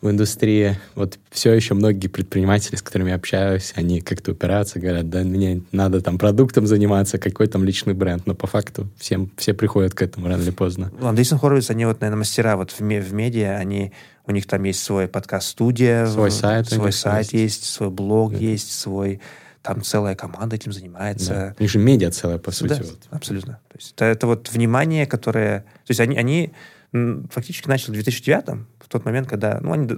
В 0.00 0.10
индустрии. 0.10 0.76
Вот 0.94 1.18
все 1.30 1.52
еще 1.52 1.74
многие 1.74 2.08
предприниматели, 2.08 2.76
с 2.76 2.82
которыми 2.82 3.10
я 3.10 3.16
общаюсь, 3.16 3.72
они 3.74 4.00
как-то 4.00 4.32
упираются, 4.32 4.78
говорят, 4.78 5.10
да, 5.10 5.20
мне 5.20 5.62
надо 5.72 6.00
там 6.00 6.18
продуктом 6.18 6.66
заниматься, 6.66 7.18
какой 7.18 7.48
там 7.48 7.64
личный 7.64 7.94
бренд. 7.94 8.26
Но 8.26 8.34
по 8.34 8.46
факту 8.46 8.88
всем, 8.96 9.30
все 9.36 9.54
приходят 9.54 9.94
к 9.94 10.02
этому 10.02 10.28
рано 10.28 10.42
или 10.42 10.50
поздно. 10.50 10.92
Ну, 11.00 11.08
Андерсон 11.08 11.38
Хоровиц, 11.38 11.70
они 11.70 11.84
вот, 11.84 12.00
наверное, 12.00 12.18
мастера 12.18 12.56
вот 12.56 12.70
в, 12.70 12.80
в 12.80 13.12
медиа, 13.12 13.56
они, 13.56 13.92
у 14.26 14.32
них 14.32 14.46
там 14.46 14.62
есть 14.64 14.82
свой 14.82 15.08
подкаст-студия, 15.08 16.06
свой 16.06 16.30
сайт, 16.30 16.68
свой 16.68 16.92
сайт 16.92 17.32
есть. 17.32 17.62
есть, 17.62 17.64
свой 17.64 17.90
блог 17.90 18.32
да. 18.32 18.38
есть, 18.38 18.72
свой 18.72 19.20
там 19.62 19.82
целая 19.82 20.14
команда 20.14 20.56
этим 20.56 20.72
занимается. 20.72 21.32
Да. 21.32 21.54
У 21.58 21.62
них 21.62 21.70
же 21.70 21.78
медиа 21.78 22.10
целая, 22.10 22.38
по 22.38 22.52
сути. 22.52 22.70
Да, 22.70 22.76
вот. 22.76 22.98
абсолютно. 23.10 23.54
То 23.68 23.76
есть 23.76 23.92
это, 23.96 24.04
это 24.04 24.26
вот 24.28 24.50
внимание, 24.50 25.06
которое... 25.06 25.60
То 25.60 25.90
есть 25.90 26.00
они, 26.00 26.16
они 26.16 26.52
фактически 26.92 27.68
начали 27.68 27.90
в 27.90 27.94
2009 27.94 28.60
в 28.88 28.92
тот 28.92 29.04
момент, 29.04 29.28
когда... 29.28 29.58
Ну, 29.60 29.72
они 29.72 29.88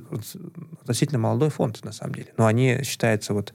относительно 0.80 1.18
молодой 1.18 1.50
фонд, 1.50 1.82
на 1.84 1.92
самом 1.92 2.14
деле. 2.14 2.28
Но 2.36 2.46
они 2.46 2.80
считаются 2.82 3.32
вот 3.32 3.52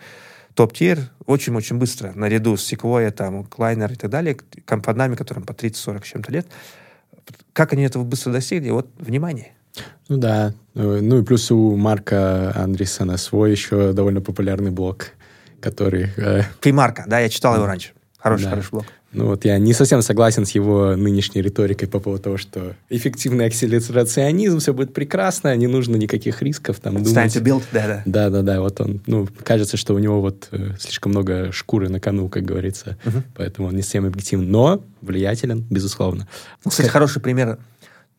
топ-тир 0.54 1.12
очень-очень 1.26 1.78
быстро, 1.78 2.14
наряду 2.16 2.56
с 2.56 2.72
Sequoia, 2.72 3.12
там, 3.12 3.44
Клайнер 3.44 3.92
и 3.92 3.96
так 3.96 4.10
далее, 4.10 4.38
компаниями, 4.66 5.16
которым 5.16 5.44
по 5.44 5.52
30-40 5.52 6.04
чем-то 6.04 6.32
лет. 6.32 6.48
Как 7.54 7.74
они 7.74 7.84
этого 7.84 8.04
быстро 8.04 8.32
достигли? 8.32 8.70
Вот 8.70 8.90
внимание. 8.98 9.52
Ну 10.08 10.18
да. 10.18 10.54
Ну 10.74 11.20
и 11.20 11.24
плюс 11.24 11.52
у 11.52 11.76
Марка 11.76 12.54
Андресона 12.56 13.18
свой 13.18 13.52
еще 13.52 13.92
довольно 13.92 14.22
популярный 14.22 14.72
блог 14.72 15.12
который... 15.66 16.12
Э... 16.18 16.44
Примарка, 16.62 17.06
да, 17.08 17.20
я 17.20 17.30
читал 17.30 17.56
его 17.56 17.66
раньше. 17.66 17.94
Хороший, 18.20 18.44
да. 18.44 18.50
хороший 18.52 18.70
блог. 18.70 18.86
Ну 19.16 19.28
вот 19.28 19.46
я 19.46 19.58
не 19.58 19.74
совсем 19.74 20.02
согласен 20.02 20.46
с 20.46 20.52
его 20.52 20.96
нынешней 20.96 21.42
риторикой 21.42 21.88
по 21.88 22.00
поводу 22.00 22.24
того, 22.24 22.38
что 22.38 22.76
эффективный 22.90 23.46
акселерационизм, 23.46 24.60
все 24.60 24.74
будет 24.74 24.94
прекрасно, 24.94 25.56
не 25.56 25.68
нужно 25.68 25.96
никаких 25.96 26.42
рисков. 26.42 26.80
Там, 26.80 26.96
думать. 26.96 27.36
to 27.36 27.42
build, 27.42 27.64
да-да. 27.72 28.04
Да-да-да, 28.06 28.60
вот 28.60 28.82
он, 28.82 29.02
ну, 29.08 29.28
кажется, 29.44 29.78
что 29.78 29.94
у 29.94 30.00
него 30.00 30.20
вот 30.20 30.50
э, 30.52 30.72
слишком 30.78 31.14
много 31.14 31.52
шкуры 31.54 31.88
на 31.88 32.02
кону, 32.02 32.28
как 32.28 32.44
говорится, 32.44 32.98
uh-huh. 33.06 33.24
поэтому 33.36 33.70
он 33.70 33.76
не 33.76 33.82
совсем 33.82 34.06
объективен, 34.06 34.52
но 34.52 34.84
влиятелен, 35.02 35.66
безусловно. 35.70 36.28
Ну, 36.66 36.72
кстати, 36.72 36.88
хороший 36.88 37.22
пример 37.22 37.58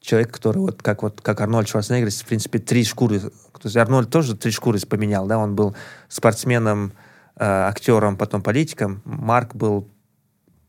человек, 0.01 0.31
который 0.31 0.59
вот 0.59 0.83
как 0.83 1.03
вот 1.03 1.21
как 1.21 1.41
Арнольд 1.41 1.69
Шварценеггер, 1.69 2.11
в 2.11 2.25
принципе, 2.25 2.59
три 2.59 2.85
шкуры, 2.85 3.21
то 3.21 3.31
есть 3.65 3.77
Арнольд 3.77 4.09
тоже 4.09 4.35
три 4.35 4.51
шкуры 4.51 4.79
поменял, 4.81 5.27
да, 5.27 5.39
он 5.39 5.55
был 5.55 5.75
спортсменом, 6.09 6.93
э, 7.37 7.45
актером, 7.45 8.17
потом 8.17 8.43
политиком. 8.43 9.03
Марк 9.05 9.55
был 9.55 9.89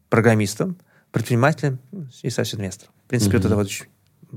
программистом, 0.09 0.77
предпринимателем 1.11 1.79
и 2.21 2.29
совсем 2.29 2.59
инвестором. 2.59 2.93
В 3.05 3.09
принципе, 3.09 3.37
mm-hmm. 3.37 3.41
вот 3.41 3.45
это 3.45 3.55
вот 3.55 3.69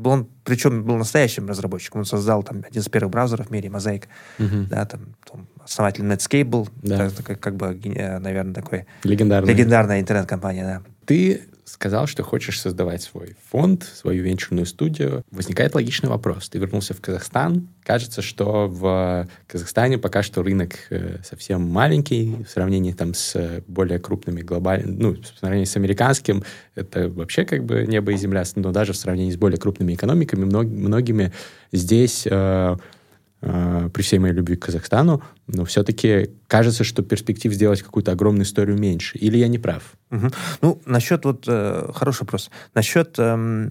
он, 0.04 0.28
причем 0.44 0.84
был 0.84 0.96
настоящим 0.96 1.48
разработчиком. 1.48 2.00
Он 2.00 2.04
создал 2.04 2.42
там 2.42 2.62
один 2.68 2.80
из 2.80 2.88
первых 2.88 3.10
браузеров 3.10 3.48
в 3.48 3.50
мире, 3.50 3.68
Mosaic. 3.68 4.04
Mm-hmm. 4.38 4.66
Да, 4.68 4.86
там, 4.86 5.16
там 5.28 5.48
основатель 5.64 6.04
Netscape 6.04 6.44
был. 6.44 6.68
Да. 6.82 7.10
Так, 7.10 7.26
как, 7.26 7.40
как 7.40 7.56
бы, 7.56 7.74
наверное, 8.20 8.54
такой... 8.54 8.86
Легендарная. 9.02 9.52
Легендарная 9.52 10.00
интернет-компания, 10.00 10.64
да. 10.64 10.82
Ты 11.06 11.42
сказал, 11.70 12.06
что 12.06 12.22
хочешь 12.22 12.60
создавать 12.60 13.02
свой 13.02 13.36
фонд, 13.50 13.84
свою 13.84 14.22
венчурную 14.22 14.66
студию. 14.66 15.24
Возникает 15.30 15.74
логичный 15.74 16.08
вопрос. 16.08 16.48
Ты 16.48 16.58
вернулся 16.58 16.94
в 16.94 17.00
Казахстан. 17.00 17.68
Кажется, 17.84 18.22
что 18.22 18.66
в 18.68 19.28
Казахстане 19.46 19.98
пока 19.98 20.22
что 20.22 20.42
рынок 20.42 20.74
э, 20.90 21.18
совсем 21.24 21.62
маленький 21.62 22.44
в 22.44 22.50
сравнении 22.50 22.92
там 22.92 23.14
с 23.14 23.62
более 23.66 23.98
крупными 23.98 24.42
глобальными, 24.42 24.96
ну, 25.00 25.12
в 25.14 25.38
сравнении 25.38 25.64
с 25.64 25.76
американским, 25.76 26.44
это 26.74 27.08
вообще 27.08 27.44
как 27.44 27.64
бы 27.64 27.86
небо 27.86 28.12
и 28.12 28.16
земля, 28.16 28.44
но 28.56 28.72
даже 28.72 28.92
в 28.92 28.96
сравнении 28.96 29.32
с 29.32 29.36
более 29.36 29.58
крупными 29.58 29.94
экономиками, 29.94 30.44
многими 30.44 31.32
здесь 31.72 32.26
э, 32.26 32.30
Э, 32.30 32.76
при 33.40 34.02
всей 34.02 34.18
моей 34.18 34.34
любви 34.34 34.56
к 34.56 34.66
Казахстану, 34.66 35.22
но 35.46 35.64
все-таки 35.64 36.30
кажется, 36.46 36.84
что 36.84 37.02
перспектив 37.02 37.52
сделать 37.54 37.82
какую-то 37.82 38.12
огромную 38.12 38.44
историю 38.44 38.78
меньше. 38.78 39.16
Или 39.16 39.38
я 39.38 39.48
не 39.48 39.58
прав? 39.58 39.94
Угу. 40.10 40.26
Ну, 40.60 40.82
насчет 40.84 41.24
вот... 41.24 41.44
Э, 41.48 41.90
хороший 41.94 42.22
вопрос. 42.22 42.50
Насчет 42.74 43.14
э, 43.18 43.70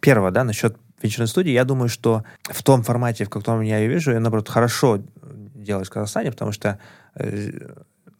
первого, 0.00 0.30
да, 0.30 0.44
насчет 0.44 0.76
вечерной 1.02 1.26
студии, 1.26 1.50
я 1.50 1.64
думаю, 1.64 1.88
что 1.88 2.22
в 2.42 2.62
том 2.62 2.84
формате, 2.84 3.24
в 3.24 3.30
котором 3.30 3.62
я 3.62 3.78
ее 3.78 3.88
вижу, 3.88 4.12
я, 4.12 4.20
наоборот, 4.20 4.48
хорошо 4.48 5.02
делать 5.54 5.88
в 5.88 5.90
Казахстане, 5.90 6.30
потому 6.30 6.52
что, 6.52 6.78
э, 7.16 7.50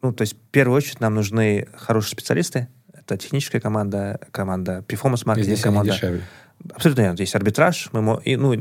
ну, 0.03 0.13
то 0.13 0.23
есть, 0.23 0.35
в 0.35 0.51
первую 0.51 0.77
очередь, 0.77 1.01
нам 1.01 1.15
нужны 1.15 1.69
хорошие 1.77 2.13
специалисты, 2.13 2.69
это 2.93 3.17
техническая 3.17 3.61
команда, 3.61 4.21
команда 4.33 4.83
перформанс-маркетинг, 4.89 5.61
команда... 5.63 5.93
Дешевле. 5.93 6.23
Абсолютно 6.75 7.03
верно. 7.03 7.17
Здесь 7.17 7.35
арбитраж, 7.35 7.89
мы, 7.93 8.21
и, 8.25 8.37
ну, 8.37 8.55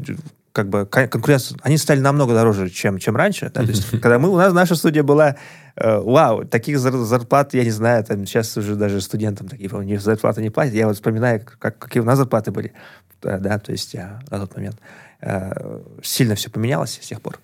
как 0.57 0.69
бы 0.69 0.87
конкуренция, 0.87 1.55
они 1.61 1.77
стали 1.77 1.99
намного 1.99 2.33
дороже, 2.33 2.71
чем, 2.71 2.97
чем 2.97 3.15
раньше. 3.15 3.51
Да? 3.53 3.61
То 3.61 3.67
есть, 3.67 3.87
когда 4.01 4.17
мы, 4.17 4.29
у 4.29 4.37
нас 4.37 4.53
наша 4.53 4.75
студия 4.75 5.03
была, 5.03 5.35
э, 5.75 5.99
вау, 5.99 6.45
таких 6.45 6.79
зарплат, 6.79 7.53
я 7.53 7.63
не 7.63 7.69
знаю, 7.69 8.03
там 8.03 8.25
сейчас 8.25 8.57
уже 8.57 8.75
даже 8.75 8.99
студентам 9.01 9.47
такие, 9.47 9.69
у 9.71 9.83
них 9.83 10.01
зарплаты 10.01 10.41
не 10.41 10.49
платят. 10.49 10.73
Я 10.73 10.87
вот 10.87 10.95
вспоминаю, 10.95 11.45
как, 11.59 11.77
какие 11.77 12.01
у 12.01 12.05
нас 12.05 12.17
зарплаты 12.17 12.49
были, 12.49 12.73
да, 13.21 13.37
да 13.37 13.59
то 13.59 13.71
есть 13.71 13.93
я 13.93 14.19
на 14.31 14.39
тот 14.39 14.55
момент. 14.55 14.79
Э, 15.21 15.79
сильно 16.01 16.33
все 16.33 16.49
поменялось 16.49 16.99
с 16.99 17.07
тех 17.07 17.21
пор. 17.21 17.37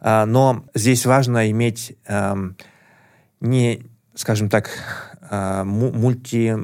Э, 0.00 0.24
но 0.24 0.64
здесь 0.72 1.04
важно 1.04 1.50
иметь 1.50 1.96
э, 2.06 2.34
не, 3.40 3.82
скажем 4.14 4.48
так, 4.48 4.70
э, 5.28 5.64
мульти, 5.64 6.56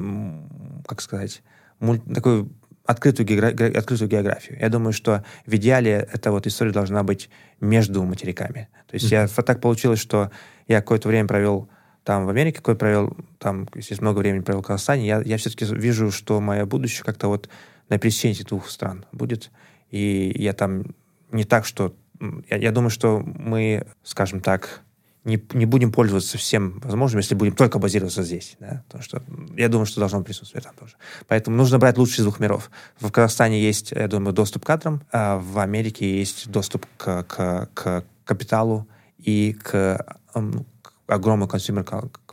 как 0.87 1.01
сказать, 1.01 1.43
муль, 1.81 1.99
такой 1.99 2.47
открытую, 2.89 3.27
геогра- 3.27 3.77
открытую 3.77 4.09
географию. 4.09 4.57
Я 4.59 4.69
думаю, 4.69 4.93
что 4.93 5.23
в 5.45 5.53
идеале 5.53 6.09
эта 6.11 6.31
вот 6.31 6.47
история 6.47 6.71
должна 6.71 7.03
быть 7.03 7.29
между 7.61 8.03
материками. 8.03 8.67
То 8.87 8.95
есть 8.95 9.11
mm-hmm. 9.13 9.29
я, 9.37 9.43
так 9.43 9.61
получилось, 9.61 9.99
что 9.99 10.31
я 10.67 10.81
какое-то 10.81 11.07
время 11.07 11.27
провел 11.27 11.69
там 12.03 12.25
в 12.25 12.29
Америке, 12.29 12.57
какое 12.57 12.73
провел 12.73 13.15
там, 13.37 13.69
естественно, 13.75 14.09
много 14.09 14.21
времени 14.21 14.41
провел 14.41 14.63
в 14.63 14.65
Казахстане, 14.65 15.05
я, 15.05 15.21
я 15.21 15.37
все-таки 15.37 15.65
вижу, 15.65 16.09
что 16.09 16.41
мое 16.41 16.65
будущее 16.65 17.03
как-то 17.05 17.27
вот 17.27 17.47
на 17.89 17.99
пересечении 17.99 18.41
двух 18.41 18.67
стран 18.67 19.05
будет. 19.11 19.51
И 19.91 20.33
я 20.35 20.53
там 20.53 20.85
не 21.31 21.43
так, 21.43 21.65
что... 21.65 21.93
Я, 22.49 22.57
я 22.57 22.71
думаю, 22.71 22.89
что 22.89 23.19
мы, 23.19 23.85
скажем 24.01 24.41
так, 24.41 24.81
не, 25.29 25.41
не 25.53 25.65
будем 25.65 25.91
пользоваться 25.91 26.37
всем 26.37 26.79
возможным, 26.79 27.19
если 27.19 27.35
будем 27.35 27.55
только 27.55 27.79
базироваться 27.79 28.23
здесь. 28.23 28.57
Да? 28.59 28.83
Потому 28.87 29.03
что 29.03 29.23
я 29.55 29.69
думаю, 29.69 29.85
что 29.85 29.99
должно 29.99 30.21
присутствовать 30.23 30.65
там 30.65 30.75
тоже. 30.75 30.95
Поэтому 31.27 31.55
нужно 31.55 31.79
брать 31.79 31.97
лучшие 31.97 32.19
из 32.19 32.23
двух 32.23 32.39
миров. 32.39 32.69
В 32.99 33.09
Казахстане 33.11 33.61
есть, 33.61 33.91
я 33.91 34.07
думаю, 34.07 34.33
доступ 34.33 34.63
к 34.63 34.67
кадрам, 34.67 35.01
а 35.11 35.37
в 35.37 35.59
Америке 35.59 36.19
есть 36.19 36.49
доступ 36.49 36.85
к, 36.97 37.23
к, 37.23 37.69
к 37.73 38.03
капиталу 38.25 38.87
и 39.17 39.53
к, 39.53 40.05
к 40.33 40.91
огромному 41.07 41.47
consumer 41.47 41.83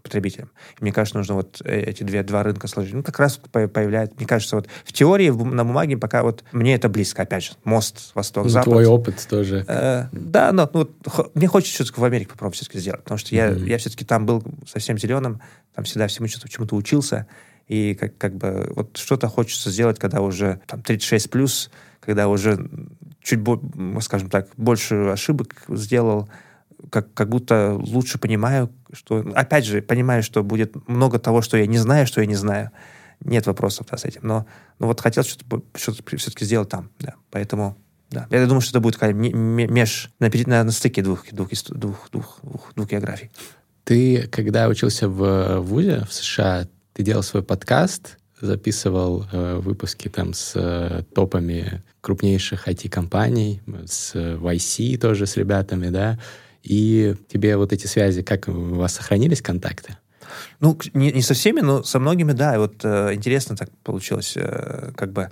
потребителям. 0.06 0.50
И 0.78 0.82
мне 0.82 0.92
кажется, 0.92 1.18
нужно 1.18 1.34
вот 1.34 1.60
э, 1.64 1.80
эти 1.80 2.02
две, 2.02 2.22
два 2.22 2.42
рынка 2.42 2.68
сложить. 2.68 2.94
Ну, 2.94 3.02
как 3.02 3.18
раз 3.18 3.36
появляется, 3.36 4.14
мне 4.16 4.26
кажется, 4.26 4.56
вот 4.56 4.68
в 4.84 4.92
теории, 4.92 5.30
на 5.30 5.64
бумаге 5.64 5.96
пока 5.96 6.22
вот 6.22 6.44
мне 6.52 6.74
это 6.74 6.88
близко, 6.88 7.22
опять 7.22 7.44
же, 7.44 7.52
мост, 7.64 8.14
восток, 8.14 8.46
ну. 8.46 8.62
Твой 8.62 8.86
опыт 8.86 9.26
тоже. 9.28 9.64
Э, 9.66 10.06
да, 10.12 10.52
но 10.52 10.70
ну, 10.72 10.88
мне 11.34 11.48
хочется 11.48 11.74
все-таки 11.74 12.00
в 12.00 12.04
Америке 12.04 12.30
попробовать 12.30 12.56
все-таки 12.56 12.78
сделать, 12.78 13.02
потому 13.02 13.18
что 13.18 13.34
я, 13.34 13.50
mm-hmm. 13.50 13.68
я 13.68 13.78
все-таки 13.78 14.04
там 14.04 14.26
был 14.26 14.42
совсем 14.66 14.98
зеленым, 14.98 15.40
там 15.74 15.84
всегда 15.84 16.06
всему 16.06 16.28
чему-то 16.28 16.76
учился, 16.76 17.26
и 17.66 17.94
как, 17.94 18.16
как 18.16 18.36
бы 18.36 18.72
вот 18.74 18.96
что-то 18.96 19.28
хочется 19.28 19.70
сделать, 19.70 19.98
когда 19.98 20.20
уже 20.20 20.60
там 20.66 20.82
36 20.82 21.30
плюс, 21.30 21.70
когда 22.00 22.28
уже 22.28 22.68
чуть, 23.20 23.40
скажем 24.02 24.30
так, 24.30 24.48
больше 24.56 24.94
ошибок 24.94 25.64
сделал, 25.68 26.28
как, 26.90 27.12
как 27.14 27.28
будто 27.28 27.74
лучше 27.74 28.18
понимаю, 28.18 28.70
что... 28.92 29.24
Опять 29.34 29.64
же, 29.64 29.82
понимаю, 29.82 30.22
что 30.22 30.42
будет 30.42 30.88
много 30.88 31.18
того, 31.18 31.42
что 31.42 31.56
я 31.56 31.66
не 31.66 31.78
знаю, 31.78 32.06
что 32.06 32.20
я 32.20 32.26
не 32.26 32.34
знаю. 32.34 32.70
Нет 33.20 33.46
вопросов 33.46 33.86
да, 33.90 33.96
с 33.96 34.04
этим. 34.04 34.20
Но, 34.24 34.46
но 34.78 34.86
вот 34.86 35.00
хотел 35.00 35.24
что-то, 35.24 35.62
что-то 35.74 36.16
все-таки 36.16 36.44
сделать 36.44 36.68
там. 36.68 36.90
Да. 36.98 37.14
Поэтому 37.30 37.76
да. 38.10 38.26
Я 38.30 38.46
думаю, 38.46 38.60
что 38.60 38.70
это 38.70 38.80
будет 38.80 39.00
меж, 39.02 40.10
на, 40.20 40.30
на, 40.46 40.64
на 40.64 40.70
стыке 40.72 41.02
двух, 41.02 41.26
двух, 41.32 41.50
двух, 41.50 42.10
двух, 42.10 42.40
двух, 42.42 42.72
двух 42.74 42.88
географий. 42.88 43.30
Ты, 43.84 44.28
когда 44.28 44.68
учился 44.68 45.08
в 45.08 45.60
ВУЗе 45.60 46.04
в 46.08 46.12
США, 46.12 46.68
ты 46.92 47.02
делал 47.02 47.22
свой 47.22 47.42
подкаст, 47.42 48.18
записывал 48.40 49.26
э, 49.32 49.56
выпуски 49.56 50.08
там 50.08 50.34
с 50.34 50.52
э, 50.54 51.02
топами 51.14 51.82
крупнейших 52.00 52.68
IT-компаний, 52.68 53.62
с 53.86 54.14
YC 54.14 54.98
тоже, 54.98 55.26
с 55.26 55.36
ребятами, 55.36 55.88
да, 55.88 56.18
и 56.66 57.14
тебе 57.28 57.56
вот 57.56 57.72
эти 57.72 57.86
связи, 57.86 58.22
как 58.22 58.48
у 58.48 58.74
вас 58.74 58.94
сохранились 58.94 59.40
контакты? 59.40 59.96
Ну, 60.58 60.76
не, 60.94 61.12
не 61.12 61.22
со 61.22 61.34
всеми, 61.34 61.60
но 61.60 61.84
со 61.84 62.00
многими, 62.00 62.32
да. 62.32 62.56
И 62.56 62.58
вот 62.58 62.84
э, 62.84 63.14
интересно 63.14 63.56
так 63.56 63.70
получилось, 63.84 64.32
э, 64.36 64.90
как 64.96 65.12
бы 65.12 65.30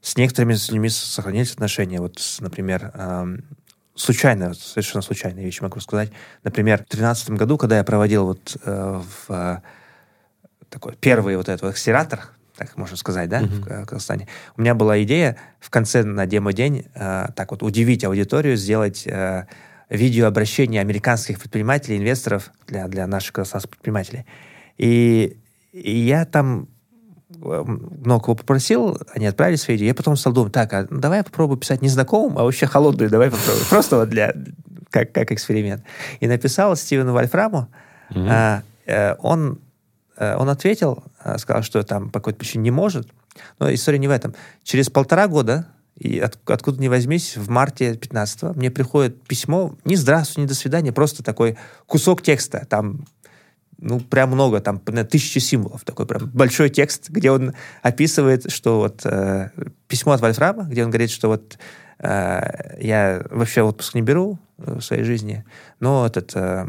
с 0.00 0.16
некоторыми 0.16 0.54
с 0.54 0.70
людьми 0.70 0.88
сохранились 0.88 1.52
отношения. 1.52 2.00
Вот, 2.00 2.20
например, 2.38 2.92
э, 2.94 3.36
случайно, 3.96 4.54
совершенно 4.54 5.02
случайная 5.02 5.44
вещь 5.44 5.60
могу 5.60 5.80
сказать. 5.80 6.12
Например, 6.44 6.78
в 6.78 6.88
2013 6.90 7.30
году, 7.30 7.58
когда 7.58 7.78
я 7.78 7.84
проводил 7.84 8.26
вот 8.26 8.56
э, 8.64 9.02
в, 9.02 9.32
э, 9.32 9.58
такой 10.70 10.94
первый 11.00 11.36
вот 11.36 11.48
этот 11.48 11.62
вот 11.62 11.70
акселератор, 11.70 12.28
так 12.56 12.76
можно 12.76 12.96
сказать, 12.96 13.28
да, 13.28 13.42
mm-hmm. 13.42 13.82
в 13.82 13.86
Казахстане. 13.86 14.28
У 14.56 14.60
меня 14.60 14.74
была 14.74 15.02
идея 15.02 15.36
в 15.58 15.68
конце 15.70 16.04
на 16.04 16.26
демо-день 16.26 16.86
э, 16.94 17.26
так 17.34 17.50
вот 17.50 17.64
удивить 17.64 18.04
аудиторию, 18.04 18.56
сделать 18.56 19.06
э, 19.06 19.46
видеообращение 19.88 20.80
американских 20.80 21.38
предпринимателей, 21.38 21.98
инвесторов 21.98 22.50
для, 22.66 22.88
для 22.88 23.06
наших 23.06 23.34
казахстанских 23.34 23.70
предпринимателей. 23.70 24.26
И, 24.78 25.38
и 25.72 25.96
я 25.98 26.24
там 26.24 26.68
э, 27.30 27.64
много 27.66 28.24
кого 28.24 28.34
попросил, 28.34 28.98
они 29.14 29.26
отправили 29.26 29.56
свои 29.56 29.76
идеи. 29.76 29.86
Я 29.86 29.94
потом 29.94 30.16
стал 30.16 30.32
думать, 30.32 30.52
так, 30.52 30.72
а 30.72 30.86
давай 30.90 31.18
я 31.18 31.24
попробую 31.24 31.58
писать 31.58 31.82
не 31.82 31.88
знакомым, 31.88 32.38
а 32.38 32.42
вообще 32.42 32.66
холодную, 32.66 33.10
давай 33.10 33.30
попробуем. 33.30 33.66
Просто 33.70 33.96
вот 33.96 34.08
для, 34.08 34.34
как, 34.90 35.12
как 35.12 35.32
эксперимент. 35.32 35.84
И 36.20 36.26
написал 36.26 36.74
Стивену 36.76 37.12
Вольфраму, 37.12 37.68
mm-hmm. 38.10 38.28
а, 38.28 38.62
э, 38.86 39.14
он, 39.20 39.60
э, 40.16 40.36
он 40.36 40.48
ответил, 40.48 41.04
а, 41.20 41.38
сказал, 41.38 41.62
что 41.62 41.82
там 41.84 42.10
по 42.10 42.18
какой-то 42.18 42.38
причине 42.38 42.64
не 42.64 42.70
может. 42.70 43.08
Но 43.58 43.72
история 43.72 43.98
не 43.98 44.08
в 44.08 44.10
этом. 44.10 44.34
Через 44.64 44.90
полтора 44.90 45.28
года, 45.28 45.66
и 45.96 46.18
от, 46.18 46.38
откуда 46.46 46.80
ни 46.80 46.88
возьмись, 46.88 47.36
в 47.36 47.48
марте 47.48 47.92
15-го 47.94 48.52
мне 48.54 48.70
приходит 48.70 49.22
письмо, 49.22 49.76
не 49.84 49.96
здравствуй, 49.96 50.42
не 50.42 50.48
до 50.48 50.54
свидания, 50.54 50.92
просто 50.92 51.22
такой 51.22 51.56
кусок 51.86 52.22
текста, 52.22 52.66
там 52.68 53.06
ну, 53.78 54.00
прям 54.00 54.30
много, 54.30 54.60
там, 54.60 54.80
наверное, 54.86 55.08
тысячи 55.08 55.38
символов, 55.38 55.84
такой 55.84 56.06
прям 56.06 56.30
большой 56.30 56.70
текст, 56.70 57.10
где 57.10 57.30
он 57.30 57.54
описывает, 57.82 58.50
что 58.50 58.78
вот 58.78 59.04
э, 59.04 59.50
письмо 59.86 60.12
от 60.12 60.20
Вольфрама, 60.20 60.64
где 60.64 60.84
он 60.84 60.90
говорит, 60.90 61.10
что 61.10 61.28
вот 61.28 61.58
э, 61.98 62.76
я 62.80 63.24
вообще 63.30 63.62
отпуск 63.62 63.94
не 63.94 64.02
беру 64.02 64.38
в 64.56 64.80
своей 64.80 65.02
жизни, 65.02 65.44
но 65.80 66.06
этот, 66.06 66.32
э, 66.34 66.66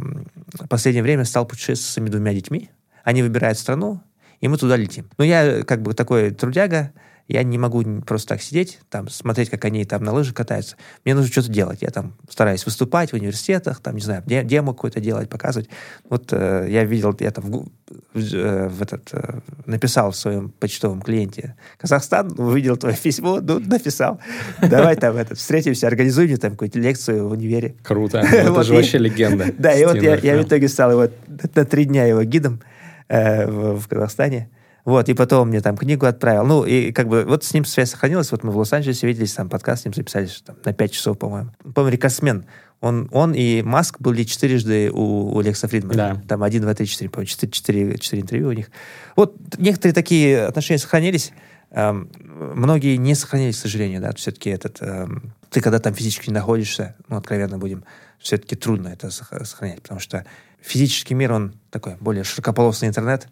последнее 0.69 1.03
время 1.03 1.23
стал 1.23 1.45
путешествовать 1.45 1.82
с 1.82 1.93
своими 1.93 2.09
двумя 2.09 2.34
детьми, 2.34 2.69
они 3.03 3.23
выбирают 3.23 3.57
страну, 3.57 4.01
и 4.41 4.47
мы 4.47 4.57
туда 4.57 4.75
летим. 4.75 5.09
Но 5.17 5.23
я 5.23 5.63
как 5.63 5.82
бы 5.82 5.93
такой 5.93 6.32
трудяга, 6.32 6.91
я 7.28 7.43
не 7.43 7.57
могу 7.57 7.84
просто 8.01 8.30
так 8.30 8.41
сидеть, 8.41 8.80
там, 8.89 9.09
смотреть, 9.09 9.49
как 9.49 9.65
они 9.65 9.84
там 9.84 10.03
на 10.03 10.13
лыжах 10.13 10.34
катаются. 10.34 10.78
Мне 11.03 11.13
нужно 11.13 11.30
что-то 11.30 11.51
делать. 11.51 11.82
Я 11.82 11.89
там 11.89 12.13
стараюсь 12.30 12.65
выступать 12.65 13.11
в 13.11 13.15
университетах, 13.15 13.82
там, 13.82 13.95
не 13.95 14.01
знаю, 14.01 14.23
демо 14.25 14.73
какое-то 14.73 15.01
делать, 15.01 15.30
показывать. 15.30 15.69
Вот 16.09 16.32
э, 16.32 16.67
я 16.69 16.86
видел, 16.86 17.15
я 17.19 17.32
там 17.32 17.45
в, 17.45 17.67
в, 18.13 18.34
э, 18.34 18.69
в 18.69 18.82
этот, 18.82 19.09
э, 19.11 19.39
написал 19.65 20.11
в 20.11 20.15
своем 20.15 20.49
почтовом 20.51 21.01
клиенте 21.01 21.55
Казахстан, 21.78 22.34
увидел 22.39 22.78
твое 22.78 22.95
письмо, 22.95 23.39
ну, 23.41 23.59
написал. 23.59 24.21
Давай 24.61 24.95
там 24.95 25.17
этот, 25.17 25.38
встретимся, 25.38 25.88
организуй 25.88 26.28
мне 26.28 26.38
там 26.38 26.51
какую-то 26.51 26.80
лекцию 26.80 27.28
в 27.28 27.32
универе. 27.34 27.75
Круто. 27.84 28.19
Это 28.32 28.63
же 28.63 28.73
вообще 28.73 28.99
легенда. 28.99 29.47
Да, 29.57 29.73
и 29.73 29.86
вот 29.86 30.01
я 30.01 30.38
в 30.38 30.43
итоге 30.43 30.69
стал 30.69 30.91
его 30.91 31.11
на 31.28 31.65
три 31.65 31.86
дня 31.86 32.05
его 32.05 32.23
гидом 32.23 32.61
в 33.09 33.88
Казахстане. 33.88 34.49
Вот, 34.88 35.09
и 35.09 35.13
потом 35.13 35.49
мне 35.49 35.59
там 35.59 35.75
книгу 35.75 36.05
отправил. 36.05 36.45
Ну, 36.45 36.63
и 36.63 36.93
как 36.93 37.09
бы 37.09 37.25
вот 37.25 37.43
с 37.43 37.53
ним 37.53 37.65
связь 37.65 37.91
сохранилась. 37.91 38.31
Вот 38.31 38.45
мы 38.45 38.53
в 38.53 38.57
Лос-Анджелесе 38.57 39.05
виделись, 39.05 39.33
там 39.33 39.49
подкаст 39.49 39.81
с 39.81 39.85
ним 39.85 39.93
записали 39.93 40.29
там, 40.45 40.55
на 40.63 40.71
5 40.71 40.91
часов, 40.93 41.19
по-моему. 41.19 41.49
По-моему, 41.75 41.93
рекордсмен. 41.93 42.45
Он, 42.79 43.09
он 43.11 43.33
и 43.33 43.61
Маск 43.63 43.99
были 43.99 44.23
четырежды 44.23 44.89
у, 44.89 45.35
у 45.35 45.41
Лекса 45.41 45.67
Фридмана. 45.67 45.93
Да. 46.15 46.21
Там 46.25 46.41
один, 46.41 46.61
два, 46.61 46.73
три, 46.73 46.88
четыре, 46.88 47.09
по-моему, 47.09 47.27
четыре, 47.27 47.51
четыре, 47.51 47.97
четыре 47.97 48.21
интервью 48.21 48.47
у 48.47 48.53
них. 48.53 48.71
Вот 49.17 49.35
некоторые 49.57 49.93
такие 49.93 50.45
отношения 50.45 50.79
сохранились. 50.79 51.33
Эм, 51.71 52.09
многие 52.23 52.95
не 52.95 53.13
сохранились, 53.13 53.57
к 53.57 53.63
сожалению, 53.63 53.99
да. 53.99 54.13
Все-таки 54.13 54.51
этот... 54.51 54.81
Эм, 54.81 55.33
ты 55.49 55.59
когда 55.59 55.79
там 55.79 55.95
физически 55.95 56.29
находишься, 56.29 56.95
ну, 57.09 57.17
откровенно 57.17 57.57
будем, 57.57 57.83
все-таки 58.19 58.55
трудно 58.55 58.88
это 58.88 59.11
сохранять, 59.11 59.81
потому 59.81 59.99
что 59.99 60.25
физический 60.61 61.13
мир, 61.13 61.33
он 61.33 61.55
такой 61.71 61.97
более 61.99 62.23
широкополосный 62.23 62.88
интернет, 62.88 63.27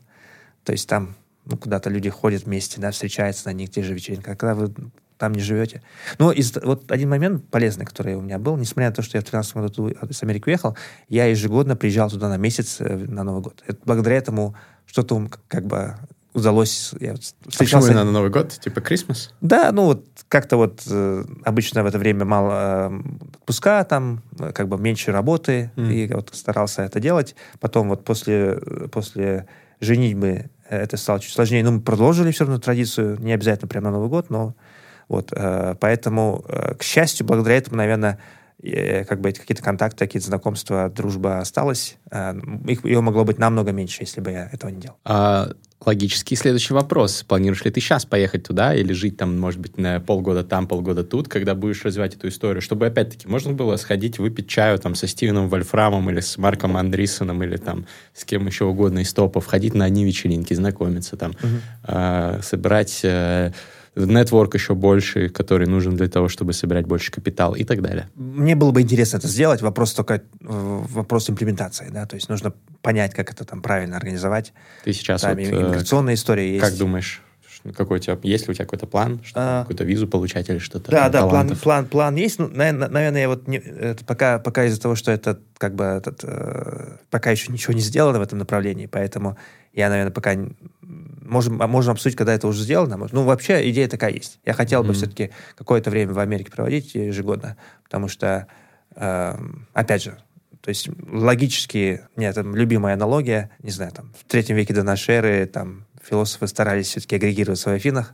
то 0.66 0.74
есть 0.74 0.89
там 0.89 1.16
ну, 1.46 1.58
куда-то 1.58 1.89
люди 1.89 2.10
ходят 2.10 2.43
вместе, 2.43 2.82
да, 2.82 2.91
встречаются 2.91 3.48
на 3.48 3.54
них, 3.54 3.70
те 3.70 3.84
же 3.84 3.93
вечеринка. 3.93 4.32
А 4.32 4.36
когда 4.36 4.56
вы 4.56 4.74
там 5.18 5.34
не 5.34 5.41
живете. 5.41 5.82
Но 6.20 6.32
из, 6.32 6.54
вот 6.62 6.91
один 6.91 7.10
момент 7.10 7.48
полезный, 7.50 7.86
который 7.86 8.16
у 8.16 8.22
меня 8.22 8.38
был, 8.38 8.58
несмотря 8.58 8.89
на 8.89 8.96
то, 8.96 9.02
что 9.02 9.18
я 9.18 9.22
в 9.22 9.26
13 9.26 9.56
году 9.56 9.88
из 9.88 10.24
Америки 10.24 10.43
уехал, 10.48 10.76
я 11.08 11.26
ежегодно 11.26 11.76
приезжал 11.76 12.10
туда 12.10 12.28
на 12.28 12.38
месяц 12.38 12.78
э, 12.80 12.98
на 12.98 13.24
Новый 13.24 13.41
год. 13.41 13.64
Это, 13.66 13.80
благодаря 13.86 14.18
этому 14.18 14.56
что-то 14.86 15.30
как 15.48 15.66
бы 15.66 15.96
удалось... 16.34 16.93
Я 17.00 17.14
вот 17.14 17.22
встречался... 17.22 17.88
А 17.88 17.89
почему 17.91 18.06
на 18.06 18.12
Новый 18.12 18.30
год? 18.30 18.50
Типа 18.50 18.82
Крисмас? 18.82 19.34
Да, 19.39 19.72
ну 19.72 19.86
вот 19.86 20.06
как-то 20.28 20.58
вот 20.58 20.84
э, 20.89 21.24
обычно 21.46 21.84
в 21.84 21.86
это 21.86 21.98
время 21.98 22.26
мало 22.26 22.91
э, 22.91 23.00
отпуска, 23.38 23.84
там 23.86 24.22
э, 24.38 24.52
как 24.52 24.68
бы 24.68 24.78
меньше 24.78 25.12
работы, 25.12 25.72
mm. 25.78 25.93
и 25.93 26.14
вот 26.14 26.32
старался 26.34 26.84
это 26.84 27.00
делать. 27.00 27.36
Потом 27.62 27.88
вот 27.88 28.04
после, 28.04 28.60
после 28.91 29.48
женитьбы 29.80 30.50
это 30.70 30.97
стало 30.97 31.20
чуть 31.20 31.34
сложнее. 31.34 31.63
Но 31.63 31.72
мы 31.72 31.82
продолжили 31.82 32.32
все 32.32 32.45
равно 32.45 32.59
традицию, 32.59 33.18
не 33.20 33.34
обязательно 33.34 33.68
прямо 33.68 33.86
на 33.86 33.97
Новый 33.97 34.09
год, 34.09 34.30
но 34.30 34.55
вот, 35.07 35.32
э, 35.36 35.76
поэтому, 35.80 36.43
э, 36.47 36.76
к 36.76 36.84
счастью, 36.84 37.26
благодаря 37.26 37.57
этому, 37.57 37.78
наверное, 37.78 38.20
э, 38.62 39.03
как 39.06 39.22
бы 39.22 39.32
какие-то 39.32 39.64
контакты, 39.64 39.97
какие-то 39.97 40.28
знакомства, 40.28 40.89
дружба 40.89 41.39
осталась. 41.39 41.97
Их, 42.68 42.86
ее 42.86 43.01
могло 43.01 43.26
быть 43.26 43.38
намного 43.38 43.72
меньше, 43.72 44.03
если 44.03 44.22
бы 44.22 44.32
я 44.32 44.49
этого 44.51 44.70
не 44.72 44.82
делал. 44.82 44.97
А, 45.03 45.51
логический 45.86 46.36
следующий 46.36 46.74
вопрос. 46.74 47.24
Планируешь 47.24 47.64
ли 47.64 47.72
ты 47.72 47.80
сейчас 47.80 48.06
поехать 48.06 48.43
туда 48.43 48.74
или 48.74 48.93
жить 48.93 49.18
там, 49.18 49.39
может 49.39 49.60
быть, 49.60 49.78
на 49.78 49.99
полгода 49.99 50.43
там, 50.43 50.68
полгода 50.68 51.03
тут, 51.03 51.28
когда 51.28 51.56
будешь 51.56 51.84
развивать 51.84 52.16
эту 52.16 52.28
историю, 52.28 52.62
чтобы, 52.62 52.88
опять-таки, 52.88 53.28
можно 53.28 53.53
было 53.53 53.78
сходить, 53.78 54.20
выпить 54.20 54.47
чаю 54.47 54.80
там 54.80 54.95
со 54.95 55.08
Стивеном 55.08 55.49
Вольфрамом 55.49 56.10
или 56.10 56.20
с 56.20 56.38
Марком 56.38 56.78
Андрисоном 56.78 57.43
или 57.43 57.58
там 57.58 57.86
с 58.14 58.26
кем 58.26 58.47
еще 58.47 58.66
угодно 58.66 58.99
из 58.99 59.14
топов, 59.14 59.45
ходить 59.45 59.74
на 59.74 59.86
одни 59.86 60.06
вечеринки, 60.06 60.53
знакомиться 60.53 61.18
там, 61.18 61.32
угу. 61.32 61.58
э, 61.88 62.39
собирать... 62.41 63.06
Э, 63.96 64.04
нетворк 64.06 64.54
еще 64.54 64.76
больше, 64.76 65.30
который 65.30 65.68
нужен 65.68 65.96
для 65.96 66.08
того, 66.08 66.28
чтобы 66.28 66.54
собирать 66.54 66.86
больше 66.86 67.12
капитал 67.12 67.56
и 67.56 67.64
так 67.64 67.82
далее. 67.82 68.10
Мне 68.16 68.56
было 68.56 68.72
бы 68.72 68.82
интересно 68.82 69.18
это 69.18 69.28
сделать. 69.28 69.62
Вопрос 69.62 69.93
только 69.93 70.22
вопрос 70.41 71.30
имплементации, 71.30 71.89
да, 71.89 72.06
то 72.06 72.16
есть 72.16 72.30
нужно 72.30 72.54
понять, 72.82 73.14
как 73.14 73.32
это 73.32 73.46
там 73.46 73.62
правильно 73.62 73.98
организовать. 73.98 74.54
Ты 74.84 74.93
сейчас 74.93 75.22
там 75.22 75.36
вот, 75.36 75.41
иммиграционная 75.41 76.14
э, 76.14 76.16
история 76.16 76.52
есть. 76.52 76.64
Как 76.64 76.78
думаешь? 76.78 77.22
Какой 77.76 77.98
у 77.98 78.00
тебя, 78.00 78.18
есть 78.22 78.46
ли 78.48 78.52
у 78.52 78.54
тебя 78.54 78.66
какой-то 78.66 78.86
план, 78.86 79.22
что, 79.24 79.39
а, 79.39 79.62
какую-то 79.62 79.86
визу 79.86 80.08
получать 80.08 80.50
или 80.50 80.60
что-то? 80.60 80.91
Да, 80.91 81.10
да, 81.10 81.26
план, 81.26 81.56
план, 81.56 81.86
план 81.88 82.16
есть. 82.16 82.38
Ну, 82.38 82.48
наверное, 82.48 82.89
наверное 82.89 83.22
я 83.22 83.28
вот 83.28 83.48
не, 83.48 83.58
это 83.58 84.06
пока, 84.06 84.38
пока 84.38 84.66
из-за 84.66 84.80
того, 84.80 84.93
что 84.93 85.12
это 85.12 85.39
как 85.58 85.74
бы 85.74 85.84
этот, 85.84 86.20
э, 86.24 86.98
пока 87.10 87.32
еще 87.32 87.52
ничего 87.52 87.74
не 87.74 87.82
сделано 87.82 88.20
в 88.20 88.22
этом 88.22 88.38
направлении, 88.38 88.86
поэтому 88.86 89.36
я, 89.74 89.89
наверное, 89.89 90.12
пока 90.12 90.36
можем, 91.26 91.61
а 91.61 91.67
можем 91.67 91.93
обсудить, 91.93 92.17
когда 92.17 92.34
это 92.34 92.47
уже 92.47 92.63
сделано. 92.63 93.07
Ну, 93.11 93.23
вообще, 93.23 93.69
идея 93.69 93.88
такая 93.88 94.11
есть. 94.11 94.39
Я 94.45 94.53
хотел 94.53 94.84
mm-hmm. 94.84 94.88
бы 94.88 94.93
все-таки 94.93 95.32
какое-то 95.55 95.89
время 95.89 96.13
в 96.13 96.19
Америке 96.19 96.51
проводить 96.51 96.95
ежегодно, 96.95 97.57
потому 97.84 98.07
что, 98.07 98.47
э, 98.95 99.38
опять 99.73 100.03
же, 100.03 100.17
то 100.61 100.69
есть 100.69 100.89
логически, 101.11 102.01
нет, 102.15 102.36
там 102.36 102.55
любимая 102.55 102.95
аналогия, 102.95 103.51
не 103.61 103.71
знаю, 103.71 103.91
там, 103.91 104.13
в 104.19 104.30
третьем 104.30 104.55
веке 104.55 104.73
до 104.73 104.84
нашей 104.84 105.15
эры 105.15 105.45
там 105.45 105.86
философы 106.01 106.47
старались 106.47 106.88
все-таки 106.88 107.15
агрегироваться 107.15 107.69
в 107.69 107.73
Афинах, 107.73 108.13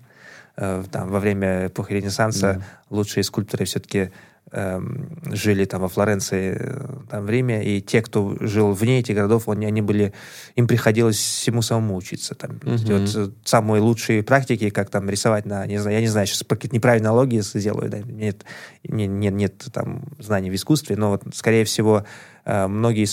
э, 0.57 0.83
там, 0.91 1.09
во 1.09 1.19
время 1.19 1.67
эпохи 1.67 1.93
Ренессанса 1.93 2.47
mm-hmm. 2.47 2.63
лучшие 2.89 3.23
скульпторы 3.23 3.65
все-таки 3.65 4.11
Эм, 4.53 5.07
жили 5.31 5.63
там 5.63 5.79
во 5.79 5.87
Флоренции, 5.87 6.57
э, 6.59 6.87
там 7.09 7.25
в 7.25 7.29
Риме, 7.29 7.63
и 7.63 7.79
те, 7.79 8.01
кто 8.01 8.35
жил 8.41 8.73
вне 8.73 8.99
этих 8.99 9.15
городов, 9.15 9.47
они, 9.47 9.65
они 9.65 9.81
были, 9.81 10.11
им 10.57 10.67
приходилось 10.67 11.15
всему 11.15 11.61
самому 11.61 11.95
учиться. 11.95 12.35
Там, 12.35 12.57
mm-hmm. 12.57 12.99
вот, 12.99 13.15
э, 13.15 13.31
самые 13.45 13.81
лучшие 13.81 14.23
практики, 14.23 14.69
как 14.69 14.89
там 14.89 15.09
рисовать 15.09 15.45
на, 15.45 15.65
не 15.67 15.77
знаю, 15.77 15.95
я 15.95 16.01
не 16.01 16.09
знаю, 16.09 16.27
сейчас 16.27 16.43
какие-то 16.45 16.75
неправильные 16.75 17.11
аналогии 17.11 17.39
сделаю, 17.39 17.89
да, 17.89 17.99
нет, 17.99 18.43
нет, 18.83 19.09
нет, 19.09 19.33
нет 19.33 19.67
там 19.71 20.03
знаний 20.19 20.49
в 20.49 20.55
искусстве, 20.55 20.97
но 20.97 21.11
вот, 21.11 21.23
скорее 21.33 21.63
всего, 21.63 22.05
э, 22.43 22.67
многие, 22.67 23.07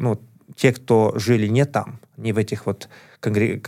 ну, 0.00 0.20
те, 0.56 0.72
кто 0.72 1.12
жили 1.14 1.46
не 1.46 1.66
там, 1.66 2.00
не 2.16 2.32
в 2.32 2.38
этих 2.38 2.66
вот, 2.66 2.88
конгре... 3.20 3.62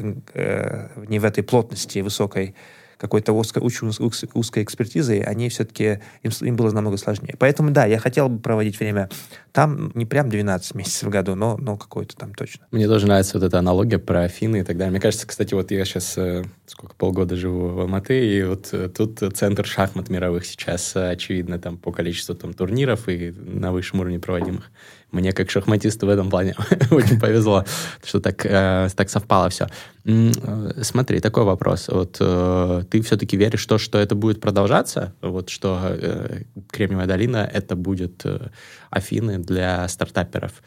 не 1.06 1.18
в 1.20 1.24
этой 1.24 1.44
плотности 1.44 2.00
высокой, 2.00 2.56
какой-то 2.98 3.32
узкой, 3.32 3.62
узкой, 3.62 4.28
узкой 4.34 4.62
экспертизой, 4.62 5.20
они 5.20 5.48
все-таки, 5.48 6.00
им, 6.22 6.30
им 6.40 6.56
было 6.56 6.70
намного 6.70 6.96
сложнее. 6.96 7.34
Поэтому, 7.38 7.70
да, 7.70 7.84
я 7.84 7.98
хотел 7.98 8.28
бы 8.28 8.38
проводить 8.38 8.78
время 8.78 9.08
там 9.52 9.90
не 9.94 10.04
прям 10.04 10.28
12 10.28 10.74
месяцев 10.74 11.08
в 11.08 11.10
году, 11.10 11.34
но, 11.34 11.56
но 11.56 11.76
какой-то 11.76 12.14
там 12.16 12.34
точно. 12.34 12.66
Мне 12.70 12.86
тоже 12.86 13.06
нравится 13.06 13.38
вот 13.38 13.46
эта 13.46 13.58
аналогия 13.58 13.98
про 13.98 14.24
Афины 14.24 14.58
и 14.58 14.62
так 14.62 14.76
далее. 14.76 14.90
Мне 14.90 15.00
кажется, 15.00 15.26
кстати, 15.26 15.54
вот 15.54 15.70
я 15.70 15.84
сейчас 15.84 16.18
э, 16.18 16.44
сколько, 16.66 16.94
полгода 16.94 17.36
живу 17.36 17.68
в 17.68 17.80
Алматы, 17.80 18.36
и 18.36 18.42
вот 18.42 18.68
э, 18.72 18.88
тут 18.88 19.22
центр 19.34 19.66
шахмат 19.66 20.10
мировых 20.10 20.44
сейчас, 20.44 20.94
э, 20.94 21.10
очевидно, 21.10 21.58
там 21.58 21.78
по 21.78 21.90
количеству 21.90 22.34
там 22.34 22.52
турниров 22.52 23.08
и 23.08 23.30
на 23.30 23.72
высшем 23.72 24.00
уровне 24.00 24.18
проводимых. 24.18 24.70
Мне 25.16 25.32
как 25.32 25.50
шахматисту 25.50 26.06
в 26.06 26.10
этом 26.10 26.28
плане 26.28 26.54
очень 26.90 27.18
повезло, 27.18 27.64
что 28.04 28.20
так, 28.20 28.44
э, 28.44 28.88
так 28.94 29.08
совпало 29.08 29.48
все. 29.48 29.66
Э, 30.04 30.82
смотри, 30.82 31.20
такой 31.20 31.44
вопрос. 31.44 31.88
Вот 31.88 32.18
э, 32.20 32.82
ты 32.90 33.00
все-таки 33.00 33.38
веришь 33.38 33.64
в 33.64 33.68
то, 33.68 33.78
что 33.78 33.98
это 33.98 34.14
будет 34.14 34.42
продолжаться? 34.42 35.14
Вот 35.22 35.48
что 35.48 35.80
э, 35.84 36.42
Кремниевая 36.70 37.06
долина— 37.06 37.50
это 37.52 37.76
будет 37.76 38.26
э, 38.26 38.48
Афины 38.90 39.38
для 39.38 39.88
стартаперов? 39.88 40.62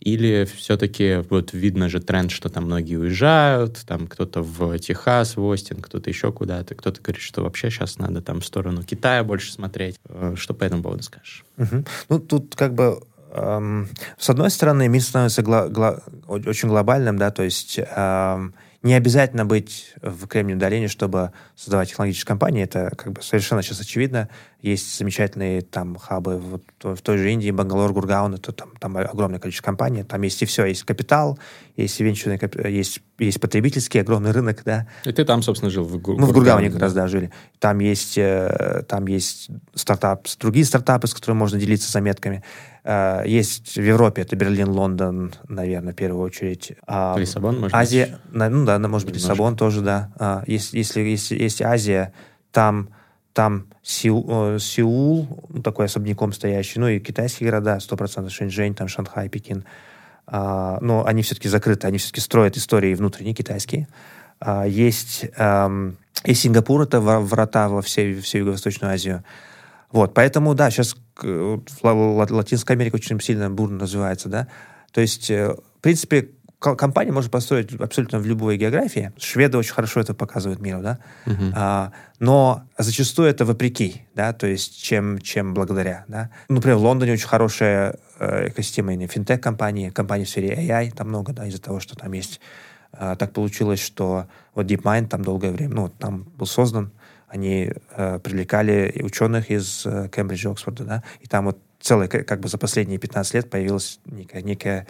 или 0.00 0.48
все-таки 0.56 1.22
вот 1.28 1.52
видно 1.52 1.88
же 1.88 2.00
тренд, 2.00 2.30
что 2.30 2.48
там 2.48 2.64
многие 2.64 2.96
уезжают, 2.96 3.78
там 3.86 4.06
кто-то 4.06 4.42
в 4.42 4.78
Техас, 4.78 5.36
в 5.36 5.44
Остин, 5.44 5.82
кто-то 5.82 6.08
еще 6.08 6.32
куда-то, 6.32 6.74
кто-то 6.74 7.00
говорит, 7.02 7.22
что 7.22 7.42
вообще 7.42 7.70
сейчас 7.70 7.98
надо 7.98 8.22
там 8.22 8.40
в 8.40 8.46
сторону 8.46 8.82
Китая 8.82 9.22
больше 9.22 9.52
смотреть. 9.52 9.96
Э, 10.08 10.34
что 10.36 10.54
по 10.54 10.64
этому 10.64 10.82
поводу 10.82 11.02
скажешь? 11.02 11.44
Угу. 11.58 11.84
Ну, 12.08 12.18
тут 12.18 12.56
как 12.56 12.74
бы 12.74 13.02
эм, 13.32 13.88
с 14.18 14.30
одной 14.30 14.50
стороны, 14.50 14.88
мир 14.88 15.02
становится 15.02 15.42
гла- 15.42 15.68
гла- 15.68 16.00
очень 16.28 16.68
глобальным, 16.68 17.16
да, 17.16 17.30
то 17.30 17.42
есть 17.42 17.78
эм, 17.78 18.54
не 18.82 18.94
обязательно 18.94 19.44
быть 19.44 19.92
в 20.00 20.26
Кремниевой 20.26 20.58
долине, 20.58 20.88
чтобы 20.88 21.32
создавать 21.54 21.90
технологические 21.90 22.26
компании. 22.26 22.64
Это 22.64 22.90
как 22.96 23.12
бы 23.12 23.22
совершенно 23.22 23.62
сейчас 23.62 23.80
очевидно. 23.80 24.30
Есть 24.62 24.98
замечательные 24.98 25.60
там 25.60 25.96
хабы 25.96 26.38
вот, 26.38 26.62
в 26.82 27.02
той 27.02 27.18
же 27.18 27.30
Индии, 27.30 27.50
Бангалор, 27.50 27.92
Гургаон, 27.92 28.34
это 28.34 28.52
там, 28.52 28.70
там 28.78 28.96
огромное 28.96 29.38
количество 29.38 29.66
компаний. 29.66 30.02
Там 30.02 30.22
есть 30.22 30.40
и 30.40 30.46
все. 30.46 30.64
Есть 30.64 30.84
капитал, 30.84 31.38
есть 31.76 32.00
венчурный, 32.00 32.40
есть, 32.70 33.02
есть 33.18 33.38
потребительский 33.38 33.98
огромный 33.98 34.30
рынок, 34.30 34.62
да. 34.64 34.86
И 35.04 35.12
ты 35.12 35.26
там, 35.26 35.42
собственно, 35.42 35.70
жил? 35.70 35.84
В 35.84 35.98
Гур... 35.98 36.18
Мы 36.18 36.26
в 36.26 36.32
Гургауне 36.32 36.70
как 36.70 36.80
раз, 36.80 36.94
да, 36.94 37.06
жили. 37.06 37.30
Там 37.58 37.80
есть, 37.80 38.16
э, 38.16 38.82
там 38.88 39.06
есть 39.06 39.50
стартап, 39.74 40.26
другие 40.38 40.64
стартапы, 40.64 41.06
с 41.06 41.12
которыми 41.12 41.38
можно 41.38 41.58
делиться 41.58 41.90
заметками. 41.92 42.42
Э, 42.84 43.22
есть 43.26 43.76
в 43.76 43.82
Европе, 43.82 44.22
это 44.22 44.36
Берлин, 44.36 44.70
Лондон, 44.70 45.34
наверное, 45.48 45.92
в 45.92 45.96
первую 45.96 46.24
очередь. 46.24 46.72
А, 46.86 47.16
Лиссабон, 47.18 47.60
может 47.60 47.74
Азия, 47.74 48.18
быть? 48.32 48.50
ну 48.50 48.64
да, 48.64 48.78
может 48.78 49.06
быть. 49.06 49.16
Лиссабон 49.16 49.56
тоже, 49.56 49.80
да. 49.82 50.10
А, 50.18 50.42
если, 50.46 50.78
если 50.78 51.00
есть, 51.00 51.30
есть 51.30 51.62
Азия, 51.62 52.12
там, 52.52 52.88
там 53.32 53.66
Сеул, 53.82 54.58
Сеул, 54.58 55.46
ну, 55.48 55.62
такой 55.62 55.86
особняком 55.86 56.32
стоящий, 56.32 56.80
ну 56.80 56.88
и 56.88 57.00
китайские 57.00 57.50
города, 57.50 57.76
100%, 57.76 58.28
Шэньчжэнь, 58.28 58.74
там 58.74 58.88
Шанхай, 58.88 59.28
Пекин. 59.28 59.64
А, 60.26 60.78
но 60.80 61.04
они 61.04 61.22
все-таки 61.22 61.48
закрыты, 61.48 61.86
они 61.86 61.98
все-таки 61.98 62.20
строят 62.20 62.56
истории 62.56 62.94
внутренние 62.94 63.34
китайские. 63.34 63.88
А, 64.40 64.64
есть 64.64 65.26
и 66.24 66.34
Сингапур, 66.34 66.82
это 66.82 67.00
врата 67.00 67.68
во 67.68 67.80
всей, 67.80 68.20
всю 68.20 68.38
Юго-Восточную 68.38 68.92
Азию. 68.92 69.24
Вот, 69.92 70.14
поэтому, 70.14 70.54
да, 70.54 70.70
сейчас 70.70 70.96
Латинская 71.22 72.74
Америка 72.74 72.96
очень 72.96 73.20
сильно 73.20 73.50
бурно 73.50 73.80
развивается, 73.80 74.28
да. 74.28 74.48
То 74.92 75.00
есть, 75.00 75.30
э, 75.30 75.48
в 75.48 75.80
принципе, 75.80 76.30
компания 76.60 77.10
может 77.10 77.30
построить 77.30 77.72
абсолютно 77.80 78.18
в 78.18 78.26
любой 78.26 78.58
географии. 78.58 79.12
Шведы 79.16 79.56
очень 79.56 79.72
хорошо 79.72 80.00
это 80.00 80.14
показывают 80.14 80.60
миру, 80.60 80.82
да. 80.82 80.98
Uh-huh. 81.24 81.52
А, 81.54 81.92
но 82.18 82.64
зачастую 82.76 83.28
это 83.28 83.46
вопреки, 83.46 84.02
да, 84.14 84.34
то 84.34 84.46
есть 84.46 84.82
чем, 84.82 85.18
чем 85.20 85.54
благодаря, 85.54 86.04
да. 86.06 86.30
Например, 86.48 86.76
в 86.76 86.82
Лондоне 86.82 87.14
очень 87.14 87.28
хорошая 87.28 87.96
э, 88.18 88.48
экосистема 88.48 88.94
финтех-компании, 89.06 89.88
компании 89.88 90.24
в 90.24 90.28
сфере 90.28 90.54
AI, 90.54 90.92
там 90.94 91.08
много, 91.08 91.32
да, 91.32 91.46
из-за 91.46 91.62
того, 91.62 91.80
что 91.80 91.96
там 91.96 92.12
есть 92.12 92.40
э, 92.92 93.16
так 93.18 93.32
получилось, 93.32 93.80
что 93.80 94.26
вот 94.54 94.66
DeepMind 94.66 95.08
там 95.08 95.24
долгое 95.24 95.52
время, 95.52 95.74
ну, 95.74 95.88
там 95.88 96.24
был 96.36 96.46
создан, 96.46 96.92
они 97.30 97.72
э, 97.96 98.18
привлекали 98.18 99.00
ученых 99.02 99.50
из 99.50 99.86
э, 99.86 100.08
Кембриджа, 100.14 100.50
Оксфорда, 100.50 100.84
да, 100.84 101.02
и 101.20 101.26
там 101.26 101.46
вот 101.46 101.58
целое, 101.80 102.08
как 102.08 102.40
бы 102.40 102.48
за 102.48 102.58
последние 102.58 102.98
15 102.98 103.34
лет 103.34 103.50
появилась 103.50 104.00
некая, 104.04 104.42
некая 104.42 104.86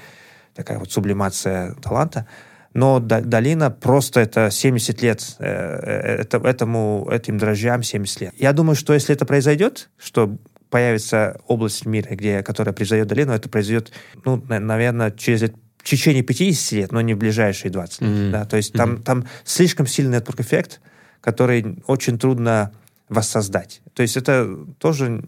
такая 0.54 0.78
вот 0.78 0.90
сублимация 0.90 1.74
таланта. 1.74 2.26
Но 2.72 3.00
долина 3.00 3.70
просто 3.70 4.20
это 4.20 4.50
70 4.50 5.02
лет, 5.02 5.36
э, 5.38 5.44
э, 5.44 6.16
это, 6.22 6.38
этому, 6.38 7.08
этим 7.10 7.36
дрожжам 7.36 7.82
70 7.82 8.20
лет. 8.20 8.34
Я 8.38 8.52
думаю, 8.52 8.76
что 8.76 8.94
если 8.94 9.14
это 9.14 9.26
произойдет, 9.26 9.90
что 9.98 10.36
появится 10.70 11.40
область 11.46 11.84
в 11.84 11.88
мире, 11.88 12.14
где, 12.14 12.42
которая 12.42 12.72
произойдет 12.72 13.08
долину, 13.08 13.32
это 13.32 13.48
произойдет, 13.48 13.92
ну, 14.24 14.42
наверное, 14.48 15.10
через 15.10 15.42
в 15.42 15.84
течение 15.84 16.22
50 16.22 16.72
лет, 16.72 16.92
но 16.92 17.00
не 17.00 17.14
в 17.14 17.18
ближайшие 17.18 17.70
20 17.70 18.00
лет. 18.02 18.10
Mm-hmm. 18.10 18.30
Да? 18.30 18.44
То 18.44 18.56
есть 18.56 18.74
mm-hmm. 18.74 18.78
там, 18.78 19.02
там 19.02 19.24
слишком 19.44 19.86
сильный 19.86 20.18
network-эффект, 20.18 20.80
который 21.20 21.82
очень 21.86 22.18
трудно 22.18 22.72
воссоздать. 23.08 23.82
То 23.94 24.02
есть 24.02 24.16
это 24.16 24.56
тоже, 24.78 25.22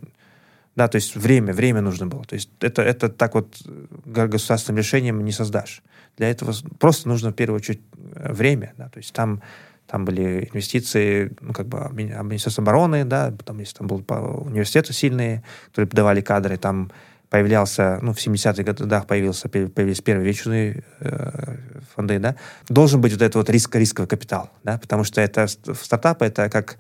да, 0.76 0.88
то 0.88 0.97
есть 0.97 1.16
время, 1.16 1.53
время 1.53 1.80
нужно 1.80 2.07
было. 2.07 2.24
То 2.24 2.34
есть 2.34 2.51
это, 2.61 2.82
это 2.82 3.09
так 3.09 3.34
вот 3.34 3.61
государственным 4.05 4.78
решением 4.78 5.24
не 5.24 5.32
создашь. 5.32 5.82
Для 6.16 6.30
этого 6.30 6.55
просто 6.78 7.09
нужно 7.09 7.30
в 7.30 7.34
первую 7.34 7.57
очередь 7.57 7.80
э, 8.14 8.32
время, 8.32 8.74
да, 8.76 8.88
то 8.88 8.99
есть 8.99 9.12
там 9.12 9.43
там 9.86 10.07
были 10.07 10.49
инвестиции, 10.51 11.32
ну, 11.43 11.53
как 11.53 11.66
бы 11.66 11.90
Министерство 11.93 12.62
обороны, 12.62 13.05
да, 13.05 13.30
потом 13.36 13.59
если 13.59 13.76
там 13.76 13.88
был 13.88 14.03
университеты 14.09 14.95
сильные, 14.95 15.43
которые 15.66 15.88
подавали 15.88 16.22
кадры, 16.22 16.57
там 16.57 16.90
появлялся, 17.32 17.98
ну, 18.02 18.12
в 18.12 18.18
70-х 18.18 18.62
годах 18.62 19.06
появился, 19.06 19.48
появились 19.48 20.02
первые 20.02 20.26
вечные 20.26 20.84
э, 21.00 21.56
фонды, 21.94 22.18
да, 22.18 22.36
должен 22.68 23.00
быть 23.00 23.12
вот 23.12 23.22
этот 23.22 23.36
вот 23.36 23.48
риск, 23.48 23.74
рисковый 23.74 24.06
капитал, 24.06 24.50
да, 24.64 24.76
потому 24.76 25.02
что 25.02 25.22
это 25.22 25.46
стартапы, 25.46 26.26
это 26.26 26.50
как, 26.50 26.76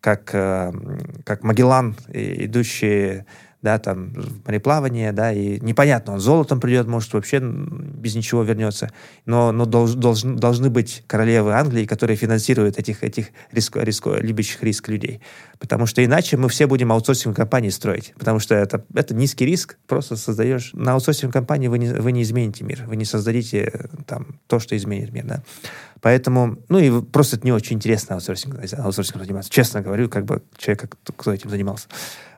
как, 0.00 0.30
э, 0.32 0.72
как 1.24 1.44
Магеллан, 1.44 1.94
идущий 2.08 3.24
да, 3.64 3.78
там, 3.78 4.12
мореплавание, 4.44 5.10
да, 5.12 5.32
и 5.32 5.58
непонятно, 5.58 6.12
он 6.12 6.20
золотом 6.20 6.60
придет, 6.60 6.86
может, 6.86 7.14
вообще 7.14 7.40
без 7.40 8.14
ничего 8.14 8.42
вернется, 8.42 8.92
но, 9.24 9.52
но 9.52 9.64
долж, 9.64 9.92
долж, 9.92 10.20
должны 10.22 10.68
быть 10.68 11.02
королевы 11.06 11.54
Англии, 11.54 11.86
которые 11.86 12.18
финансируют 12.18 12.78
этих, 12.78 13.02
этих 13.02 13.28
риск, 13.52 13.78
риск, 13.78 14.06
любящих 14.06 14.62
риск 14.62 14.88
людей, 14.88 15.22
потому 15.58 15.86
что 15.86 16.04
иначе 16.04 16.36
мы 16.36 16.50
все 16.50 16.66
будем 16.66 16.92
аутсорсинг 16.92 17.34
компании 17.34 17.70
строить, 17.70 18.12
потому 18.18 18.38
что 18.38 18.54
это, 18.54 18.84
это 18.94 19.14
низкий 19.14 19.46
риск, 19.46 19.78
просто 19.86 20.16
создаешь, 20.16 20.72
на 20.74 20.92
аутсорсинг 20.92 21.32
компании 21.32 21.68
вы 21.68 21.78
не, 21.78 21.88
вы 21.88 22.12
не 22.12 22.20
измените 22.20 22.64
мир, 22.64 22.84
вы 22.86 22.96
не 22.96 23.06
создадите 23.06 23.88
там 24.06 24.38
то, 24.46 24.58
что 24.60 24.76
изменит 24.76 25.10
мир, 25.10 25.24
да, 25.24 25.42
Поэтому, 26.02 26.58
ну 26.68 26.78
и 26.78 27.00
просто 27.00 27.36
это 27.36 27.46
не 27.46 27.52
очень 27.52 27.76
интересно 27.76 28.16
аутсорсингом, 28.16 28.60
аутсорсингом 28.76 29.24
заниматься. 29.24 29.50
Честно 29.50 29.80
говорю, 29.80 30.10
как 30.10 30.26
бы 30.26 30.42
человек, 30.58 30.94
кто 31.16 31.32
этим 31.32 31.48
занимался. 31.48 31.88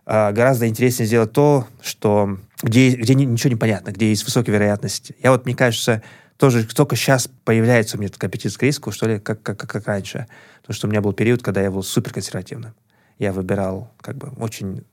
А, 0.06 0.30
гораздо 0.30 0.68
интереснее 0.68 1.06
сделать 1.06 1.32
то, 1.32 1.66
что, 1.82 2.38
где, 2.62 2.90
где 2.90 3.14
ничего 3.14 3.50
не 3.50 3.56
понятно, 3.56 3.90
где 3.90 4.08
есть 4.08 4.24
высокая 4.24 4.54
вероятность. 4.54 5.10
Я 5.20 5.32
вот, 5.32 5.46
мне 5.46 5.56
кажется, 5.56 6.00
тоже 6.36 6.64
только 6.64 6.94
сейчас 6.94 7.28
появляется 7.44 7.96
у 7.96 8.00
меня 8.00 8.08
этот 8.08 8.22
аппетит 8.22 8.56
к 8.56 8.62
риску, 8.62 8.92
что 8.92 9.08
ли, 9.08 9.18
как, 9.18 9.42
как, 9.42 9.58
как 9.58 9.86
раньше. 9.86 10.28
Потому 10.60 10.74
что 10.74 10.86
у 10.86 10.90
меня 10.90 11.00
был 11.00 11.12
период, 11.12 11.42
когда 11.42 11.60
я 11.60 11.72
был 11.72 11.82
супер 11.82 12.12
консервативным. 12.12 12.72
Я 13.18 13.32
выбирал 13.32 13.92
как 14.00 14.16
бы 14.16 14.28
очень 14.38 14.84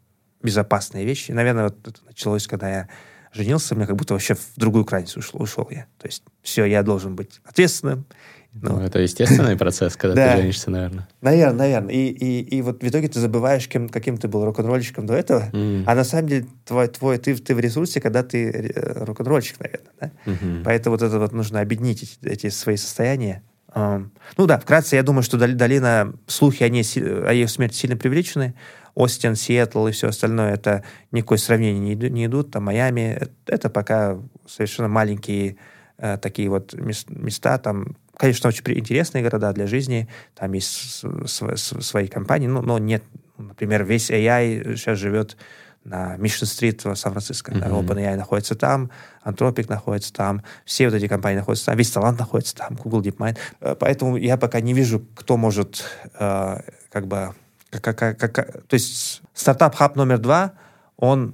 безопасные 0.42 1.06
вещи. 1.06 1.30
И, 1.30 1.34
наверное, 1.34 1.66
вот 1.66 1.88
это 1.88 2.00
началось, 2.06 2.48
когда 2.48 2.70
я 2.70 2.90
женился, 3.34 3.76
мне 3.76 3.86
как 3.86 3.96
будто 3.96 4.14
вообще 4.14 4.34
в 4.34 4.54
другую 4.56 4.84
крайность 4.84 5.16
ушел, 5.16 5.42
ушел 5.42 5.68
я. 5.70 5.86
То 6.00 6.08
есть 6.08 6.24
все, 6.42 6.66
я 6.66 6.82
должен 6.82 7.16
быть 7.16 7.40
ответственным, 7.44 8.06
ну, 8.54 8.80
это 8.80 9.00
естественный 9.00 9.58
процесс, 9.58 9.96
когда 9.96 10.32
ты 10.36 10.42
женишься, 10.42 10.70
наверное. 10.70 11.08
Наверное, 11.22 11.58
наверное. 11.58 11.94
И, 11.94 12.08
и, 12.10 12.58
и 12.58 12.62
вот 12.62 12.84
в 12.84 12.88
итоге 12.88 13.08
ты 13.08 13.20
забываешь, 13.20 13.68
кем, 13.68 13.90
каким 13.90 14.18
ты 14.18 14.28
был 14.28 14.46
рок-н-ролльщиком 14.46 15.06
до 15.08 15.16
этого, 15.16 15.50
mm. 15.52 15.84
а 15.88 15.96
на 15.96 16.04
самом 16.04 16.28
деле 16.28 16.46
твой, 16.66 16.88
твой, 16.88 17.18
ты, 17.18 17.36
ты 17.36 17.56
в 17.56 17.60
ресурсе, 17.60 18.00
когда 18.00 18.22
ты 18.24 18.50
э, 18.52 19.06
рок-н-ролльщик, 19.06 19.60
наверное. 19.60 19.92
Да? 20.00 20.12
Mm-hmm. 20.26 20.62
Поэтому 20.64 20.96
вот 20.96 21.02
это 21.02 21.20
вот 21.20 21.32
нужно 21.34 21.62
объединить 21.62 22.04
эти, 22.04 22.28
эти 22.28 22.50
свои 22.50 22.78
состояния. 22.78 23.42
Um, 23.76 24.12
ну 24.38 24.46
да, 24.46 24.60
вкратце, 24.60 24.96
я 24.96 25.04
думаю, 25.04 25.24
что 25.24 25.38
долина, 25.38 26.14
слухи 26.28 26.62
о, 26.62 26.70
ней, 26.70 26.86
о 26.96 27.34
ее 27.34 27.48
смерти 27.48 27.76
сильно 27.76 27.98
привлечены. 27.98 28.54
Остин, 28.94 29.36
Сиэтл 29.36 29.88
и 29.88 29.92
все 29.92 30.10
остальное, 30.10 30.54
это 30.54 30.84
никакое 31.12 31.40
сравнение 31.40 31.96
не, 31.96 32.10
не 32.10 32.26
идут. 32.28 32.52
Там 32.52 32.66
Майами, 32.66 33.18
это, 33.20 33.32
это 33.48 33.70
пока 33.72 34.20
совершенно 34.46 34.88
маленькие 34.88 35.58
э, 35.98 36.20
такие 36.20 36.50
вот 36.50 36.76
места, 36.76 37.58
там 37.58 37.96
конечно, 38.18 38.50
очень 38.50 38.64
интересные 38.78 39.24
города 39.24 39.52
для 39.54 39.68
жизни, 39.68 40.08
там 40.36 40.54
есть 40.54 41.04
свои 41.26 42.08
компании, 42.08 42.48
но, 42.48 42.62
но 42.62 42.78
нет, 42.78 43.04
например, 43.38 43.84
весь 43.84 44.12
AI 44.12 44.76
сейчас 44.76 45.00
живет 45.00 45.38
на 45.84 46.16
Mission 46.18 46.55
Street 46.55 46.86
в 46.86 46.96
Сан-Франциско. 46.96 47.52
Mm-hmm. 47.52 47.60
Да, 47.60 47.68
OpenAI 47.68 48.16
находится 48.16 48.56
там, 48.56 48.90
Anthropic 49.26 49.66
находится 49.70 50.14
там, 50.14 50.44
все 50.66 50.86
вот 50.86 50.96
эти 50.96 51.08
компании 51.08 51.38
находятся 51.38 51.68
там, 51.68 51.78
весь 51.78 51.92
талант 51.92 52.20
находится 52.20 52.56
там, 52.56 52.76
Google 52.76 53.02
DeepMind. 53.02 53.38
Э, 53.60 53.76
поэтому 53.78 54.16
я 54.16 54.38
пока 54.38 54.62
не 54.62 54.74
вижу, 54.74 55.06
кто 55.16 55.38
может 55.38 55.84
э, 56.20 56.58
как 56.90 57.08
бы... 57.08 57.34
Как, 57.70 57.98
как, 57.98 58.20
как, 58.20 58.36
то 58.68 58.74
есть 58.76 59.24
стартап-хаб 59.34 59.96
номер 59.96 60.20
два, 60.20 60.54
он 60.96 61.34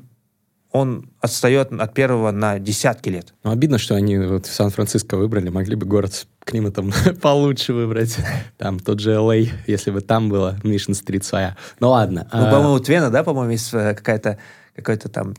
он 0.72 1.10
отстает 1.20 1.72
от 1.72 1.94
первого 1.94 2.32
на 2.32 2.60
десятки 2.60 3.10
лет. 3.10 3.34
Ну, 3.44 3.52
обидно, 3.52 3.78
что 3.78 3.96
они 3.96 4.18
вот 4.18 4.46
в 4.46 4.54
Сан-Франциско 4.54 5.18
выбрали. 5.18 5.50
Могли 5.50 5.76
бы 5.76 5.86
город 5.86 6.14
с 6.14 6.28
климатом 6.44 6.92
получше 7.22 7.74
выбрать. 7.74 8.18
Там 8.58 8.80
тот 8.80 9.00
же 9.00 9.14
LA, 9.14 9.50
а, 9.52 9.56
если 9.68 9.92
бы 9.92 10.02
там 10.02 10.30
было 10.30 10.60
Mission 10.64 10.92
Street 10.92 11.24
своя. 11.24 11.58
Ну, 11.80 11.90
ладно. 11.90 12.28
Ну, 12.32 12.46
а... 12.48 12.52
по-моему, 12.52 12.80
Твена, 12.80 13.10
да, 13.10 13.24
по-моему, 13.24 13.52
есть 13.52 13.74
э, 13.74 13.96
какая-то 13.96 14.38
какая-то 14.76 15.10
там 15.10 15.34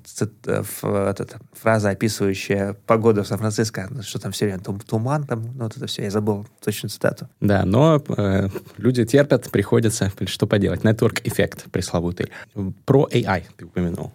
э, 0.46 1.10
этот, 1.10 1.36
фраза, 1.54 1.90
описывающая 1.90 2.76
погоду 2.86 3.22
в 3.22 3.26
Сан-Франциско, 3.26 3.88
что 4.02 4.18
там 4.18 4.32
все 4.32 4.44
время 4.44 4.60
туман, 4.60 5.24
там, 5.24 5.42
ну, 5.54 5.64
вот 5.64 5.76
это 5.76 5.86
все, 5.86 6.02
я 6.02 6.10
забыл 6.10 6.46
точную 6.62 6.90
цитату. 6.90 7.26
Да, 7.40 7.64
но 7.64 8.02
э, 8.08 8.48
люди 8.76 9.06
терпят, 9.06 9.50
приходится, 9.50 10.12
что 10.26 10.46
поделать. 10.46 10.82
Network 10.82 11.20
эффект 11.24 11.70
пресловутый. 11.70 12.30
Про 12.84 13.08
AI 13.10 13.44
ты 13.56 13.64
упомянул 13.64 14.12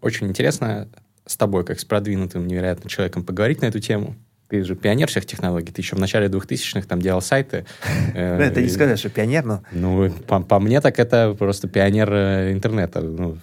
очень 0.00 0.28
интересно. 0.28 0.88
с 1.26 1.36
тобой, 1.36 1.64
как 1.64 1.80
с 1.80 1.84
продвинутым 1.84 2.46
невероятно 2.46 2.88
человеком, 2.88 3.24
поговорить 3.24 3.60
на 3.60 3.66
эту 3.66 3.80
тему. 3.80 4.14
Ты 4.48 4.62
же 4.62 4.76
пионер 4.76 5.08
всех 5.08 5.26
технологий. 5.26 5.72
Ты 5.72 5.80
еще 5.80 5.96
в 5.96 5.98
начале 5.98 6.28
2000-х 6.28 6.86
там 6.86 7.02
делал 7.02 7.20
сайты. 7.20 7.64
Э, 8.14 8.40
это 8.40 8.62
не 8.62 8.68
сказать, 8.68 8.98
что 8.98 9.10
пионер, 9.10 9.44
но... 9.44 9.62
Ну, 9.72 10.10
по 10.10 10.58
мне 10.60 10.80
так 10.80 10.98
это 10.98 11.34
просто 11.38 11.68
пионер 11.68 12.10
э, 12.12 12.52
интернета. 12.52 13.00
Ну, 13.00 13.38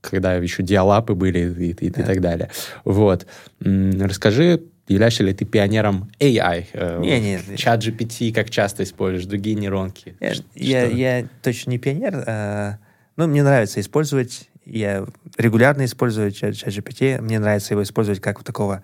когда 0.00 0.34
еще 0.34 0.62
диалапы 0.62 1.14
были 1.14 1.72
и 1.72 1.90
так 1.90 2.20
далее. 2.20 2.50
Вот. 2.84 3.26
Расскажи, 3.60 4.62
являешься 4.88 5.24
ли 5.24 5.32
ты 5.34 5.44
пионером 5.44 6.10
AI? 6.20 6.66
Э, 6.72 7.00
не, 7.00 7.20
не. 7.20 7.56
Чат 7.56 7.82
GPT 7.82 8.32
как 8.32 8.50
часто 8.50 8.82
используешь, 8.82 9.26
другие 9.26 9.56
нейронки? 9.56 10.16
Я, 10.20 10.34
я, 10.54 10.84
я 10.86 11.28
точно 11.42 11.70
не 11.70 11.78
пионер. 11.78 12.22
А, 12.26 12.78
ну, 13.16 13.26
мне 13.26 13.42
нравится 13.42 13.80
использовать. 13.80 14.48
Я 14.66 15.06
регулярно 15.38 15.84
использую 15.84 16.32
чат, 16.32 16.56
чат 16.56 16.68
GPT. 16.68 17.20
Мне 17.20 17.38
нравится 17.38 17.72
его 17.72 17.82
использовать 17.82 18.20
как 18.20 18.42
такого 18.42 18.82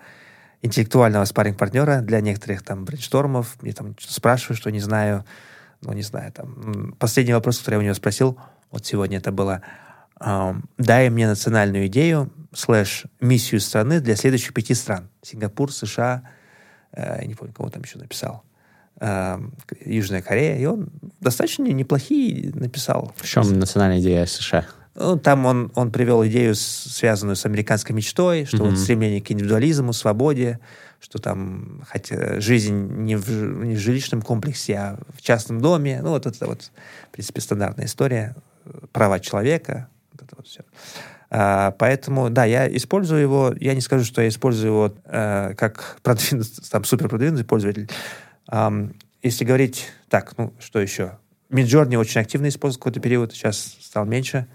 интеллектуального 0.61 1.25
спарринг-партнера 1.25 1.99
для 1.99 2.21
некоторых 2.21 2.63
там 2.63 2.85
брейнштормов. 2.85 3.61
Мне 3.61 3.73
там 3.73 3.95
спрашивают, 3.99 4.59
что 4.59 4.71
не 4.71 4.79
знаю. 4.79 5.25
Ну, 5.81 5.91
не 5.91 6.01
знаю, 6.01 6.31
там. 6.31 6.95
Последний 6.97 7.33
вопрос, 7.33 7.59
который 7.59 7.75
я 7.75 7.79
у 7.79 7.83
него 7.83 7.93
спросил, 7.93 8.39
вот 8.71 8.85
сегодня 8.85 9.17
это 9.17 9.33
было, 9.33 9.61
дай 10.77 11.09
мне 11.09 11.27
национальную 11.27 11.87
идею, 11.87 12.31
слэш, 12.53 13.03
миссию 13.19 13.59
страны 13.59 13.99
для 13.99 14.15
следующих 14.15 14.53
пяти 14.53 14.73
стран. 14.75 15.09
Сингапур, 15.21 15.73
США, 15.73 16.23
э, 16.93 17.17
я 17.21 17.27
не 17.27 17.35
помню, 17.35 17.53
кого 17.53 17.69
там 17.69 17.81
еще 17.83 17.99
написал. 17.99 18.43
Южная 19.83 20.21
Корея. 20.21 20.57
И 20.57 20.65
он 20.65 20.89
достаточно 21.19 21.63
неплохие 21.63 22.51
написал. 22.53 23.11
В 23.17 23.27
чем 23.27 23.59
национальная 23.59 23.99
идея 23.99 24.25
США? 24.25 24.65
Ну, 24.95 25.17
там 25.17 25.45
он, 25.45 25.71
он 25.73 25.91
привел 25.91 26.25
идею, 26.27 26.53
связанную 26.55 27.35
с 27.35 27.45
американской 27.45 27.95
мечтой, 27.95 28.45
что 28.45 28.57
mm-hmm. 28.57 28.69
вот 28.69 28.77
стремление 28.77 29.21
к 29.21 29.31
индивидуализму, 29.31 29.91
свободе, 29.91 30.59
что 30.99 31.19
там 31.19 31.83
хотя 31.87 32.39
жизнь 32.39 32.75
не 32.75 33.15
в, 33.15 33.29
не 33.29 33.75
в 33.75 33.79
жилищном 33.79 34.21
комплексе, 34.21 34.75
а 34.75 34.99
в 35.17 35.21
частном 35.21 35.61
доме. 35.61 35.99
Ну, 36.03 36.09
вот 36.09 36.27
это 36.27 36.45
вот, 36.45 36.71
в 37.09 37.11
принципе, 37.11 37.41
стандартная 37.41 37.85
история. 37.85 38.35
Права 38.91 39.19
человека. 39.19 39.89
Вот 40.11 40.21
это 40.21 40.35
вот 40.37 40.47
все. 40.47 40.61
А, 41.29 41.71
поэтому, 41.71 42.29
да, 42.29 42.45
я 42.45 42.73
использую 42.73 43.21
его. 43.21 43.53
Я 43.59 43.73
не 43.73 43.81
скажу, 43.81 44.05
что 44.05 44.21
я 44.21 44.27
использую 44.27 44.71
его 44.71 44.95
а, 45.05 45.55
как 45.55 45.97
продвинутый, 46.03 46.63
там, 46.71 46.83
супер 46.83 47.09
продвинутый 47.09 47.45
пользователь. 47.45 47.89
А, 48.47 48.71
если 49.23 49.43
говорить... 49.43 49.87
Так, 50.09 50.37
ну, 50.37 50.53
что 50.59 50.79
еще? 50.79 51.17
Midjourney 51.49 51.97
очень 51.97 52.21
активно 52.21 52.47
использовал 52.47 52.79
какой-то 52.79 52.99
период, 52.99 53.33
сейчас 53.33 53.77
стал 53.81 54.05
меньше. 54.05 54.47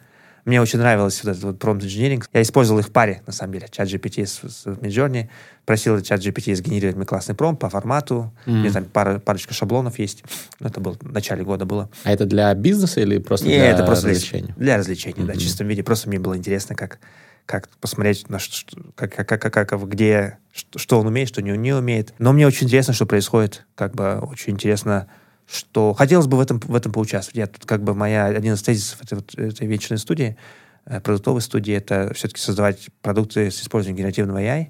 Мне 0.48 0.62
очень 0.62 0.78
нравилось 0.78 1.22
вот 1.22 1.32
этот 1.32 1.44
вот 1.44 1.62
prompt 1.62 1.80
engineering. 1.80 2.24
Я 2.32 2.40
использовал 2.40 2.80
их 2.80 2.86
в 2.86 2.90
паре, 2.90 3.20
на 3.26 3.34
самом 3.34 3.52
деле, 3.52 3.68
чат 3.70 3.86
GPT 3.86 4.24
с, 4.24 4.38
с 4.38 4.64
Midjourney. 4.64 5.28
Просил 5.66 6.00
чат 6.00 6.20
GPT 6.20 6.54
сгенерировать 6.54 6.96
мне 6.96 7.04
классный 7.04 7.34
промпт 7.34 7.60
по 7.60 7.68
формату. 7.68 8.32
Mm-hmm. 8.46 8.50
У 8.50 8.56
меня 8.56 8.72
там 8.72 8.84
пара, 8.86 9.18
парочка 9.18 9.52
шаблонов 9.52 9.98
есть. 9.98 10.24
Ну, 10.58 10.68
это 10.68 10.80
было 10.80 10.96
в 10.98 11.12
начале 11.12 11.44
года 11.44 11.66
было. 11.66 11.90
А 12.02 12.10
это 12.10 12.24
для 12.24 12.54
бизнеса 12.54 13.02
или 13.02 13.18
просто 13.18 13.46
Не, 13.46 13.56
для 13.56 13.66
это 13.66 13.84
просто 13.84 14.08
развлечения? 14.08 14.54
Для 14.56 14.78
развлечений, 14.78 15.16
mm-hmm. 15.18 15.26
да, 15.26 15.34
в 15.34 15.38
чистом 15.38 15.68
виде. 15.68 15.82
Просто 15.82 16.08
мне 16.08 16.18
было 16.18 16.34
интересно, 16.34 16.74
как, 16.74 16.98
как 17.44 17.68
посмотреть, 17.68 18.30
на 18.30 18.38
что, 18.38 18.74
как, 18.94 19.14
как, 19.14 19.28
как, 19.28 19.52
как, 19.52 19.86
где, 19.86 20.38
что, 20.54 20.78
что 20.78 20.98
он 20.98 21.08
умеет, 21.08 21.28
что 21.28 21.42
не, 21.42 21.54
не 21.58 21.74
умеет. 21.74 22.14
Но 22.18 22.32
мне 22.32 22.46
очень 22.46 22.68
интересно, 22.68 22.94
что 22.94 23.04
происходит. 23.04 23.66
Как 23.74 23.94
бы 23.94 24.18
очень 24.20 24.54
интересно 24.54 25.08
что 25.50 25.94
хотелось 25.94 26.26
бы 26.26 26.36
в 26.36 26.40
этом, 26.40 26.60
в 26.60 26.74
этом 26.74 26.92
поучаствовать. 26.92 27.36
Я 27.36 27.46
тут 27.46 27.64
как 27.64 27.82
бы 27.82 27.94
моя, 27.94 28.26
один 28.26 28.54
из 28.54 28.62
тезисов 28.62 29.02
этой, 29.02 29.14
вот, 29.14 29.34
этой 29.34 29.66
вечной 29.66 29.98
студии, 29.98 30.36
э, 30.84 31.00
продуктовой 31.00 31.40
студии, 31.40 31.74
это 31.74 32.12
все-таки 32.14 32.40
создавать 32.40 32.88
продукты 33.00 33.50
с 33.50 33.62
использованием 33.62 33.96
генеративного 33.96 34.38
AI, 34.42 34.68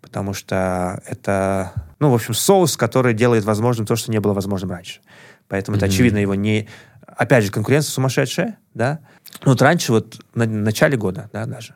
потому 0.00 0.32
что 0.32 1.02
это, 1.06 1.72
ну, 1.98 2.10
в 2.10 2.14
общем, 2.14 2.32
соус, 2.32 2.78
который 2.78 3.12
делает 3.12 3.44
возможным 3.44 3.86
то, 3.86 3.94
что 3.94 4.10
не 4.10 4.20
было 4.20 4.32
возможным 4.32 4.70
раньше. 4.70 5.00
Поэтому 5.48 5.76
mm-hmm. 5.76 5.80
это, 5.80 5.86
очевидно, 5.86 6.18
его 6.18 6.34
не... 6.34 6.68
Опять 7.06 7.44
же, 7.44 7.50
конкуренция 7.50 7.90
сумасшедшая, 7.90 8.58
да? 8.72 9.00
Ну, 9.44 9.50
вот 9.50 9.60
раньше, 9.60 9.92
вот 9.92 10.18
на 10.34 10.46
начале 10.46 10.96
года, 10.96 11.28
да, 11.32 11.44
даже, 11.44 11.74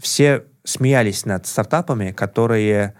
все 0.00 0.44
смеялись 0.64 1.26
над 1.26 1.46
стартапами, 1.46 2.12
которые 2.12 2.94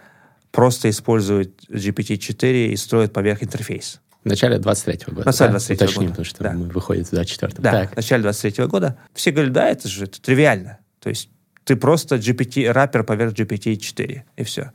просто 0.51 0.89
используют 0.89 1.63
GPT-4 1.69 2.67
и 2.67 2.75
строят 2.75 3.13
поверх 3.13 3.41
интерфейс. 3.41 4.01
В 4.23 4.27
начале 4.27 4.57
23-го 4.57 5.11
года. 5.11 5.23
В 5.23 5.25
начале 5.27 5.51
23 5.51 5.77
да? 5.77 5.85
Уточним, 5.85 6.01
года. 6.01 6.11
потому 6.11 6.25
что 6.25 6.43
да. 6.43 6.53
выходит 6.73 7.07
в 7.07 7.11
24 7.11 7.53
Да, 7.57 7.71
так. 7.71 7.93
в 7.93 7.95
начале 7.95 8.23
23 8.23 8.65
года. 8.65 8.97
Все 9.13 9.31
говорят, 9.31 9.53
да, 9.53 9.69
это 9.69 9.87
же 9.87 10.05
это 10.05 10.21
тривиально. 10.21 10.79
То 10.99 11.09
есть 11.09 11.29
ты 11.63 11.75
просто 11.75 12.15
GPT, 12.15 12.71
раппер 12.71 13.03
поверх 13.03 13.33
GPT-4, 13.33 14.21
и 14.35 14.43
все. 14.43 14.71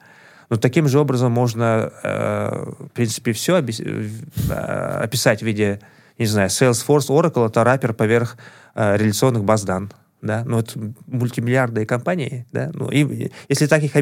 Но 0.49 0.57
таким 0.57 0.89
же 0.89 0.99
образом 0.99 1.33
можно, 1.33 1.93
э, 2.03 2.73
в 2.79 2.89
принципе, 2.95 3.33
все 3.33 3.59
э, 3.59 5.01
описать 5.03 5.41
в 5.41 5.47
виде, 5.47 5.81
не 6.19 6.27
знаю, 6.27 6.49
Salesforce, 6.49 7.09
Oracle— 7.09 7.47
это 7.49 7.65
раппер 7.65 7.93
поверх 7.93 8.37
э, 8.75 8.97
реляционных 8.97 9.45
баз 9.45 9.65
данных 9.65 9.93
да, 10.25 10.43
ну, 10.47 10.59
это 10.59 10.73
мультимиллиардные 11.07 11.87
компании, 11.87 12.47
да, 12.51 12.71
ну, 12.73 12.89
и 12.91 13.31
если 13.49 13.67
так 13.67 13.83
их, 13.83 13.93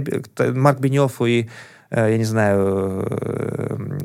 Марк 0.55 0.79
Бенев 0.79 1.21
и, 1.21 1.51
э, 1.91 2.13
я 2.13 2.17
не 2.17 2.25
знаю, 2.25 3.99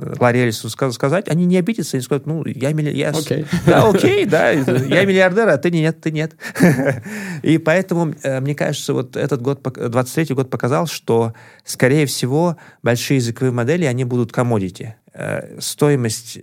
э, 0.00 0.14
Ларри 0.18 0.40
Эллису 0.40 0.68
сказать, 0.68 1.28
они 1.28 1.44
не 1.46 1.56
обидятся, 1.56 1.96
они 1.96 2.02
скажут, 2.02 2.26
ну, 2.26 2.44
я 2.46 2.72
миллиардер. 2.72 3.20
Okay. 3.20 3.46
Да, 3.66 3.88
окей, 3.88 4.24
да, 4.26 4.50
я 4.50 5.04
миллиардер, 5.04 5.48
а 5.48 5.58
ты 5.58 5.70
нет, 5.70 6.00
ты 6.00 6.10
нет. 6.10 6.34
И 7.42 7.58
поэтому, 7.58 8.14
э, 8.22 8.40
мне 8.40 8.54
кажется, 8.54 8.94
вот 8.94 9.16
этот 9.16 9.42
год, 9.42 9.60
23-й 9.60 10.34
год 10.34 10.50
показал, 10.50 10.86
что, 10.86 11.34
скорее 11.64 12.06
всего, 12.06 12.56
большие 12.82 13.16
языковые 13.16 13.52
модели, 13.52 13.84
они 13.84 14.04
будут 14.04 14.32
комодити. 14.32 14.96
Э, 15.12 15.60
стоимость 15.60 16.40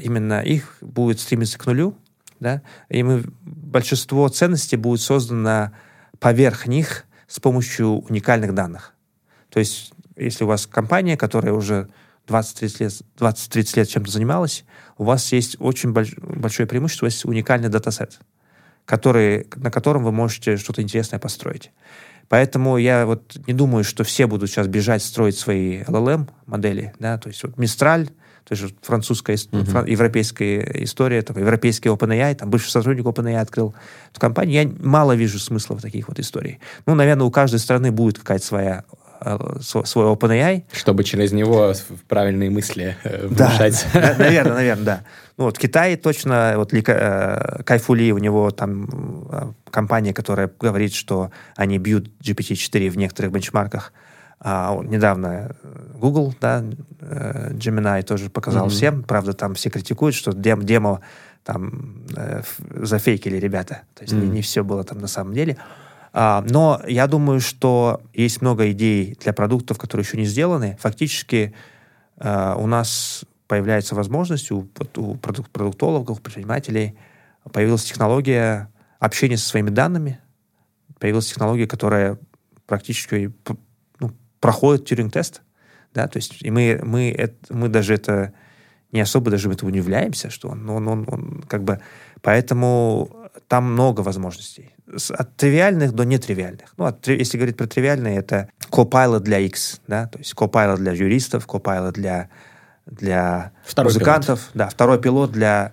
именно 0.00 0.40
их 0.40 0.78
будет 0.80 1.20
стремиться 1.20 1.58
к 1.58 1.66
нулю, 1.66 1.96
да, 2.40 2.62
и 2.88 3.02
мы, 3.02 3.24
большинство 3.42 4.28
ценностей 4.28 4.76
будет 4.76 5.00
создано 5.00 5.72
поверх 6.20 6.66
них 6.66 7.04
с 7.26 7.40
помощью 7.40 7.98
уникальных 8.00 8.54
данных. 8.54 8.94
То 9.50 9.60
есть, 9.60 9.92
если 10.16 10.44
у 10.44 10.46
вас 10.48 10.66
компания, 10.66 11.16
которая 11.16 11.52
уже 11.52 11.88
20-30 12.28 12.76
лет, 12.80 12.92
20-30 13.18 13.76
лет 13.76 13.88
чем-то 13.88 14.10
занималась, 14.10 14.64
у 14.98 15.04
вас 15.04 15.32
есть 15.32 15.56
очень 15.58 15.92
больш, 15.92 16.14
большое 16.16 16.66
преимущество, 16.66 17.06
есть 17.06 17.24
уникальный 17.24 17.68
датасет, 17.68 18.18
который, 18.84 19.46
на 19.56 19.70
котором 19.70 20.04
вы 20.04 20.12
можете 20.12 20.56
что-то 20.56 20.82
интересное 20.82 21.18
построить. 21.18 21.70
Поэтому 22.28 22.78
я 22.78 23.06
вот 23.06 23.36
не 23.46 23.54
думаю, 23.54 23.84
что 23.84 24.04
все 24.04 24.26
будут 24.26 24.50
сейчас 24.50 24.66
бежать 24.66 25.02
строить 25.02 25.38
свои 25.38 25.82
LLM-модели. 25.82 26.94
Да? 26.98 27.18
То 27.18 27.28
есть 27.28 27.42
вот 27.42 27.58
Мистраль, 27.58 28.08
то 28.44 28.54
есть 28.54 28.74
французская, 28.82 29.34
uh-huh. 29.34 29.64
фран, 29.64 29.86
европейская 29.86 30.82
история, 30.84 31.22
такой 31.22 31.42
европейский 31.42 31.88
OpenAI, 31.88 32.34
там 32.34 32.50
бывший 32.50 32.70
сотрудник 32.70 33.04
OpenAI 33.04 33.36
открыл 33.36 33.74
эту 34.10 34.20
компанию. 34.20 34.62
Я 34.62 34.86
мало 34.86 35.12
вижу 35.12 35.38
смысла 35.38 35.76
в 35.76 35.80
таких 35.80 36.08
вот 36.08 36.18
историях. 36.18 36.58
Ну, 36.86 36.94
наверное, 36.94 37.26
у 37.26 37.30
каждой 37.30 37.58
страны 37.58 37.90
будет 37.90 38.18
какая-то 38.18 38.44
своя 38.44 38.84
свой 39.60 40.06
OpenAI. 40.06 40.64
Чтобы 40.72 41.04
через 41.04 41.32
него 41.32 41.72
правильные 42.08 42.50
мысли 42.50 42.96
э, 43.04 43.26
внушать. 43.26 43.86
Да, 43.94 44.14
наверное, 44.18 44.54
наверное, 44.54 44.84
да. 44.84 45.00
Ну, 45.36 45.44
вот 45.44 45.56
в 45.56 45.60
Китае 45.60 45.96
точно, 45.96 46.54
вот 46.56 46.72
э, 46.72 47.62
Кайфули, 47.64 48.12
у 48.12 48.18
него 48.18 48.50
там 48.50 49.54
компания, 49.70 50.12
которая 50.12 50.50
говорит, 50.60 50.94
что 50.94 51.30
они 51.56 51.78
бьют 51.78 52.10
GPT-4 52.22 52.90
в 52.90 52.96
некоторых 52.96 53.32
бенчмарках. 53.32 53.92
А, 54.40 54.78
недавно 54.82 55.56
Google, 55.94 56.34
да, 56.40 56.62
Gemini 57.00 58.02
тоже 58.02 58.30
показал 58.30 58.66
mm-hmm. 58.66 58.70
всем. 58.70 59.02
Правда, 59.04 59.32
там 59.32 59.54
все 59.54 59.70
критикуют, 59.70 60.14
что 60.14 60.32
дем, 60.32 60.64
демо 60.64 61.00
там 61.44 62.04
э, 62.16 62.42
зафейкили 62.74 63.36
ребята. 63.36 63.82
То 63.94 64.02
есть 64.02 64.14
mm-hmm. 64.14 64.26
не, 64.26 64.28
не 64.28 64.42
все 64.42 64.64
было 64.64 64.82
там 64.82 64.98
на 64.98 65.06
самом 65.06 65.34
деле. 65.34 65.56
А, 65.58 65.64
но 66.14 66.80
я 66.86 67.08
думаю, 67.08 67.40
что 67.40 68.00
есть 68.12 68.40
много 68.40 68.70
идей 68.70 69.18
для 69.20 69.32
продуктов, 69.32 69.78
которые 69.78 70.04
еще 70.04 70.16
не 70.16 70.26
сделаны. 70.26 70.78
Фактически 70.80 71.54
а, 72.18 72.54
у 72.56 72.68
нас 72.68 73.24
появляется 73.48 73.96
возможность 73.96 74.52
у, 74.52 74.68
у 74.96 75.16
продук 75.16 75.48
продуктологов, 75.50 76.18
у 76.18 76.20
предпринимателей, 76.20 76.96
появилась 77.52 77.84
технология 77.84 78.70
общения 79.00 79.36
со 79.36 79.48
своими 79.48 79.70
данными, 79.70 80.20
появилась 81.00 81.26
технология, 81.26 81.66
которая 81.66 82.18
практически 82.66 83.32
ну, 83.98 84.12
проходит 84.40 84.86
тюринг-тест, 84.86 85.42
да, 85.92 86.06
то 86.08 86.18
есть 86.18 86.42
и 86.42 86.50
мы, 86.50 86.80
мы, 86.82 87.10
это, 87.10 87.52
мы 87.52 87.68
даже 87.68 87.94
это 87.94 88.32
не 88.92 89.00
особо 89.00 89.32
даже 89.32 89.50
этого 89.50 89.70
не 89.70 89.78
являемся, 89.78 90.30
что 90.30 90.48
он, 90.48 90.68
он, 90.70 90.86
он, 90.86 91.04
он 91.08 91.44
как 91.48 91.64
бы, 91.64 91.80
поэтому 92.22 93.23
там 93.48 93.72
много 93.72 94.00
возможностей 94.00 94.74
от 95.10 95.36
тривиальных 95.36 95.92
до 95.92 96.04
нетривиальных. 96.04 96.74
Ну, 96.76 96.84
от, 96.84 97.06
если 97.08 97.36
говорить 97.36 97.56
про 97.56 97.66
тривиальные, 97.66 98.18
это 98.18 98.48
Copilot 98.70 99.20
для 99.20 99.38
X, 99.40 99.80
да, 99.86 100.06
то 100.06 100.18
есть 100.18 100.34
Copilot 100.34 100.76
для 100.76 100.92
юристов, 100.92 101.46
Copilot 101.46 101.92
для, 101.92 102.28
для 102.86 103.52
второй 103.64 103.92
музыкантов, 103.92 104.40
пилот. 104.40 104.50
да, 104.54 104.68
второй 104.68 105.00
пилот 105.00 105.32
для 105.32 105.72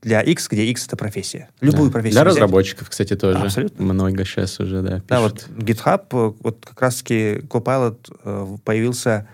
для 0.00 0.20
X, 0.20 0.48
где 0.48 0.64
X— 0.66 0.86
это 0.86 0.96
профессия. 0.96 1.48
Любую 1.60 1.88
да. 1.88 1.94
профессию 1.94 2.22
Для 2.22 2.30
взять. 2.30 2.36
разработчиков, 2.42 2.88
кстати, 2.88 3.16
тоже. 3.16 3.40
Абсолютно. 3.40 3.84
Много 3.84 4.24
сейчас 4.24 4.60
уже, 4.60 4.80
да, 4.80 5.00
пишут. 5.00 5.06
Да, 5.08 5.20
вот 5.20 5.48
GitHub, 5.56 6.36
вот 6.40 6.64
как 6.64 6.80
раз-таки 6.80 7.38
Copilot 7.48 7.98
э, 8.22 8.56
появился 8.64 9.26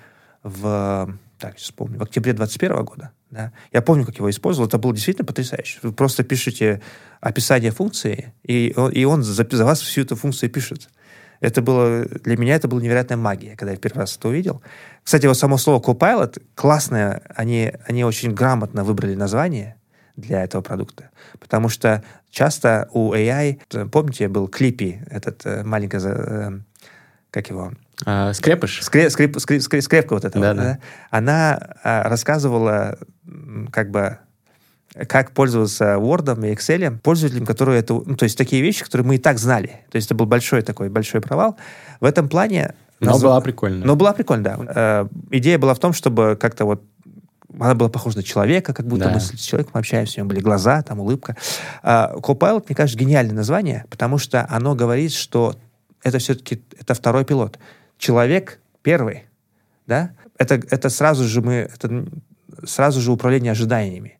в, 0.42 1.14
так, 1.38 1.58
сейчас 1.58 1.70
помню, 1.72 1.98
в 1.98 2.02
октябре 2.02 2.32
2021 2.32 2.84
года. 2.84 3.10
Да. 3.34 3.52
Я 3.72 3.82
помню, 3.82 4.06
как 4.06 4.16
его 4.16 4.30
использовал. 4.30 4.68
Это 4.68 4.78
было 4.78 4.94
действительно 4.94 5.26
потрясающе. 5.26 5.80
Вы 5.82 5.92
просто 5.92 6.22
пишете 6.22 6.80
описание 7.20 7.72
функции, 7.72 8.32
и 8.44 8.72
он, 8.76 8.92
и 8.92 9.04
он 9.04 9.24
за, 9.24 9.44
за 9.50 9.64
вас 9.64 9.80
всю 9.80 10.02
эту 10.02 10.14
функцию 10.14 10.50
пишет. 10.50 10.88
Это 11.40 11.60
было, 11.60 12.04
для 12.04 12.36
меня 12.36 12.54
это 12.54 12.68
была 12.68 12.80
невероятная 12.80 13.16
магия, 13.16 13.56
когда 13.56 13.72
я 13.72 13.76
первый 13.76 13.98
раз 13.98 14.16
это 14.16 14.28
увидел. 14.28 14.62
Кстати, 15.02 15.26
вот 15.26 15.36
само 15.36 15.58
слово 15.58 15.82
Copilot 15.82 16.40
классное, 16.54 17.22
они, 17.34 17.72
они 17.88 18.04
очень 18.04 18.32
грамотно 18.32 18.84
выбрали 18.84 19.16
название 19.16 19.74
для 20.14 20.44
этого 20.44 20.62
продукта. 20.62 21.10
Потому 21.40 21.68
что 21.68 22.04
часто 22.30 22.88
у 22.92 23.14
AI, 23.14 23.88
помните, 23.88 24.28
был 24.28 24.46
Клипи, 24.46 25.00
этот 25.10 25.44
э, 25.44 25.64
маленький, 25.64 25.98
э, 26.00 26.60
как 27.32 27.50
его, 27.50 27.72
а, 28.04 28.32
скрепыш? 28.32 28.82
Скреп, 28.82 29.10
скреп, 29.10 29.38
скреп, 29.38 29.62
скреп, 29.62 29.82
скрепка 29.82 30.14
вот 30.14 30.24
эта. 30.24 30.38
Да, 30.38 30.54
вот, 30.54 30.62
да. 30.62 30.78
Она 31.10 31.58
а, 31.82 32.08
рассказывала 32.08 32.98
как 33.70 33.90
бы 33.90 34.18
как 35.08 35.32
пользоваться 35.32 35.94
Word 35.94 36.46
и 36.46 36.54
Excel 36.54 36.98
пользователям, 37.00 37.46
которые 37.46 37.80
это... 37.80 37.94
Ну, 37.94 38.14
то 38.14 38.24
есть 38.24 38.38
такие 38.38 38.62
вещи, 38.62 38.84
которые 38.84 39.06
мы 39.06 39.16
и 39.16 39.18
так 39.18 39.38
знали. 39.38 39.80
То 39.90 39.96
есть 39.96 40.06
это 40.06 40.14
был 40.14 40.26
большой 40.26 40.62
такой, 40.62 40.88
большой 40.88 41.20
провал. 41.20 41.56
В 42.00 42.04
этом 42.04 42.28
плане... 42.28 42.74
Но 43.00 43.10
назв... 43.10 43.24
была 43.24 43.40
прикольно. 43.40 43.84
Но 43.84 43.96
была 43.96 44.12
прикольно, 44.12 44.44
да. 44.44 44.58
Э, 44.74 45.06
идея 45.32 45.58
была 45.58 45.74
в 45.74 45.80
том, 45.80 45.92
чтобы 45.92 46.38
как-то 46.40 46.64
вот 46.64 46.84
она 47.58 47.74
была 47.74 47.88
похожа 47.88 48.18
на 48.18 48.22
человека, 48.22 48.72
как 48.72 48.86
будто 48.86 49.06
да. 49.06 49.12
мы 49.12 49.20
с 49.20 49.30
человеком 49.32 49.72
общаемся, 49.74 50.20
у 50.20 50.24
него 50.24 50.28
были 50.28 50.40
глаза, 50.40 50.82
там 50.82 51.00
улыбка. 51.00 51.36
Uh, 51.82 52.20
Copilot, 52.20 52.64
мне 52.66 52.74
кажется, 52.74 52.98
гениальное 52.98 53.34
название, 53.34 53.84
потому 53.90 54.18
что 54.18 54.46
оно 54.50 54.74
говорит, 54.74 55.12
что 55.12 55.54
это 56.02 56.18
все-таки 56.18 56.64
это 56.78 56.94
второй 56.94 57.24
пилот. 57.24 57.58
Человек 57.98 58.60
первый, 58.82 59.24
да? 59.86 60.12
Это, 60.38 60.54
это 60.54 60.88
сразу 60.88 61.24
же 61.24 61.40
мы, 61.40 61.70
это 61.72 62.06
сразу 62.64 63.00
же 63.00 63.12
управление 63.12 63.52
ожиданиями. 63.52 64.18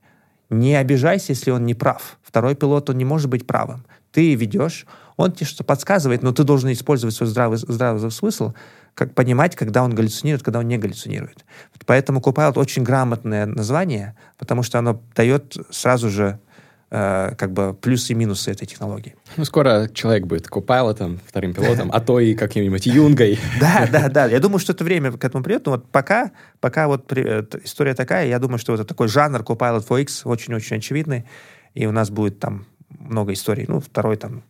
Не 0.51 0.77
обижайся, 0.77 1.33
если 1.33 1.51
он 1.51 1.65
не 1.67 1.75
прав. 1.75 2.19
Второй 2.23 2.55
пилот, 2.55 2.91
он 2.91 2.99
не 2.99 3.05
может 3.05 3.29
быть 3.29 3.47
правым. 3.47 3.85
Ты 4.13 4.35
ведешь, 4.35 4.87
он 5.17 5.33
тебе 5.33 5.47
что-то 5.47 5.65
подсказывает, 5.65 6.23
но 6.23 6.33
ты 6.33 6.45
должен 6.45 6.71
использовать 6.73 7.15
свой 7.15 7.29
здравый, 7.29 7.59
здравый 7.59 8.11
смысл, 8.11 8.53
как 8.95 9.15
понимать, 9.15 9.57
когда 9.57 9.83
он 9.83 9.95
галлюцинирует, 9.95 10.43
когда 10.43 10.61
он 10.61 10.69
не 10.69 10.79
галлюцинирует. 10.79 11.45
Поэтому 11.87 12.21
Copilot 12.21 12.59
очень 12.59 12.85
грамотное 12.85 13.47
название, 13.47 14.17
потому 14.39 14.63
что 14.63 14.79
оно 14.79 15.03
дает 15.15 15.57
сразу 15.71 16.11
же 16.11 16.39
как 16.95 17.53
бы 17.53 17.75
плюсы 17.75 18.13
и 18.13 18.15
минусы 18.15 18.53
этой 18.53 18.67
технологии. 18.67 19.17
Ну, 19.37 19.45
скоро 19.45 19.89
человек 19.93 20.27
будет 20.27 20.47
копайлотом, 20.47 21.19
вторым 21.27 21.53
пилотом, 21.53 21.91
а 21.93 22.01
то 22.01 22.21
и 22.21 22.35
каким-нибудь 22.35 22.87
юнгой. 22.87 23.39
Да, 23.61 23.89
да, 23.91 24.09
да. 24.09 24.27
Я 24.27 24.39
думаю, 24.39 24.61
что 24.61 24.73
это 24.73 24.85
время 24.85 25.11
к 25.11 25.25
этому 25.25 25.43
придет, 25.43 25.67
но 25.67 25.73
вот 25.73 25.91
пока, 25.91 26.31
пока 26.61 26.87
вот 26.87 27.13
история 27.13 27.95
такая, 27.95 28.29
я 28.29 28.39
думаю, 28.39 28.59
что 28.59 28.75
это 28.75 28.85
такой 28.85 29.09
жанр 29.09 29.41
Copilot 29.41 29.85
for 29.89 30.01
X 30.03 30.25
очень-очень 30.25 30.77
очевидный, 30.77 31.25
и 31.75 31.87
у 31.87 31.93
нас 31.93 32.11
будет 32.11 32.39
там 32.39 32.67
много 32.91 33.33
историй. 33.33 33.65
Ну, 33.67 33.81
второй 33.81 34.17
там, 34.17 34.45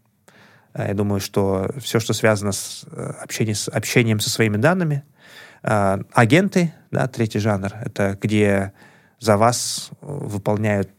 я 0.76 0.92
думаю, 0.92 1.20
что 1.20 1.70
все, 1.78 1.98
что 1.98 2.12
связано 2.12 2.52
с 2.52 2.84
общением, 3.22 3.54
с 3.54 3.68
общением 3.68 4.20
со 4.20 4.28
своими 4.28 4.58
данными, 4.58 5.02
агенты, 5.62 6.74
да, 6.90 7.06
третий 7.08 7.38
жанр, 7.38 7.72
это 7.82 8.18
где 8.20 8.72
за 9.18 9.38
вас 9.38 9.90
выполняют 10.02 10.90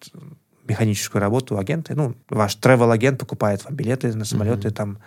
механическую 0.66 1.22
работу 1.22 1.58
агенты. 1.58 1.96
Ну, 1.96 2.16
ваш 2.30 2.58
travel-агент 2.58 3.20
покупает 3.20 3.64
вам 3.64 3.76
билеты 3.76 4.14
на 4.14 4.26
самолеты, 4.26 4.70
mm-hmm. 4.70 4.74
там 4.74 5.00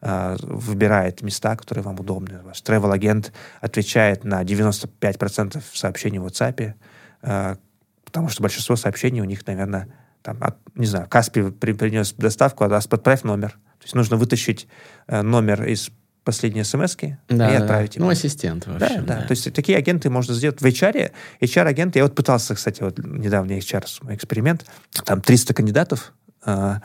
э, 0.00 0.36
выбирает 0.42 1.22
места, 1.22 1.56
которые 1.56 1.84
вам 1.84 2.00
удобны. 2.00 2.40
Ваш 2.42 2.62
travel-агент 2.62 3.32
отвечает 3.60 4.24
на 4.24 4.42
95% 4.42 5.62
сообщений 5.72 6.18
в 6.18 6.26
WhatsApp, 6.26 6.74
э, 7.22 7.56
потому 8.04 8.28
что 8.28 8.42
большинство 8.42 8.76
сообщений 8.76 9.20
у 9.20 9.24
них, 9.24 9.46
наверное, 9.46 9.88
там, 10.22 10.38
от, 10.40 10.56
не 10.74 10.86
знаю, 10.86 11.08
Каспи 11.08 11.50
при, 11.50 11.72
принес 11.72 12.12
доставку, 12.14 12.64
а 12.64 12.76
отправь 12.76 13.22
номер. 13.24 13.50
То 13.78 13.84
есть 13.84 13.94
нужно 13.94 14.16
вытащить 14.16 14.68
э, 15.08 15.22
номер 15.22 15.64
из 15.64 15.90
последние 16.24 16.64
смс 16.64 16.96
да, 17.28 17.52
и 17.52 17.56
отправить 17.56 17.96
да. 17.96 18.04
Ну, 18.04 18.10
ассистент, 18.10 18.66
в 18.66 18.74
общем. 18.74 19.04
Да, 19.04 19.20
да, 19.20 19.22
То 19.22 19.32
есть 19.32 19.52
такие 19.52 19.76
агенты 19.76 20.10
можно 20.10 20.34
сделать 20.34 20.60
в 20.60 20.64
HR. 20.64 21.12
HR-агенты, 21.40 21.98
я 21.98 22.04
вот 22.04 22.14
пытался, 22.14 22.54
кстати, 22.54 22.82
вот 22.82 22.98
недавний 22.98 23.58
HR-эксперимент, 23.58 24.64
там 25.04 25.20
300 25.20 25.54
кандидатов, 25.54 26.12
э, 26.46 26.76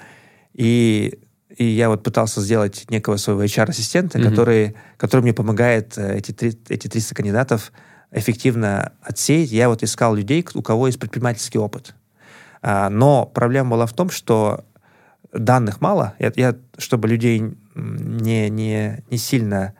и, 0.54 1.20
и 1.56 1.66
я 1.66 1.90
вот 1.90 2.04
пытался 2.04 2.42
сделать 2.42 2.90
некого 2.90 3.18
своего 3.18 3.44
HR-ассистента, 3.44 4.18
mm-hmm. 4.18 4.30
который, 4.30 4.76
который 4.98 5.22
мне 5.22 5.34
помогает 5.34 5.98
э, 5.98 6.18
эти, 6.18 6.34
эти 6.70 6.88
300 6.88 7.16
кандидатов 7.16 7.72
эффективно 8.12 8.94
отсеять. 9.02 9.52
Я 9.52 9.70
вот 9.70 9.84
искал 9.84 10.16
людей, 10.16 10.46
у 10.54 10.62
кого 10.62 10.88
есть 10.88 11.00
предпринимательский 11.00 11.60
опыт. 11.60 11.94
А, 12.62 12.90
но 12.90 13.26
проблема 13.26 13.72
была 13.72 13.86
в 13.86 13.94
том, 13.94 14.10
что 14.10 14.66
данных 15.34 15.82
мало. 15.82 16.14
Я, 16.20 16.32
я 16.36 16.56
чтобы 16.78 17.08
людей 17.08 17.44
не, 17.76 18.50
не, 18.50 19.04
не 19.10 19.18
сильно 19.18 19.74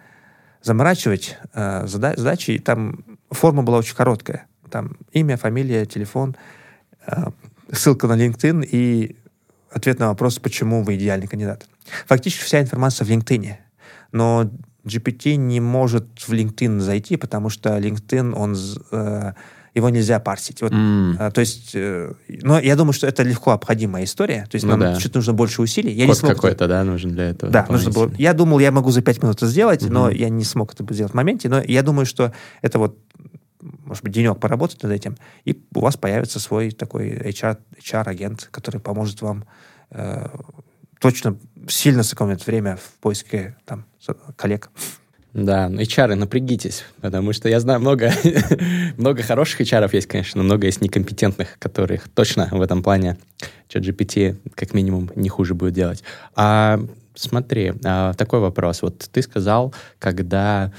заморачивать 0.62 1.38
э, 1.54 1.88
задачи, 1.88 2.60
там 2.60 3.04
форма 3.32 3.64
была 3.64 3.78
очень 3.80 3.96
короткая. 3.96 4.48
Там 4.70 4.98
имя, 5.12 5.38
фамилия, 5.38 5.86
телефон, 5.86 6.36
э, 7.06 7.28
ссылка 7.72 8.08
на 8.08 8.18
LinkedIn 8.18 8.66
и 8.66 9.16
ответ 9.72 10.00
на 10.00 10.10
вопрос, 10.10 10.40
почему 10.40 10.84
вы 10.84 10.96
идеальный 10.96 11.28
кандидат. 11.28 11.68
Фактически 12.06 12.44
вся 12.44 12.62
информация 12.62 13.06
в 13.06 13.10
LinkedIn. 13.10 13.56
Но 14.12 14.50
GPT 14.86 15.36
не 15.36 15.60
может 15.60 16.06
в 16.20 16.32
LinkedIn 16.32 16.80
зайти, 16.80 17.18
потому 17.18 17.50
что 17.50 17.78
LinkedIn, 17.78 18.34
он 18.34 18.56
э, 18.92 19.34
его 19.78 19.90
нельзя 19.90 20.20
парсить. 20.20 20.62
Вот, 20.62 20.74
mm. 20.74 21.16
а, 21.20 21.32
то 21.32 21.42
есть, 21.42 21.72
э, 21.74 22.12
но 22.28 22.60
я 22.60 22.76
думаю, 22.76 22.94
что 22.94 23.08
это 23.08 23.24
легко 23.24 23.52
обходимая 23.52 24.04
история. 24.04 24.48
То 24.50 24.56
есть 24.56 24.66
ну, 24.66 24.72
нам 24.72 24.80
да. 24.80 24.96
чуть 24.96 25.14
нужно 25.14 25.34
больше 25.34 25.62
усилий. 25.62 25.94
Я 25.94 26.06
Код 26.06 26.16
не 26.16 26.20
смог 26.20 26.36
какой-то, 26.36 26.66
это... 26.66 26.68
да, 26.68 26.84
нужен 26.84 27.12
для 27.12 27.30
этого. 27.30 27.52
Да, 27.52 27.66
нужно 27.70 27.92
было. 27.92 28.12
Я 28.18 28.34
думал, 28.34 28.60
я 28.60 28.72
могу 28.72 28.92
за 28.92 29.02
пять 29.02 29.22
минут 29.22 29.38
это 29.38 29.48
сделать, 29.48 29.84
mm-hmm. 29.84 29.92
но 29.92 30.10
я 30.10 30.30
не 30.30 30.44
смог 30.44 30.74
это 30.74 30.94
сделать 30.94 31.14
в 31.14 31.16
моменте. 31.16 31.48
Но 31.48 31.62
я 31.62 31.84
думаю, 31.84 32.06
что 32.06 32.34
это 32.62 32.80
вот 32.80 32.98
может 33.60 34.04
быть, 34.04 34.14
денек 34.14 34.40
поработать 34.40 34.82
над 34.84 34.92
этим, 34.92 35.18
и 35.44 35.60
у 35.74 35.80
вас 35.80 35.98
появится 35.98 36.40
свой 36.40 36.72
такой 36.72 37.10
HR, 37.10 37.58
HR-агент, 37.84 38.50
который 38.52 38.80
поможет 38.80 39.22
вам 39.22 39.46
э, 39.90 40.28
точно 41.00 41.38
сильно 41.68 42.04
сэкономит 42.04 42.46
время 42.46 42.78
в 42.78 43.00
поиске 43.02 43.58
там, 43.66 43.86
коллег. 44.36 44.70
Да, 45.38 45.68
HR, 45.68 46.16
напрягитесь, 46.16 46.84
потому 47.00 47.32
что 47.32 47.48
я 47.48 47.60
знаю 47.60 47.80
много, 47.80 48.12
много 48.98 49.22
хороших 49.22 49.62
HR 49.62 49.88
есть, 49.94 50.08
конечно, 50.08 50.42
но 50.42 50.44
много 50.44 50.66
есть 50.66 50.82
некомпетентных, 50.82 51.60
которых 51.60 52.10
точно 52.10 52.48
в 52.50 52.60
этом 52.60 52.82
плане 52.82 53.18
ChatGPT 53.70 54.36
как 54.56 54.74
минимум 54.74 55.12
не 55.16 55.30
хуже 55.30 55.54
будет 55.54 55.74
делать. 55.74 56.04
А 56.36 56.80
смотри, 57.14 57.74
а, 57.86 58.14
такой 58.14 58.40
вопрос. 58.40 58.82
Вот 58.82 59.08
ты 59.12 59.22
сказал, 59.22 59.76
когда 60.00 60.74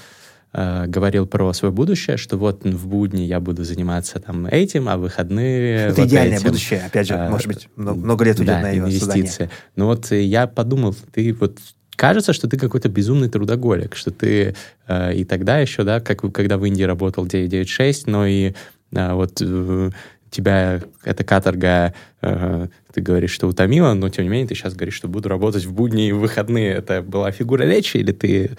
э, 0.53 0.87
говорил 0.89 1.29
про 1.29 1.53
свое 1.53 1.71
будущее, 1.71 2.17
что 2.17 2.37
вот 2.37 2.65
в 2.65 2.89
будни 2.89 3.23
я 3.23 3.39
буду 3.39 3.63
заниматься 3.63 4.19
там 4.19 4.47
этим, 4.47 4.89
а 4.89 4.97
в 4.97 5.03
выходные... 5.03 5.87
Это 5.87 6.01
вот 6.01 6.09
идеальное 6.09 6.39
этим. 6.39 6.49
будущее, 6.49 6.83
опять 6.85 7.07
же, 7.07 7.15
а, 7.15 7.31
может 7.31 7.47
быть, 7.47 7.69
много, 7.77 8.01
много 8.01 8.25
лет 8.25 8.41
уйдет 8.41 8.57
да, 8.57 8.61
на 8.63 8.71
его 8.71 8.89
инвестиции. 8.89 9.29
Создание. 9.29 9.53
Ну 9.77 9.87
вот 9.87 10.11
я 10.11 10.49
подумал, 10.49 10.97
ты 11.13 11.33
вот 11.33 11.59
кажется, 11.99 12.33
что 12.33 12.49
ты 12.49 12.57
какой-то 12.57 12.89
безумный 12.89 13.29
трудоголик, 13.29 13.97
что 13.97 14.13
ты 14.13 14.55
э, 14.87 15.15
и 15.15 15.25
тогда 15.25 15.59
еще, 15.59 15.83
да, 15.83 16.01
как 16.01 16.21
когда 16.33 16.57
в 16.57 16.65
Индии 16.65 16.85
работал 16.85 17.27
996, 17.27 18.07
но 18.07 18.25
и 18.25 18.55
э, 18.93 19.13
вот 19.13 19.43
э, 19.43 19.91
тебя 20.31 20.81
эта 21.03 21.25
каторга, 21.25 21.93
э, 22.23 22.69
ты 22.93 23.01
говоришь, 23.01 23.33
что 23.33 23.49
утомила, 23.49 23.95
но 23.95 24.09
тем 24.11 24.25
не 24.25 24.31
менее 24.31 24.47
ты 24.47 24.55
сейчас 24.55 24.75
говоришь, 24.75 24.95
что 24.95 25.09
буду 25.09 25.29
работать 25.29 25.65
в 25.65 25.73
будни 25.73 26.09
и 26.09 26.13
в 26.13 26.21
выходные. 26.21 26.75
Это 26.75 27.03
была 27.03 27.33
фигура 27.33 27.65
речи 27.65 27.97
или 27.97 28.13
ты... 28.13 28.53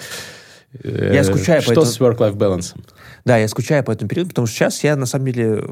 Э, 0.84 1.12
я 1.14 1.24
скучаю 1.24 1.62
что 1.62 1.76
по 1.76 1.80
этому... 1.80 1.86
с 1.86 2.00
work-life 2.02 2.36
balance? 2.36 2.76
Да, 3.24 3.38
я 3.38 3.48
скучаю 3.48 3.86
по 3.86 3.92
этому 3.92 4.10
периоду, 4.10 4.30
потому 4.30 4.48
что 4.48 4.58
сейчас 4.58 4.84
я, 4.84 4.98
на 4.98 5.06
самом 5.06 5.28
деле, 5.28 5.64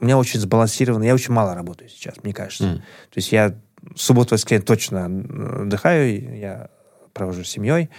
у 0.00 0.04
меня 0.04 0.16
очень 0.16 0.40
сбалансировано, 0.40 1.04
я 1.04 1.14
очень 1.14 1.34
мало 1.34 1.54
работаю 1.54 1.90
сейчас, 1.90 2.14
мне 2.22 2.32
кажется. 2.32 2.64
Mm. 2.64 2.76
То 2.76 3.16
есть 3.16 3.32
я 3.32 3.54
субботу, 3.96 4.34
воскресенье 4.34 4.64
точно 4.64 5.06
отдыхаю, 5.06 6.38
я 6.38 6.70
провожу 7.16 7.44
с 7.44 7.48
семьей. 7.48 7.90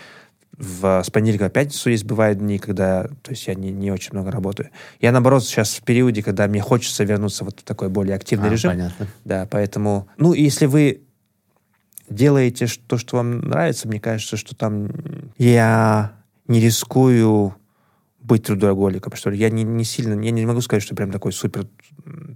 В, 0.58 1.04
с 1.04 1.12
понедельника 1.12 1.46
по 1.46 1.52
пятницу 1.52 1.90
есть 1.90 2.06
бывают 2.06 2.40
дни, 2.40 2.58
когда 2.58 3.04
то 3.22 3.32
есть 3.32 3.46
я 3.48 3.54
не, 3.54 3.72
не 3.72 3.92
очень 3.92 4.14
много 4.14 4.32
работаю. 4.32 4.70
Я, 5.00 5.12
наоборот, 5.12 5.44
сейчас 5.44 5.76
в 5.76 5.84
периоде, 5.84 6.24
когда 6.24 6.48
мне 6.48 6.62
хочется 6.62 7.04
вернуться 7.04 7.44
вот 7.44 7.60
в 7.60 7.64
такой 7.64 7.90
более 7.90 8.16
активный 8.16 8.50
а, 8.50 8.52
режим. 8.52 8.72
Понятно. 8.72 9.08
Да, 9.24 9.48
поэтому... 9.50 10.08
Ну, 10.18 10.34
если 10.34 10.66
вы 10.66 11.02
делаете 12.10 12.68
то, 12.88 12.98
что 12.98 13.18
вам 13.18 13.40
нравится, 13.42 13.88
мне 13.88 14.00
кажется, 14.00 14.38
что 14.38 14.56
там 14.56 14.90
я 15.38 16.14
не 16.48 16.60
рискую 16.60 17.56
быть 18.20 18.44
трудоголиком, 18.44 19.16
что 19.16 19.30
ли. 19.30 19.38
Я 19.38 19.50
не, 19.50 19.64
не 19.64 19.84
сильно... 19.84 20.20
Я 20.22 20.32
не 20.32 20.46
могу 20.46 20.62
сказать, 20.62 20.84
что 20.84 20.96
прям 20.96 21.12
такой 21.12 21.34
супер... 21.34 21.68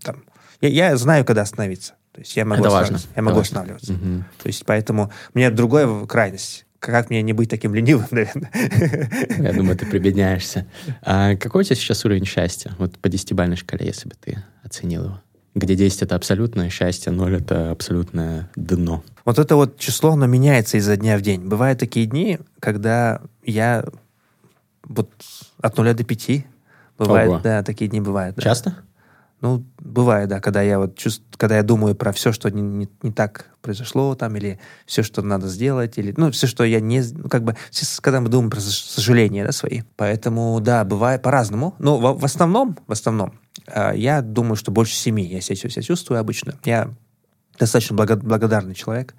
Там, 0.03 0.23
я, 0.61 0.69
я 0.69 0.97
знаю, 0.97 1.25
когда 1.25 1.41
остановиться. 1.41 1.95
То 2.11 2.19
есть 2.21 2.35
я 2.35 2.45
могу, 2.45 2.61
Это 2.61 2.71
важно. 2.71 2.99
Я 3.15 3.21
могу 3.21 3.39
Это 3.39 3.47
останавливаться. 3.47 3.93
Мгм. 3.93 4.25
То 4.41 4.47
есть 4.47 4.65
поэтому 4.65 5.11
у 5.33 5.37
меня 5.37 5.49
другая 5.49 6.05
крайность. 6.05 6.65
Как 6.81 7.11
мне 7.11 7.21
не 7.21 7.31
быть 7.31 7.47
таким 7.47 7.75
ленивым, 7.75 8.07
наверное? 8.11 8.49
Я 9.37 9.53
думаю, 9.53 9.77
ты 9.77 9.85
прибедняешься. 9.85 10.65
А 11.03 11.35
какой 11.35 11.61
у 11.61 11.63
тебя 11.63 11.75
сейчас 11.75 12.03
уровень 12.05 12.25
счастья? 12.25 12.73
Вот 12.79 12.97
по 12.97 13.07
десятибалльной 13.07 13.55
шкале, 13.55 13.85
если 13.85 14.09
бы 14.09 14.15
ты 14.19 14.43
оценил 14.63 15.03
его. 15.05 15.21
Где 15.53 15.75
10— 15.75 16.01
это 16.03 16.15
абсолютное 16.15 16.69
счастье, 16.69 17.11
0— 17.11 17.35
это 17.37 17.69
абсолютное 17.69 18.49
дно. 18.55 19.03
Вот 19.25 19.37
это 19.37 19.55
вот 19.55 19.77
число, 19.77 20.13
оно 20.13 20.25
меняется 20.25 20.77
изо 20.77 20.97
дня 20.97 21.19
в 21.19 21.21
день. 21.21 21.41
Бывают 21.41 21.77
такие 21.77 22.07
дни, 22.07 22.39
когда 22.59 23.21
я 23.43 23.85
вот 24.83 25.11
от 25.61 25.77
нуля 25.77 25.93
до 25.93 26.03
пяти. 26.03 26.47
Бывает, 26.97 27.29
Ого. 27.29 27.41
да, 27.43 27.61
такие 27.61 27.91
дни 27.91 28.01
бывают. 28.01 28.37
да. 28.37 28.41
Часто? 28.41 28.77
Ну, 29.41 29.65
бывает, 29.79 30.29
да, 30.29 30.39
когда 30.39 30.61
я 30.61 30.77
вот 30.77 30.95
чувств, 30.95 31.23
когда 31.35 31.57
я 31.57 31.63
думаю 31.63 31.95
про 31.95 32.11
все, 32.11 32.31
что 32.31 32.49
не, 32.49 32.61
не- 32.61 32.89
не 33.01 33.11
так 33.11 33.49
произошло 33.63 34.13
там, 34.13 34.35
или 34.35 34.59
все, 34.85 35.01
что 35.01 35.23
надо 35.23 35.47
сделать, 35.47 35.97
или, 35.97 36.13
ну, 36.15 36.29
все, 36.29 36.45
что 36.45 36.63
я 36.63 36.79
не, 36.79 37.01
ну, 37.01 37.27
как 37.27 37.43
бы, 37.43 37.55
когда 38.01 38.21
мы 38.21 38.29
думаем 38.29 38.51
про 38.51 38.59
сож- 38.59 38.85
сожаления, 38.87 39.43
да, 39.43 39.51
свои. 39.51 39.81
Поэтому, 39.95 40.59
да, 40.61 40.83
бывает 40.85 41.23
по-разному. 41.23 41.73
Но 41.79 41.97
в, 41.97 42.19
в 42.19 42.23
основном, 42.25 42.77
в 42.85 42.91
основном, 42.91 43.33
э, 43.65 43.93
я 43.95 44.21
думаю, 44.21 44.55
что 44.55 44.71
больше 44.71 44.93
семи 44.93 45.23
я 45.23 45.41
себя, 45.41 45.55
себя 45.55 45.81
чувствую 45.81 46.19
обычно. 46.19 46.53
Я 46.63 46.93
достаточно 47.57 47.95
благо- 47.95 48.17
благодарный 48.17 48.75
человек 48.75 49.15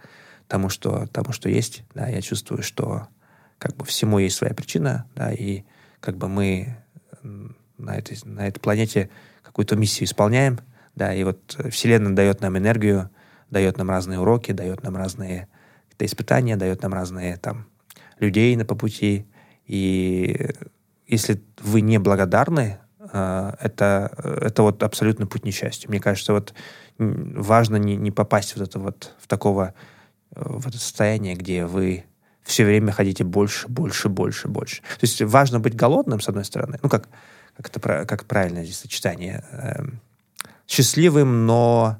тому, 0.46 0.68
что, 0.68 1.06
тому, 1.10 1.32
что 1.32 1.48
есть, 1.48 1.82
да, 1.94 2.06
я 2.06 2.22
чувствую, 2.22 2.62
что 2.62 3.08
как 3.58 3.76
бы 3.76 3.84
всему 3.84 4.20
есть 4.20 4.36
своя 4.36 4.54
причина, 4.54 5.06
да, 5.16 5.32
и 5.32 5.64
как 5.98 6.16
бы 6.16 6.28
мы 6.28 6.76
на 7.78 7.96
этой, 7.96 8.18
на 8.24 8.46
этой 8.46 8.60
планете 8.60 9.10
какую-то 9.52 9.76
миссию 9.76 10.06
исполняем, 10.06 10.60
да, 10.94 11.14
и 11.14 11.24
вот 11.24 11.56
э, 11.58 11.70
Вселенная 11.70 12.12
дает 12.12 12.40
нам 12.40 12.56
энергию, 12.58 13.10
дает 13.50 13.76
нам 13.76 13.90
разные 13.90 14.18
уроки, 14.18 14.52
дает 14.52 14.82
нам 14.82 14.96
разные 14.96 15.48
какие-то 15.84 16.06
испытания, 16.06 16.56
дает 16.56 16.82
нам 16.82 16.94
разные 16.94 17.36
там 17.36 17.66
людей 18.18 18.56
на 18.56 18.64
по 18.64 18.74
пути, 18.74 19.26
и 19.66 20.50
если 21.06 21.42
вы 21.60 21.82
не 21.82 21.98
благодарны, 21.98 22.78
э, 22.98 23.52
это, 23.60 24.38
это 24.40 24.62
вот 24.62 24.82
абсолютно 24.82 25.26
путь 25.26 25.44
несчастья. 25.44 25.88
Мне 25.88 26.00
кажется, 26.00 26.32
вот 26.32 26.54
важно 26.98 27.76
не, 27.76 27.96
не 27.96 28.10
попасть 28.10 28.56
вот 28.56 28.66
это 28.66 28.78
вот 28.78 29.14
в 29.18 29.26
такого 29.26 29.74
э, 30.34 30.42
в 30.42 30.66
это 30.66 30.78
состояние, 30.78 31.34
где 31.34 31.66
вы 31.66 32.04
все 32.42 32.64
время 32.64 32.92
хотите 32.92 33.24
больше, 33.24 33.68
больше, 33.68 34.08
больше, 34.08 34.48
больше. 34.48 34.82
То 34.82 35.02
есть 35.02 35.22
важно 35.22 35.60
быть 35.60 35.76
голодным, 35.76 36.20
с 36.20 36.28
одной 36.28 36.44
стороны. 36.44 36.78
Ну, 36.82 36.88
как, 36.88 37.08
как 37.56 37.68
это 37.68 38.04
как 38.06 38.24
правильно 38.24 38.64
здесь 38.64 38.78
сочетание? 38.78 39.44
Эм, 39.52 40.00
счастливым, 40.66 41.46
но 41.46 41.98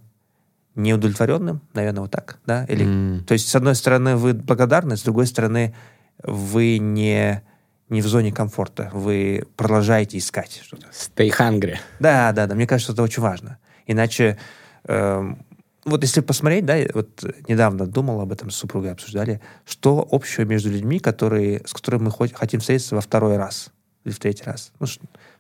неудовлетворенным, 0.75 1.61
наверное, 1.75 2.03
вот 2.03 2.11
так, 2.11 2.39
да? 2.47 2.65
Или, 2.65 2.85
М. 2.85 3.25
То 3.27 3.35
есть, 3.35 3.49
с 3.49 3.55
одной 3.55 3.75
стороны, 3.75 4.17
вы 4.17 4.33
благодарны, 4.33 4.97
с 4.97 5.03
другой 5.03 5.27
стороны, 5.27 5.75
вы 6.23 6.79
не, 6.79 7.43
не 7.91 8.01
в 8.01 8.07
зоне 8.07 8.33
комфорта, 8.33 8.91
вы 8.95 9.45
продолжаете 9.57 10.17
искать 10.17 10.61
что-то. 10.65 10.87
Stay 10.89 11.31
hungry. 11.31 11.77
Да, 12.01 12.33
да, 12.33 12.47
да. 12.47 12.55
Мне 12.55 12.67
кажется, 12.67 12.93
это 12.93 13.03
очень 13.03 13.23
важно. 13.23 13.59
Иначе, 13.87 14.39
эм, 14.85 15.45
вот 15.85 16.03
если 16.03 16.21
посмотреть, 16.21 16.65
да, 16.65 16.77
вот 16.95 17.23
недавно 17.49 17.87
думал 17.87 18.21
об 18.21 18.33
этом 18.33 18.51
с 18.51 18.57
супругой, 18.57 18.93
обсуждали, 18.93 19.41
что 19.67 20.07
общего 20.11 20.45
между 20.45 20.71
людьми, 20.71 21.01
которые, 21.01 21.61
с 21.67 21.73
которыми 21.75 22.05
мы 22.05 22.11
хоть- 22.13 22.33
хотим 22.33 22.61
встретиться 22.61 22.95
во 22.95 23.01
второй 23.03 23.37
раз 23.37 23.71
или 24.05 24.13
в 24.13 24.19
третий 24.19 24.45
раз. 24.45 24.73
Ну, 24.81 24.87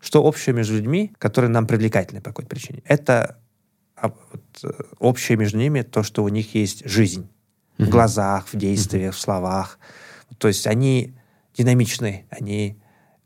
что 0.03 0.26
общего 0.26 0.55
между 0.55 0.74
людьми, 0.74 1.12
которые 1.18 1.50
нам 1.50 1.66
привлекательны 1.66 2.20
по 2.20 2.30
какой-то 2.30 2.50
причине. 2.50 2.82
Это 2.84 3.38
а, 3.94 4.09
вот, 4.09 4.42
э, 4.64 4.82
общее 4.98 5.38
между 5.38 5.59
ними 5.59 5.82
то, 5.82 6.03
что 6.03 6.24
у 6.24 6.28
них 6.28 6.55
есть 6.57 6.86
жизнь 6.88 7.28
в 7.78 7.88
глазах, 7.88 8.48
в 8.53 8.57
действиях, 8.57 9.14
в 9.14 9.20
словах. 9.20 9.78
То 10.38 10.48
есть 10.48 10.66
они 10.66 11.14
динамичны, 11.57 12.26
они, 12.30 12.78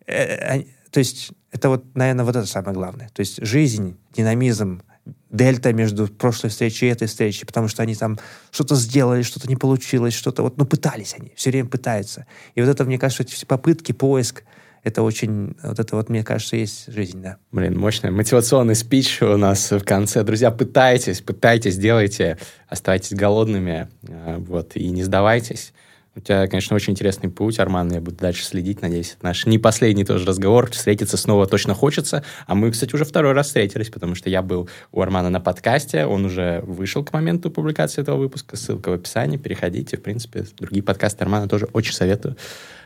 э, 0.07 0.37
они- 0.47 0.69
то 0.91 0.99
есть 0.99 1.33
это 1.51 1.71
вот, 1.71 1.97
наверное, 1.97 2.27
вот 2.27 2.37
это 2.37 2.47
самое 2.47 2.75
главное. 2.75 3.09
То 3.09 3.21
есть 3.21 3.45
жизнь, 3.45 3.97
динамизм, 4.15 4.83
дельта 5.31 5.73
между 5.73 6.09
прошлой 6.09 6.51
встречей 6.51 6.89
и 6.89 6.93
этой 6.93 7.09
встречей, 7.09 7.47
потому 7.47 7.69
что 7.69 7.83
они 7.83 7.95
там 7.95 8.19
что-то 8.51 8.75
сделали, 8.75 9.23
что-то 9.23 9.49
не 9.49 9.57
получилось, 9.57 10.15
что-то 10.15 10.43
вот, 10.43 10.59
ну, 10.59 10.67
пытались 10.67 11.15
они, 11.19 11.33
все 11.37 11.51
время 11.51 11.69
пытаются. 11.69 12.27
И 12.55 12.61
вот 12.61 12.69
это, 12.69 12.85
мне 12.85 12.99
кажется, 12.99 13.23
эти 13.23 13.33
все 13.33 13.47
попытки, 13.47 13.93
поиск, 13.93 14.45
это 14.87 15.03
очень, 15.03 15.57
вот 15.65 15.81
это 15.81 15.97
вот, 15.97 16.09
мне 16.09 16.23
кажется, 16.23 16.55
есть 16.55 16.93
жизнь, 16.93 17.21
да. 17.21 17.39
Блин, 17.51 17.77
мощный 17.77 18.13
мотивационный 18.13 18.77
спич 18.77 19.21
у 19.21 19.37
нас 19.37 19.73
в 19.73 19.81
конце. 19.81 20.23
Друзья, 20.23 20.53
пытайтесь, 20.53 21.21
пытайтесь, 21.23 21.77
делайте, 21.77 22.39
оставайтесь 22.69 23.11
голодными, 23.11 23.89
э, 24.07 24.37
вот, 24.39 24.77
и 24.77 24.89
не 24.91 25.03
сдавайтесь. 25.03 25.73
У 26.17 26.21
тебя, 26.21 26.47
конечно, 26.47 26.75
очень 26.75 26.95
интересный 26.95 27.29
путь, 27.29 27.59
Арман, 27.59 27.93
я 27.93 28.01
буду 28.01 28.17
дальше 28.17 28.43
следить, 28.43 28.81
надеюсь, 28.81 29.13
это 29.17 29.27
наш 29.27 29.45
не 29.45 29.59
последний 29.59 30.05
тоже 30.05 30.25
разговор, 30.25 30.71
встретиться 30.71 31.19
снова 31.19 31.47
точно 31.47 31.75
хочется, 31.75 32.25
а 32.47 32.55
мы, 32.55 32.71
кстати, 32.71 32.95
уже 32.95 33.05
второй 33.05 33.33
раз 33.33 33.49
встретились, 33.49 33.91
потому 33.91 34.15
что 34.15 34.31
я 34.31 34.41
был 34.41 34.67
у 34.93 35.03
Армана 35.03 35.29
на 35.29 35.41
подкасте, 35.41 36.07
он 36.07 36.25
уже 36.25 36.63
вышел 36.67 37.05
к 37.05 37.13
моменту 37.13 37.51
публикации 37.51 38.01
этого 38.01 38.17
выпуска, 38.17 38.57
ссылка 38.57 38.89
в 38.89 38.95
описании, 38.95 39.37
переходите, 39.37 39.99
в 39.99 40.03
принципе, 40.03 40.47
другие 40.59 40.83
подкасты 40.83 41.23
Армана 41.23 41.49
тоже 41.49 41.69
очень 41.75 41.93
советую. 41.93 42.37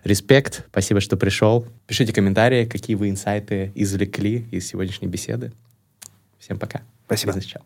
Респект, 0.03 0.65
спасибо, 0.69 1.01
что 1.01 1.17
пришел. 1.17 1.67
Пишите 1.87 2.13
комментарии, 2.13 2.65
какие 2.65 2.97
вы 2.97 3.11
инсайты 3.11 3.71
извлекли 3.77 4.47
из 4.51 4.67
сегодняшней 4.67 5.09
беседы. 5.09 5.53
Всем 6.41 6.59
пока. 6.59 6.81
Спасибо. 7.07 7.33
Бизнес-чат. 7.33 7.63